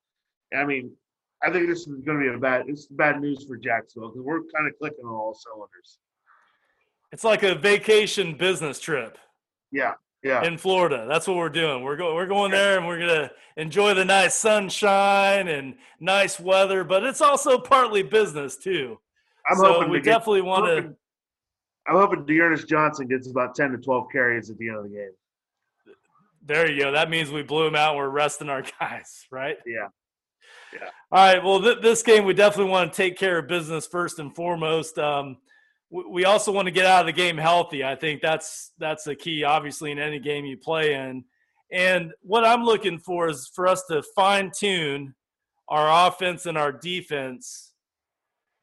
I 0.55 0.65
mean, 0.65 0.91
I 1.43 1.51
think 1.51 1.67
this 1.67 1.79
is 1.79 2.01
going 2.05 2.19
to 2.19 2.29
be 2.31 2.35
a 2.35 2.37
bad. 2.37 2.65
It's 2.67 2.85
bad 2.85 3.19
news 3.19 3.45
for 3.45 3.57
Jacksonville 3.57 4.09
because 4.09 4.23
we're 4.23 4.41
kind 4.55 4.67
of 4.67 4.77
clicking 4.79 5.05
on 5.05 5.13
all 5.13 5.33
cylinders. 5.33 5.97
It's 7.11 7.23
like 7.23 7.43
a 7.43 7.55
vacation 7.55 8.35
business 8.35 8.79
trip. 8.79 9.17
Yeah, 9.71 9.93
yeah, 10.23 10.43
in 10.45 10.57
Florida. 10.57 11.05
That's 11.07 11.27
what 11.27 11.37
we're 11.37 11.49
doing. 11.49 11.83
We're 11.83 11.97
going 11.97 12.15
we're 12.15 12.27
going 12.27 12.51
there 12.51 12.77
and 12.77 12.87
we're 12.87 12.99
gonna 12.99 13.31
enjoy 13.57 13.93
the 13.93 14.05
nice 14.05 14.35
sunshine 14.35 15.47
and 15.47 15.75
nice 15.99 16.39
weather, 16.39 16.83
but 16.83 17.03
it's 17.03 17.21
also 17.21 17.57
partly 17.59 18.03
business 18.03 18.55
too. 18.55 18.97
I'm 19.49 19.57
so 19.57 19.73
hoping 19.73 19.89
we 19.91 19.97
to 19.97 20.03
get- 20.03 20.11
definitely 20.11 20.39
I'm 20.39 20.45
want 20.45 20.65
to. 20.65 20.95
I'm 21.85 21.95
hoping 21.97 22.25
D'Ernest 22.25 22.67
Johnson 22.69 23.07
gets 23.07 23.29
about 23.29 23.55
10 23.55 23.71
to 23.71 23.77
12 23.77 24.07
carries 24.09 24.49
at 24.49 24.57
the 24.57 24.69
end 24.69 24.77
of 24.77 24.83
the 24.85 24.89
game. 24.89 25.11
There 26.45 26.69
you 26.69 26.83
go. 26.83 26.91
That 26.91 27.09
means 27.09 27.31
we 27.31 27.41
blew 27.41 27.65
them 27.65 27.75
out. 27.75 27.95
We're 27.95 28.09
resting 28.09 28.49
our 28.49 28.63
guys, 28.79 29.25
right? 29.31 29.57
Yeah. 29.65 29.87
Yeah. 30.73 30.89
All 31.11 31.33
right. 31.33 31.43
Well, 31.43 31.61
th- 31.61 31.81
this 31.81 32.03
game 32.03 32.25
we 32.25 32.33
definitely 32.33 32.71
want 32.71 32.91
to 32.91 32.97
take 32.97 33.17
care 33.17 33.39
of 33.39 33.47
business 33.47 33.87
first 33.87 34.19
and 34.19 34.35
foremost. 34.35 34.97
Um, 34.97 35.37
w- 35.91 36.09
we 36.09 36.25
also 36.25 36.51
want 36.51 36.65
to 36.65 36.71
get 36.71 36.85
out 36.85 37.01
of 37.01 37.05
the 37.05 37.13
game 37.13 37.37
healthy. 37.37 37.83
I 37.83 37.95
think 37.95 38.21
that's 38.21 38.71
that's 38.79 39.03
the 39.03 39.15
key, 39.15 39.43
obviously, 39.43 39.91
in 39.91 39.99
any 39.99 40.19
game 40.19 40.45
you 40.45 40.57
play 40.57 40.95
in. 40.95 41.23
And 41.71 42.11
what 42.21 42.43
I'm 42.43 42.63
looking 42.63 42.99
for 42.99 43.29
is 43.29 43.49
for 43.53 43.67
us 43.67 43.83
to 43.89 44.03
fine 44.15 44.51
tune 44.55 45.15
our 45.69 46.07
offense 46.07 46.45
and 46.45 46.57
our 46.57 46.71
defense 46.71 47.71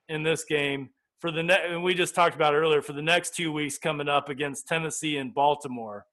in 0.08 0.22
this 0.22 0.44
game 0.44 0.90
for 1.20 1.30
the 1.30 1.42
next. 1.42 1.66
And 1.70 1.82
we 1.82 1.94
just 1.94 2.14
talked 2.14 2.34
about 2.34 2.54
it 2.54 2.58
earlier 2.58 2.82
for 2.82 2.92
the 2.92 3.02
next 3.02 3.34
two 3.34 3.52
weeks 3.52 3.78
coming 3.78 4.08
up 4.08 4.28
against 4.28 4.68
Tennessee 4.68 5.16
and 5.16 5.32
Baltimore. 5.32 6.06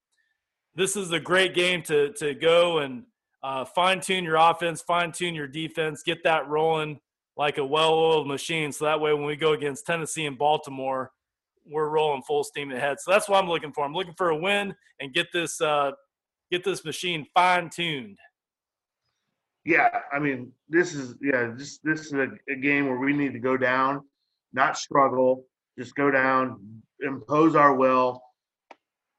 This 0.78 0.96
is 0.96 1.12
a 1.12 1.20
great 1.20 1.56
game 1.56 1.82
to 1.84 2.14
to 2.14 2.36
go 2.36 2.78
and 2.80 3.04
uh, 3.42 3.66
fine 3.66 4.00
tune 4.00 4.24
your 4.24 4.36
offense, 4.36 4.82
fine 4.82 5.12
tune 5.12 5.34
your 5.34 5.48
defense, 5.48 6.04
get 6.04 6.24
that 6.24 6.48
rolling 6.48 7.00
like 7.36 7.58
a 7.58 7.66
well 7.66 7.96
oiled 7.96 8.28
machine. 8.28 8.72
So 8.72 8.86
that 8.86 9.02
way, 9.02 9.12
when 9.12 9.26
we 9.26 9.36
go 9.36 9.54
against 9.54 9.88
Tennessee 9.88 10.28
and 10.28 10.38
Baltimore, 10.38 11.12
we're 11.66 11.90
rolling 11.90 12.22
full 12.22 12.44
steam 12.44 12.72
ahead. 12.72 13.00
So 13.00 13.12
that's 13.12 13.28
what 13.28 13.42
I'm 13.44 13.50
looking 13.50 13.74
for. 13.74 13.86
I'm 13.86 13.94
looking 13.94 14.14
for 14.16 14.30
a 14.30 14.36
win 14.36 14.76
and 15.00 15.14
get 15.16 15.28
this 15.34 15.60
uh, 15.60 15.94
get 16.52 16.64
this 16.64 16.86
machine 16.86 17.26
fine 17.34 17.72
tuned. 17.72 18.20
Yeah, 19.66 19.90
I 20.14 20.20
mean, 20.20 20.52
this 20.70 20.94
is 20.94 21.16
yeah, 21.22 21.54
this 21.58 21.80
this 21.84 22.02
is 22.02 22.14
a, 22.14 22.28
a 22.50 22.56
game 22.56 22.86
where 22.86 23.00
we 23.00 23.14
need 23.14 23.34
to 23.34 23.40
go 23.40 23.58
down, 23.58 24.02
not 24.54 24.78
struggle, 24.78 25.44
just 25.76 25.96
go 25.96 26.12
down, 26.12 26.60
impose 27.02 27.56
our 27.56 27.74
will, 27.74 28.22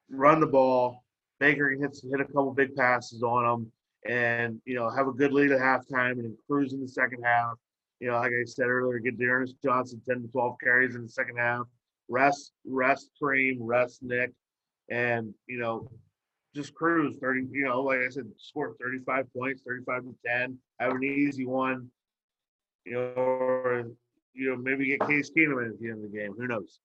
run 0.09 0.38
the 0.38 0.46
ball. 0.46 1.04
Baker 1.41 1.70
hits 1.70 2.03
hit 2.03 2.20
a 2.20 2.24
couple 2.24 2.53
big 2.53 2.74
passes 2.74 3.22
on 3.22 3.45
them, 3.45 3.72
and 4.12 4.61
you 4.64 4.74
know 4.74 4.91
have 4.91 5.09
a 5.09 5.12
good 5.12 5.32
lead 5.32 5.53
at 5.53 5.61
halftime 5.61 6.12
and 6.12 6.34
cruise 6.49 6.72
in 6.72 6.80
the 6.80 6.89
second 6.89 7.22
half. 7.22 7.55
You 8.01 8.09
know, 8.09 8.14
like 8.14 8.32
I 8.32 8.45
said 8.45 8.66
earlier, 8.66 8.99
get 8.99 9.18
D'Ernest 9.18 9.57
Johnson 9.62 10.01
ten 10.09 10.22
to 10.22 10.28
twelve 10.28 10.57
carries 10.62 10.95
in 10.95 11.03
the 11.03 11.09
second 11.09 11.36
half. 11.36 11.66
Rest, 12.09 12.53
rest 12.66 13.11
Kareem, 13.20 13.57
rest 13.61 14.03
Nick, 14.03 14.32
and 14.89 15.34
you 15.47 15.59
know 15.59 15.89
just 16.55 16.74
cruise 16.74 17.16
30, 17.20 17.47
you 17.53 17.64
know, 17.64 17.82
like 17.82 17.99
I 17.99 18.09
said, 18.09 18.24
score 18.36 18.74
35 18.80 19.32
points, 19.32 19.62
35 19.66 20.03
to 20.03 20.14
10, 20.26 20.59
have 20.80 20.93
an 20.93 21.05
easy 21.05 21.47
one, 21.47 21.89
you 22.84 22.95
know, 22.95 23.12
or, 23.16 23.84
you 24.34 24.51
know, 24.51 24.57
maybe 24.57 24.86
get 24.86 25.07
Case 25.07 25.30
Keenum 25.36 25.64
at 25.64 25.78
the 25.78 25.89
end 25.89 26.05
of 26.05 26.11
the 26.11 26.18
game. 26.18 26.34
Who 26.36 26.49
knows? 26.49 26.80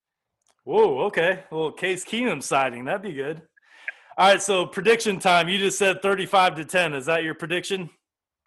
Whoa, 0.63 0.99
okay. 1.05 1.43
Little 1.49 1.71
Case 1.71 2.05
Keenum 2.05 2.43
sighting. 2.43 2.85
That'd 2.85 3.01
be 3.01 3.13
good. 3.13 3.41
All 4.15 4.27
right, 4.27 4.41
so 4.41 4.67
prediction 4.67 5.17
time. 5.17 5.49
You 5.49 5.57
just 5.57 5.79
said 5.79 6.03
35 6.03 6.55
to 6.57 6.65
10. 6.65 6.93
Is 6.93 7.07
that 7.07 7.23
your 7.23 7.33
prediction? 7.33 7.89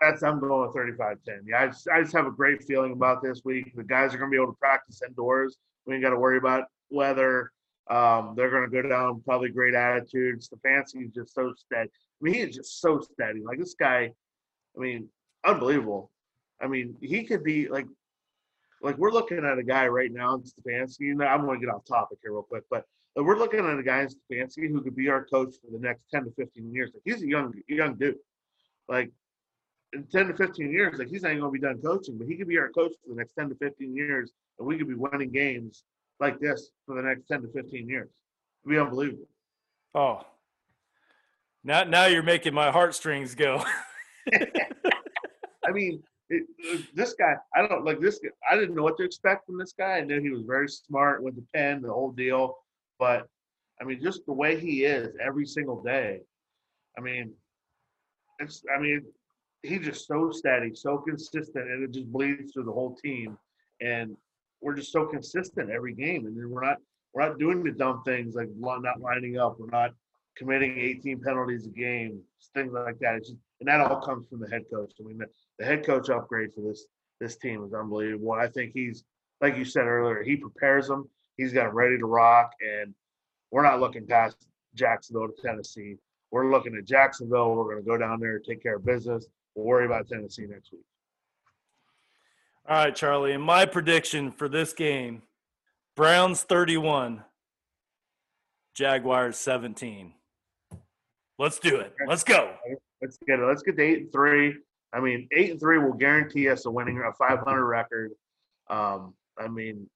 That's, 0.00 0.22
I'm 0.22 0.38
going 0.38 0.64
with 0.64 0.74
35 0.76 1.16
10. 1.26 1.40
Yeah, 1.44 1.62
I 1.62 1.66
just, 1.66 1.88
I 1.88 2.02
just 2.02 2.14
have 2.14 2.26
a 2.26 2.30
great 2.30 2.62
feeling 2.62 2.92
about 2.92 3.20
this 3.20 3.40
week. 3.44 3.74
The 3.74 3.82
guys 3.82 4.14
are 4.14 4.18
going 4.18 4.30
to 4.30 4.36
be 4.36 4.40
able 4.40 4.52
to 4.52 4.58
practice 4.58 5.00
indoors. 5.04 5.56
We 5.84 5.94
ain't 5.94 6.04
got 6.04 6.10
to 6.10 6.18
worry 6.18 6.38
about 6.38 6.66
weather. 6.90 7.50
Um, 7.90 8.34
they're 8.36 8.50
going 8.50 8.70
to 8.70 8.82
go 8.82 8.88
down 8.88 9.22
probably 9.24 9.48
great 9.48 9.74
attitudes. 9.74 10.48
Stefanski 10.48 11.06
is 11.06 11.12
just 11.12 11.34
so 11.34 11.52
steady. 11.56 11.88
I 11.88 12.20
mean, 12.20 12.34
he 12.34 12.40
is 12.40 12.54
just 12.54 12.80
so 12.80 13.00
steady. 13.00 13.42
Like 13.44 13.58
this 13.58 13.74
guy, 13.74 14.12
I 14.76 14.80
mean, 14.80 15.08
unbelievable. 15.44 16.12
I 16.60 16.68
mean, 16.68 16.94
he 17.00 17.24
could 17.24 17.42
be 17.42 17.68
like, 17.68 17.86
like 18.82 18.98
we're 18.98 19.10
looking 19.10 19.44
at 19.44 19.58
a 19.58 19.64
guy 19.64 19.88
right 19.88 20.12
now 20.12 20.38
Stefanski. 20.38 21.10
I'm 21.26 21.44
going 21.44 21.60
to 21.60 21.66
get 21.66 21.74
off 21.74 21.84
topic 21.86 22.18
here 22.22 22.32
real 22.32 22.42
quick, 22.42 22.62
but 22.70 22.84
we're 23.24 23.38
looking 23.38 23.60
at 23.60 23.78
a 23.78 23.82
guy 23.82 24.02
in 24.02 24.08
Stefanski 24.08 24.68
who 24.70 24.82
could 24.82 24.94
be 24.96 25.08
our 25.08 25.24
coach 25.24 25.54
for 25.64 25.70
the 25.72 25.78
next 25.78 26.02
10 26.12 26.24
to 26.24 26.30
15 26.32 26.72
years. 26.72 26.90
Like 26.92 27.02
he's 27.04 27.22
a 27.22 27.26
young, 27.26 27.52
young 27.68 27.94
dude. 27.94 28.16
Like 28.88 29.10
in 29.92 30.04
10 30.04 30.28
to 30.28 30.34
15 30.36 30.70
years, 30.70 30.98
like 30.98 31.08
he's 31.08 31.22
not 31.22 31.30
even 31.30 31.40
going 31.40 31.54
to 31.54 31.58
be 31.60 31.66
done 31.66 31.80
coaching, 31.82 32.18
but 32.18 32.26
he 32.26 32.36
could 32.36 32.48
be 32.48 32.58
our 32.58 32.68
coach 32.70 32.92
for 33.02 33.10
the 33.10 33.16
next 33.16 33.32
10 33.34 33.48
to 33.50 33.54
15 33.56 33.94
years, 33.96 34.32
and 34.58 34.66
we 34.68 34.76
could 34.76 34.88
be 34.88 34.94
winning 34.94 35.30
games 35.32 35.84
like 36.20 36.38
this 36.40 36.70
for 36.86 36.94
the 36.96 37.02
next 37.02 37.26
10 37.28 37.42
to 37.42 37.48
15 37.48 37.88
years. 37.88 38.10
It'd 38.64 38.74
be 38.74 38.78
unbelievable. 38.78 39.28
Oh. 39.94 40.20
Now 41.64 41.84
now 41.84 42.06
you're 42.06 42.22
making 42.22 42.54
my 42.54 42.70
heartstrings 42.70 43.34
go. 43.34 43.62
I 44.32 45.72
mean, 45.72 46.02
it, 46.28 46.44
it- 46.58 46.94
this 46.94 47.14
guy, 47.14 47.34
I 47.54 47.66
don't 47.66 47.84
like 47.84 48.00
this. 48.00 48.20
I 48.50 48.56
didn't 48.56 48.74
know 48.74 48.82
what 48.82 48.96
to 48.98 49.04
expect 49.04 49.46
from 49.46 49.58
this 49.58 49.72
guy. 49.76 49.98
I 49.98 50.00
knew 50.02 50.20
he 50.20 50.30
was 50.30 50.42
very 50.46 50.68
smart, 50.68 51.22
went 51.22 51.36
to 51.36 51.44
Penn, 51.54 51.82
the 51.82 51.88
whole 51.92 52.12
deal. 52.12 52.56
But 52.98 53.26
I 53.80 53.84
mean, 53.84 54.00
just 54.02 54.24
the 54.26 54.32
way 54.32 54.58
he 54.58 54.84
is 54.84 55.14
every 55.24 55.46
single 55.46 55.82
day, 55.82 56.20
I 56.96 57.00
mean, 57.00 57.32
it's 58.38 58.62
I 58.74 58.80
mean, 58.80 59.02
he's 59.62 59.84
just 59.84 60.06
so 60.06 60.30
steady, 60.30 60.74
so 60.74 60.98
consistent, 60.98 61.70
and 61.70 61.84
it 61.84 61.92
just 61.92 62.10
bleeds 62.10 62.52
through 62.52 62.64
the 62.64 62.72
whole 62.72 62.96
team. 62.96 63.36
And 63.80 64.16
we're 64.62 64.74
just 64.74 64.92
so 64.92 65.04
consistent 65.06 65.70
every 65.70 65.94
game, 65.94 66.26
and 66.26 66.36
we're 66.50 66.64
not 66.64 66.78
we're 67.12 67.28
not 67.28 67.38
doing 67.38 67.62
the 67.62 67.72
dumb 67.72 68.02
things 68.04 68.34
like 68.34 68.48
not 68.56 69.00
lining 69.00 69.38
up. 69.38 69.56
We're 69.58 69.70
not 69.70 69.92
committing 70.36 70.78
18 70.78 71.20
penalties 71.20 71.66
a 71.66 71.70
game, 71.70 72.20
things 72.54 72.72
like 72.72 72.98
that. 73.00 73.20
Just, 73.20 73.36
and 73.60 73.68
that 73.68 73.80
all 73.80 74.00
comes 74.00 74.28
from 74.28 74.40
the 74.40 74.48
head 74.48 74.62
coach. 74.72 74.92
I 75.00 75.04
mean, 75.04 75.18
the, 75.18 75.26
the 75.58 75.64
head 75.64 75.84
coach 75.84 76.10
upgrade 76.10 76.50
for 76.54 76.60
this 76.60 76.86
this 77.20 77.36
team 77.36 77.64
is 77.64 77.72
unbelievable. 77.72 78.32
I 78.32 78.48
think 78.48 78.72
he's 78.74 79.04
like 79.40 79.56
you 79.56 79.64
said 79.64 79.86
earlier, 79.86 80.22
he 80.22 80.36
prepares 80.36 80.88
them. 80.88 81.08
He's 81.36 81.52
got 81.52 81.74
ready 81.74 81.98
to 81.98 82.06
rock, 82.06 82.52
and 82.60 82.94
we're 83.50 83.62
not 83.62 83.80
looking 83.80 84.06
past 84.06 84.36
Jacksonville 84.74 85.28
to 85.28 85.42
Tennessee. 85.42 85.96
We're 86.30 86.50
looking 86.50 86.76
at 86.76 86.84
Jacksonville. 86.84 87.54
We're 87.54 87.64
going 87.64 87.82
to 87.84 87.88
go 87.88 87.96
down 87.96 88.20
there 88.20 88.36
and 88.36 88.44
take 88.44 88.62
care 88.62 88.76
of 88.76 88.84
business. 88.84 89.26
We'll 89.54 89.66
worry 89.66 89.86
about 89.86 90.08
Tennessee 90.08 90.46
next 90.48 90.72
week. 90.72 90.82
All 92.68 92.76
right, 92.76 92.94
Charley. 92.94 93.32
And 93.32 93.42
my 93.42 93.64
prediction 93.64 94.32
for 94.32 94.48
this 94.48 94.72
game 94.72 95.22
Browns 95.94 96.42
31, 96.42 97.22
Jaguars 98.74 99.36
17. 99.38 100.12
Let's 101.38 101.58
do 101.58 101.76
it. 101.76 101.94
Let's 102.06 102.24
go. 102.24 102.54
Let's 103.00 103.18
get 103.26 103.40
it. 103.40 103.44
Let's 103.46 103.62
get 103.62 103.76
to 103.76 103.82
eight 103.82 103.98
and 103.98 104.12
three. 104.12 104.56
I 104.92 105.00
mean, 105.00 105.28
eight 105.32 105.50
and 105.50 105.60
three 105.60 105.78
will 105.78 105.92
guarantee 105.92 106.48
us 106.48 106.66
a 106.66 106.70
winning 106.70 106.98
a 106.98 107.12
500 107.12 107.64
record. 107.64 108.12
Um, 108.68 109.14
I 109.38 109.48
mean, 109.48 109.88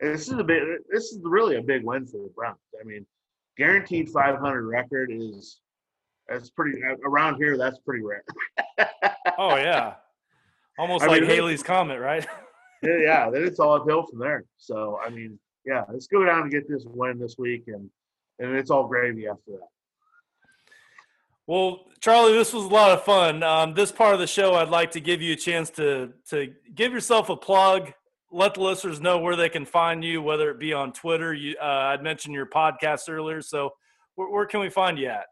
this 0.00 0.28
is 0.28 0.38
a 0.38 0.44
big. 0.44 0.62
This 0.90 1.04
is 1.12 1.20
really 1.22 1.56
a 1.56 1.62
big 1.62 1.84
win 1.84 2.06
for 2.06 2.18
the 2.18 2.30
Browns. 2.34 2.58
I 2.80 2.84
mean, 2.84 3.06
guaranteed 3.56 4.08
500 4.08 4.66
record 4.66 5.10
is 5.12 5.60
that's 6.28 6.50
pretty 6.50 6.80
around 7.04 7.36
here. 7.36 7.56
That's 7.56 7.78
pretty 7.80 8.02
rare. 8.02 8.24
oh 9.38 9.56
yeah, 9.56 9.94
almost 10.78 11.04
I 11.04 11.08
like 11.08 11.22
mean, 11.22 11.30
Halley's 11.30 11.62
Comet, 11.62 11.98
right? 12.00 12.26
yeah, 12.82 13.28
then 13.30 13.44
it's 13.44 13.58
all 13.58 13.74
uphill 13.74 14.06
from 14.06 14.20
there. 14.20 14.44
So 14.56 14.98
I 15.04 15.10
mean, 15.10 15.38
yeah, 15.66 15.84
let's 15.90 16.06
go 16.06 16.24
down 16.24 16.42
and 16.42 16.50
get 16.50 16.68
this 16.68 16.84
win 16.86 17.18
this 17.18 17.36
week, 17.36 17.64
and 17.66 17.90
and 18.38 18.56
it's 18.56 18.70
all 18.70 18.86
gravy 18.86 19.26
after 19.26 19.52
that. 19.52 19.68
Well, 21.46 21.86
Charley, 22.00 22.32
this 22.32 22.52
was 22.52 22.64
a 22.64 22.68
lot 22.68 22.92
of 22.92 23.02
fun. 23.02 23.42
Um, 23.42 23.74
this 23.74 23.90
part 23.90 24.14
of 24.14 24.20
the 24.20 24.26
show, 24.28 24.54
I'd 24.54 24.68
like 24.68 24.92
to 24.92 25.00
give 25.00 25.20
you 25.20 25.32
a 25.32 25.36
chance 25.36 25.68
to 25.70 26.12
to 26.30 26.54
give 26.74 26.92
yourself 26.92 27.28
a 27.28 27.36
plug. 27.36 27.92
Let 28.32 28.54
the 28.54 28.60
listeners 28.62 29.00
know 29.00 29.18
where 29.18 29.36
they 29.36 29.48
can 29.48 29.64
find 29.64 30.04
you, 30.04 30.22
whether 30.22 30.50
it 30.50 30.58
be 30.58 30.72
on 30.72 30.92
Twitter. 30.92 31.34
You, 31.34 31.56
uh, 31.60 31.64
I'd 31.64 32.02
mentioned 32.02 32.34
your 32.34 32.46
podcast 32.46 33.08
earlier, 33.08 33.42
so 33.42 33.70
where, 34.14 34.30
where, 34.30 34.46
can 34.46 34.60
we 34.60 34.70
find 34.70 34.98
you 34.98 35.08
at? 35.08 35.26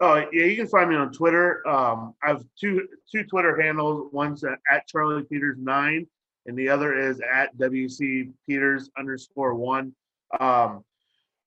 Oh 0.00 0.16
yeah, 0.32 0.44
you 0.46 0.56
can 0.56 0.66
find 0.66 0.90
me 0.90 0.96
on 0.96 1.12
Twitter. 1.12 1.66
Um, 1.68 2.14
I 2.24 2.28
have 2.28 2.42
two 2.58 2.88
two 3.10 3.22
Twitter 3.24 3.60
handles. 3.60 4.10
One's 4.12 4.42
at 4.44 4.88
Charley 4.88 5.22
Peters 5.22 5.58
nine, 5.60 6.06
and 6.46 6.58
the 6.58 6.68
other 6.68 6.98
is 6.98 7.20
at 7.20 7.56
WC 7.56 8.32
Peters 8.48 8.90
underscore 8.98 9.54
one. 9.54 9.94
Um, 10.40 10.84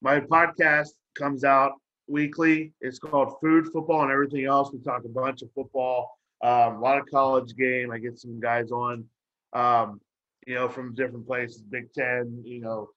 my 0.01 0.19
podcast 0.19 0.89
comes 1.15 1.43
out 1.43 1.73
weekly. 2.07 2.73
It's 2.81 2.99
called 2.99 3.35
Food, 3.41 3.67
Football, 3.73 4.03
and 4.03 4.11
Everything 4.11 4.45
Else. 4.45 4.71
We 4.71 4.79
talk 4.79 5.03
a 5.05 5.09
bunch 5.09 5.41
of 5.41 5.49
football, 5.53 6.17
um, 6.43 6.75
a 6.75 6.79
lot 6.79 6.97
of 6.97 7.05
college 7.07 7.55
game. 7.55 7.91
I 7.91 7.97
get 7.97 8.19
some 8.19 8.39
guys 8.39 8.71
on, 8.71 9.05
um, 9.53 9.99
you 10.45 10.55
know, 10.55 10.67
from 10.67 10.93
different 10.93 11.25
places, 11.25 11.61
Big 11.61 11.91
Ten, 11.93 12.41
you 12.45 12.61
know, 12.61 12.89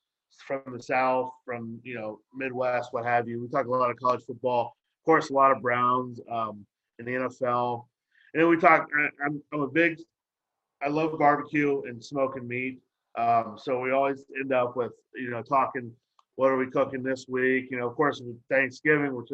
from 0.46 0.62
the 0.72 0.82
South, 0.82 1.30
from 1.44 1.80
you 1.82 1.94
know 1.94 2.20
Midwest, 2.34 2.92
what 2.92 3.04
have 3.04 3.28
you. 3.28 3.40
We 3.40 3.48
talk 3.48 3.66
a 3.66 3.70
lot 3.70 3.90
of 3.90 3.96
college 3.98 4.24
football, 4.26 4.76
of 5.00 5.04
course, 5.04 5.30
a 5.30 5.32
lot 5.34 5.52
of 5.52 5.62
Browns 5.62 6.20
um, 6.30 6.64
in 6.98 7.06
the 7.06 7.12
NFL, 7.12 7.84
and 8.34 8.42
then 8.42 8.48
we 8.48 8.56
talk. 8.56 8.88
I, 8.96 9.26
I'm, 9.26 9.42
I'm 9.52 9.60
a 9.60 9.68
big, 9.68 9.98
I 10.82 10.88
love 10.88 11.18
barbecue 11.18 11.82
and 11.82 12.02
smoking 12.04 12.46
meat. 12.46 12.80
Um, 13.16 13.58
so 13.60 13.80
we 13.80 13.90
always 13.90 14.24
end 14.38 14.52
up 14.52 14.76
with 14.76 14.92
you 15.14 15.30
know 15.30 15.42
talking 15.42 15.92
what 16.38 16.52
are 16.52 16.56
we 16.56 16.70
cooking 16.70 17.02
this 17.02 17.26
week? 17.28 17.66
You 17.68 17.78
know, 17.78 17.88
of 17.88 17.96
course, 17.96 18.20
with 18.20 18.36
Thanksgiving, 18.48 19.12
we're 19.12 19.24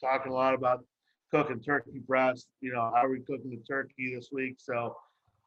talking 0.00 0.30
a 0.30 0.34
lot 0.34 0.54
about 0.54 0.84
cooking 1.32 1.58
turkey 1.58 1.98
breast. 2.06 2.46
You 2.60 2.72
know, 2.72 2.92
how 2.94 3.04
are 3.04 3.10
we 3.10 3.18
cooking 3.18 3.50
the 3.50 3.60
turkey 3.68 4.14
this 4.14 4.28
week? 4.30 4.58
So, 4.58 4.94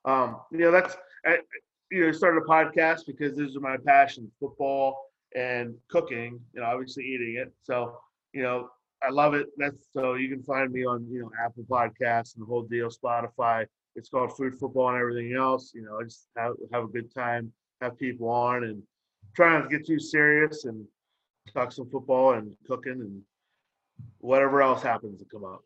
um, 0.04 0.42
you 0.52 0.58
know, 0.58 0.72
that's 0.72 0.98
I, 1.26 1.38
you 1.92 2.06
know, 2.06 2.12
started 2.12 2.42
a 2.44 2.46
podcast 2.46 3.06
because 3.06 3.36
these 3.36 3.56
are 3.56 3.62
my 3.62 3.78
passions: 3.86 4.32
football 4.40 4.98
and 5.36 5.76
cooking. 5.90 6.40
You 6.54 6.62
know, 6.62 6.68
obviously 6.68 7.04
eating 7.06 7.38
it. 7.42 7.54
So, 7.64 7.98
you 8.34 8.44
know, 8.44 8.70
I 9.04 9.12
love 9.12 9.34
it. 9.34 9.48
That's 9.58 9.88
so 9.94 10.16
you 10.16 10.30
can 10.30 10.44
find 10.44 10.72
me 10.72 10.86
on 10.86 11.08
you 11.10 11.22
know 11.22 11.32
Apple 11.44 11.66
Podcasts 11.70 12.36
and 12.36 12.42
the 12.42 12.46
whole 12.46 12.64
deal, 12.64 12.90
Spotify. 12.90 13.66
It's 13.96 14.10
called 14.10 14.36
Food, 14.36 14.58
Football, 14.60 14.90
and 14.90 15.00
everything 15.00 15.36
else. 15.36 15.72
You 15.74 15.84
know, 15.84 16.00
I 16.00 16.04
just 16.04 16.28
have 16.38 16.54
have 16.74 16.84
a 16.86 16.88
good 16.88 17.14
time, 17.14 17.52
have 17.82 17.98
people 17.98 18.30
on, 18.30 18.64
and 18.64 18.82
try 19.36 19.54
not 19.54 19.70
to 19.70 19.78
get 19.78 19.86
too 19.86 20.00
serious 20.00 20.66
and 20.66 20.86
talk 21.54 21.72
some 21.72 21.90
football 21.90 22.34
and 22.34 22.52
cooking 22.68 22.94
and 22.94 23.22
whatever 24.20 24.62
else 24.62 24.82
happens 24.82 25.20
to 25.20 25.26
come 25.26 25.46
out. 25.46 25.64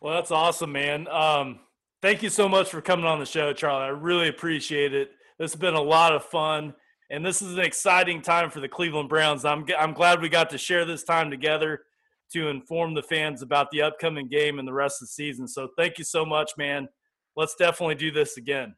Well, 0.00 0.14
that's 0.14 0.30
awesome, 0.30 0.72
man. 0.72 1.08
Um, 1.08 1.58
thank 2.02 2.22
you 2.22 2.30
so 2.30 2.48
much 2.48 2.70
for 2.70 2.80
coming 2.80 3.06
on 3.06 3.18
the 3.18 3.26
show, 3.26 3.52
Charley. 3.52 3.84
I 3.84 3.88
really 3.88 4.28
appreciate 4.28 4.94
it. 4.94 5.10
This 5.38 5.52
has 5.52 5.60
been 5.60 5.74
a 5.74 5.82
lot 5.82 6.14
of 6.14 6.24
fun, 6.24 6.74
and 7.10 7.24
this 7.24 7.42
is 7.42 7.54
an 7.54 7.60
exciting 7.60 8.22
time 8.22 8.50
for 8.50 8.60
the 8.60 8.68
Cleveland 8.68 9.08
Browns. 9.08 9.44
I'm 9.44 9.64
I'm 9.78 9.92
glad 9.92 10.20
we 10.20 10.28
got 10.28 10.50
to 10.50 10.58
share 10.58 10.84
this 10.84 11.04
time 11.04 11.30
together 11.30 11.82
to 12.32 12.48
inform 12.48 12.94
the 12.94 13.02
fans 13.02 13.42
about 13.42 13.70
the 13.70 13.82
upcoming 13.82 14.28
game 14.28 14.58
and 14.58 14.68
the 14.68 14.72
rest 14.72 15.00
of 15.00 15.08
the 15.08 15.12
season. 15.12 15.48
So, 15.48 15.68
thank 15.76 15.98
you 15.98 16.04
so 16.04 16.24
much, 16.24 16.52
man. 16.58 16.88
Let's 17.36 17.54
definitely 17.54 17.94
do 17.94 18.10
this 18.10 18.36
again. 18.36 18.74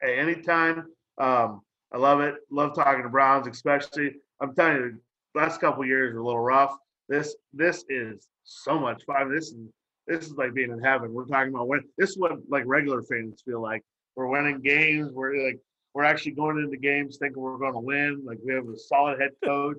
Hey, 0.00 0.18
anytime. 0.18 0.86
Um, 1.18 1.62
I 1.92 1.98
love 1.98 2.20
it. 2.20 2.34
Love 2.50 2.74
talking 2.74 3.04
to 3.04 3.08
Browns, 3.08 3.46
especially 3.46 4.14
I'm 4.40 4.54
telling 4.54 4.76
you, 4.76 5.00
the 5.34 5.40
last 5.40 5.60
couple 5.60 5.84
years 5.84 6.14
were 6.14 6.20
a 6.20 6.24
little 6.24 6.40
rough. 6.40 6.76
This 7.08 7.36
this 7.52 7.84
is 7.88 8.28
so 8.44 8.78
much 8.78 9.04
fun. 9.04 9.32
This 9.32 9.48
is 9.48 9.68
this 10.06 10.26
is 10.26 10.32
like 10.32 10.54
being 10.54 10.70
in 10.70 10.80
heaven. 10.80 11.12
We're 11.12 11.26
talking 11.26 11.54
about 11.54 11.68
when 11.68 11.82
this 11.96 12.10
is 12.10 12.18
what 12.18 12.32
like 12.48 12.64
regular 12.66 13.02
fans 13.02 13.42
feel 13.44 13.62
like. 13.62 13.82
We're 14.16 14.26
winning 14.26 14.60
games. 14.60 15.12
We're 15.12 15.46
like 15.46 15.58
we're 15.94 16.04
actually 16.04 16.32
going 16.32 16.58
into 16.58 16.76
games 16.76 17.16
thinking 17.18 17.42
we're 17.42 17.58
going 17.58 17.72
to 17.72 17.80
win. 17.80 18.22
Like 18.24 18.38
we 18.44 18.52
have 18.54 18.68
a 18.68 18.76
solid 18.76 19.20
head 19.20 19.30
coach. 19.44 19.78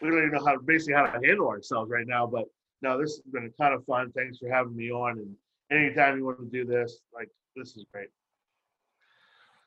We 0.00 0.08
don't 0.08 0.18
even 0.18 0.32
know 0.32 0.44
how 0.44 0.52
to 0.52 0.60
basically 0.60 0.94
how 0.94 1.06
to 1.06 1.26
handle 1.26 1.48
ourselves 1.48 1.90
right 1.90 2.06
now. 2.06 2.26
But 2.26 2.44
no, 2.82 3.00
this 3.00 3.16
has 3.16 3.32
been 3.32 3.44
a 3.44 3.62
ton 3.62 3.72
of 3.72 3.84
fun. 3.84 4.12
Thanks 4.16 4.38
for 4.38 4.48
having 4.48 4.76
me 4.76 4.90
on. 4.90 5.18
And 5.18 5.36
anytime 5.70 6.18
you 6.18 6.24
want 6.24 6.38
to 6.38 6.46
do 6.46 6.64
this, 6.64 7.00
like 7.12 7.28
this 7.56 7.76
is 7.76 7.84
great. 7.92 8.08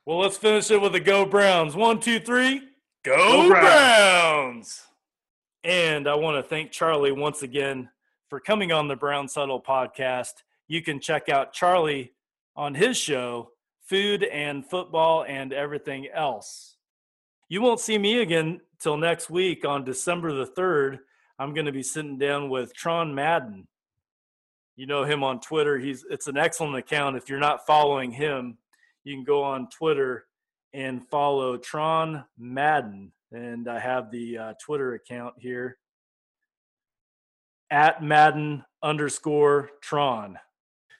Well, 0.06 0.18
let's 0.18 0.38
finish 0.38 0.70
it 0.70 0.80
with 0.80 0.92
the 0.92 1.00
Go 1.00 1.26
Browns. 1.26 1.76
One, 1.76 2.00
two, 2.00 2.18
three. 2.18 2.62
Go, 3.04 3.16
Go 3.16 3.48
Browns. 3.48 3.50
Browns! 3.50 4.82
And 5.64 6.08
I 6.08 6.14
want 6.14 6.42
to 6.42 6.48
thank 6.48 6.70
Charley 6.70 7.12
once 7.12 7.42
again 7.42 7.90
for 8.28 8.40
coming 8.40 8.72
on 8.72 8.88
the 8.88 8.96
Browns 8.96 9.34
Huddle 9.34 9.60
podcast. 9.60 10.34
You 10.66 10.82
can 10.82 11.00
check 11.00 11.28
out 11.28 11.52
Charley 11.52 12.12
on 12.54 12.74
his 12.74 12.96
show, 12.96 13.52
Food 13.82 14.24
and 14.24 14.64
Football 14.66 15.24
and 15.26 15.52
Everything 15.52 16.08
Else. 16.12 16.76
You 17.48 17.62
won't 17.62 17.80
see 17.80 17.96
me 17.96 18.20
again 18.20 18.60
till 18.78 18.98
next 18.98 19.30
week 19.30 19.64
on 19.64 19.84
December 19.84 20.32
the 20.32 20.46
3rd. 20.46 20.98
I'm 21.38 21.54
going 21.54 21.66
to 21.66 21.72
be 21.72 21.82
sitting 21.82 22.18
down 22.18 22.50
with 22.50 22.74
Tron 22.74 23.14
Madden. 23.14 23.66
You 24.76 24.86
know 24.86 25.04
him 25.04 25.24
on 25.24 25.40
Twitter. 25.40 25.78
He's 25.78 26.04
it's 26.10 26.26
an 26.28 26.36
excellent 26.36 26.76
account. 26.76 27.16
If 27.16 27.28
you're 27.28 27.38
not 27.40 27.66
following 27.66 28.12
him, 28.12 28.58
you 29.04 29.14
can 29.16 29.24
go 29.24 29.42
on 29.42 29.68
Twitter 29.70 30.26
and 30.72 31.06
follow 31.08 31.56
Tron 31.56 32.24
Madden. 32.38 33.12
And 33.32 33.68
I 33.68 33.78
have 33.78 34.10
the 34.10 34.38
uh, 34.38 34.52
Twitter 34.62 34.94
account 34.94 35.34
here 35.38 35.78
at 37.70 38.02
Madden 38.02 38.64
underscore 38.82 39.70
Tron. 39.82 40.38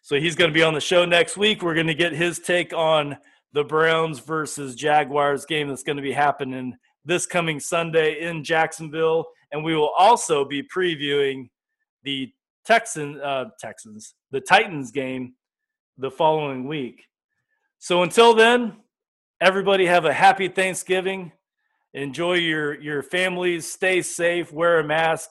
So 0.03 0.19
he's 0.19 0.35
going 0.35 0.51
to 0.51 0.55
be 0.55 0.63
on 0.63 0.75
the 0.75 0.81
show 0.81 1.05
next 1.05 1.37
week. 1.37 1.63
We're 1.63 1.75
going 1.75 1.87
to 1.87 1.95
get 1.95 2.13
his 2.13 2.39
take 2.39 2.73
on 2.73 3.17
the 3.53 3.65
Browns 3.65 4.21
versus 4.21 4.75
Jaguars 4.75 5.45
game 5.45 5.69
that's 5.69 5.83
going 5.83 5.97
to 5.97 6.03
be 6.03 6.13
happening 6.13 6.77
this 7.05 7.27
coming 7.27 7.61
Sunday 7.61 8.21
in 8.21 8.45
Jacksonville. 8.45 9.27
And 9.53 9.65
we 9.65 9.75
will 9.75 9.93
also 9.99 10.45
be 10.45 10.63
previewing 10.63 11.49
the 12.05 12.33
Texan, 12.65 13.21
uh, 13.21 13.47
Texans, 13.59 14.15
the 14.31 14.41
Titans 14.41 14.91
game 14.91 15.35
the 15.97 16.11
following 16.11 16.67
week. 16.67 17.05
So 17.79 18.03
until 18.03 18.35
then, 18.35 18.77
everybody 19.41 19.87
have 19.87 20.05
a 20.05 20.13
happy 20.13 20.49
Thanksgiving. 20.49 21.33
Enjoy 21.95 22.35
your 22.35 22.79
your 22.81 23.03
families. 23.03 23.71
Stay 23.71 24.03
safe. 24.03 24.53
Wear 24.53 24.81
a 24.81 24.85
mask. 24.85 25.31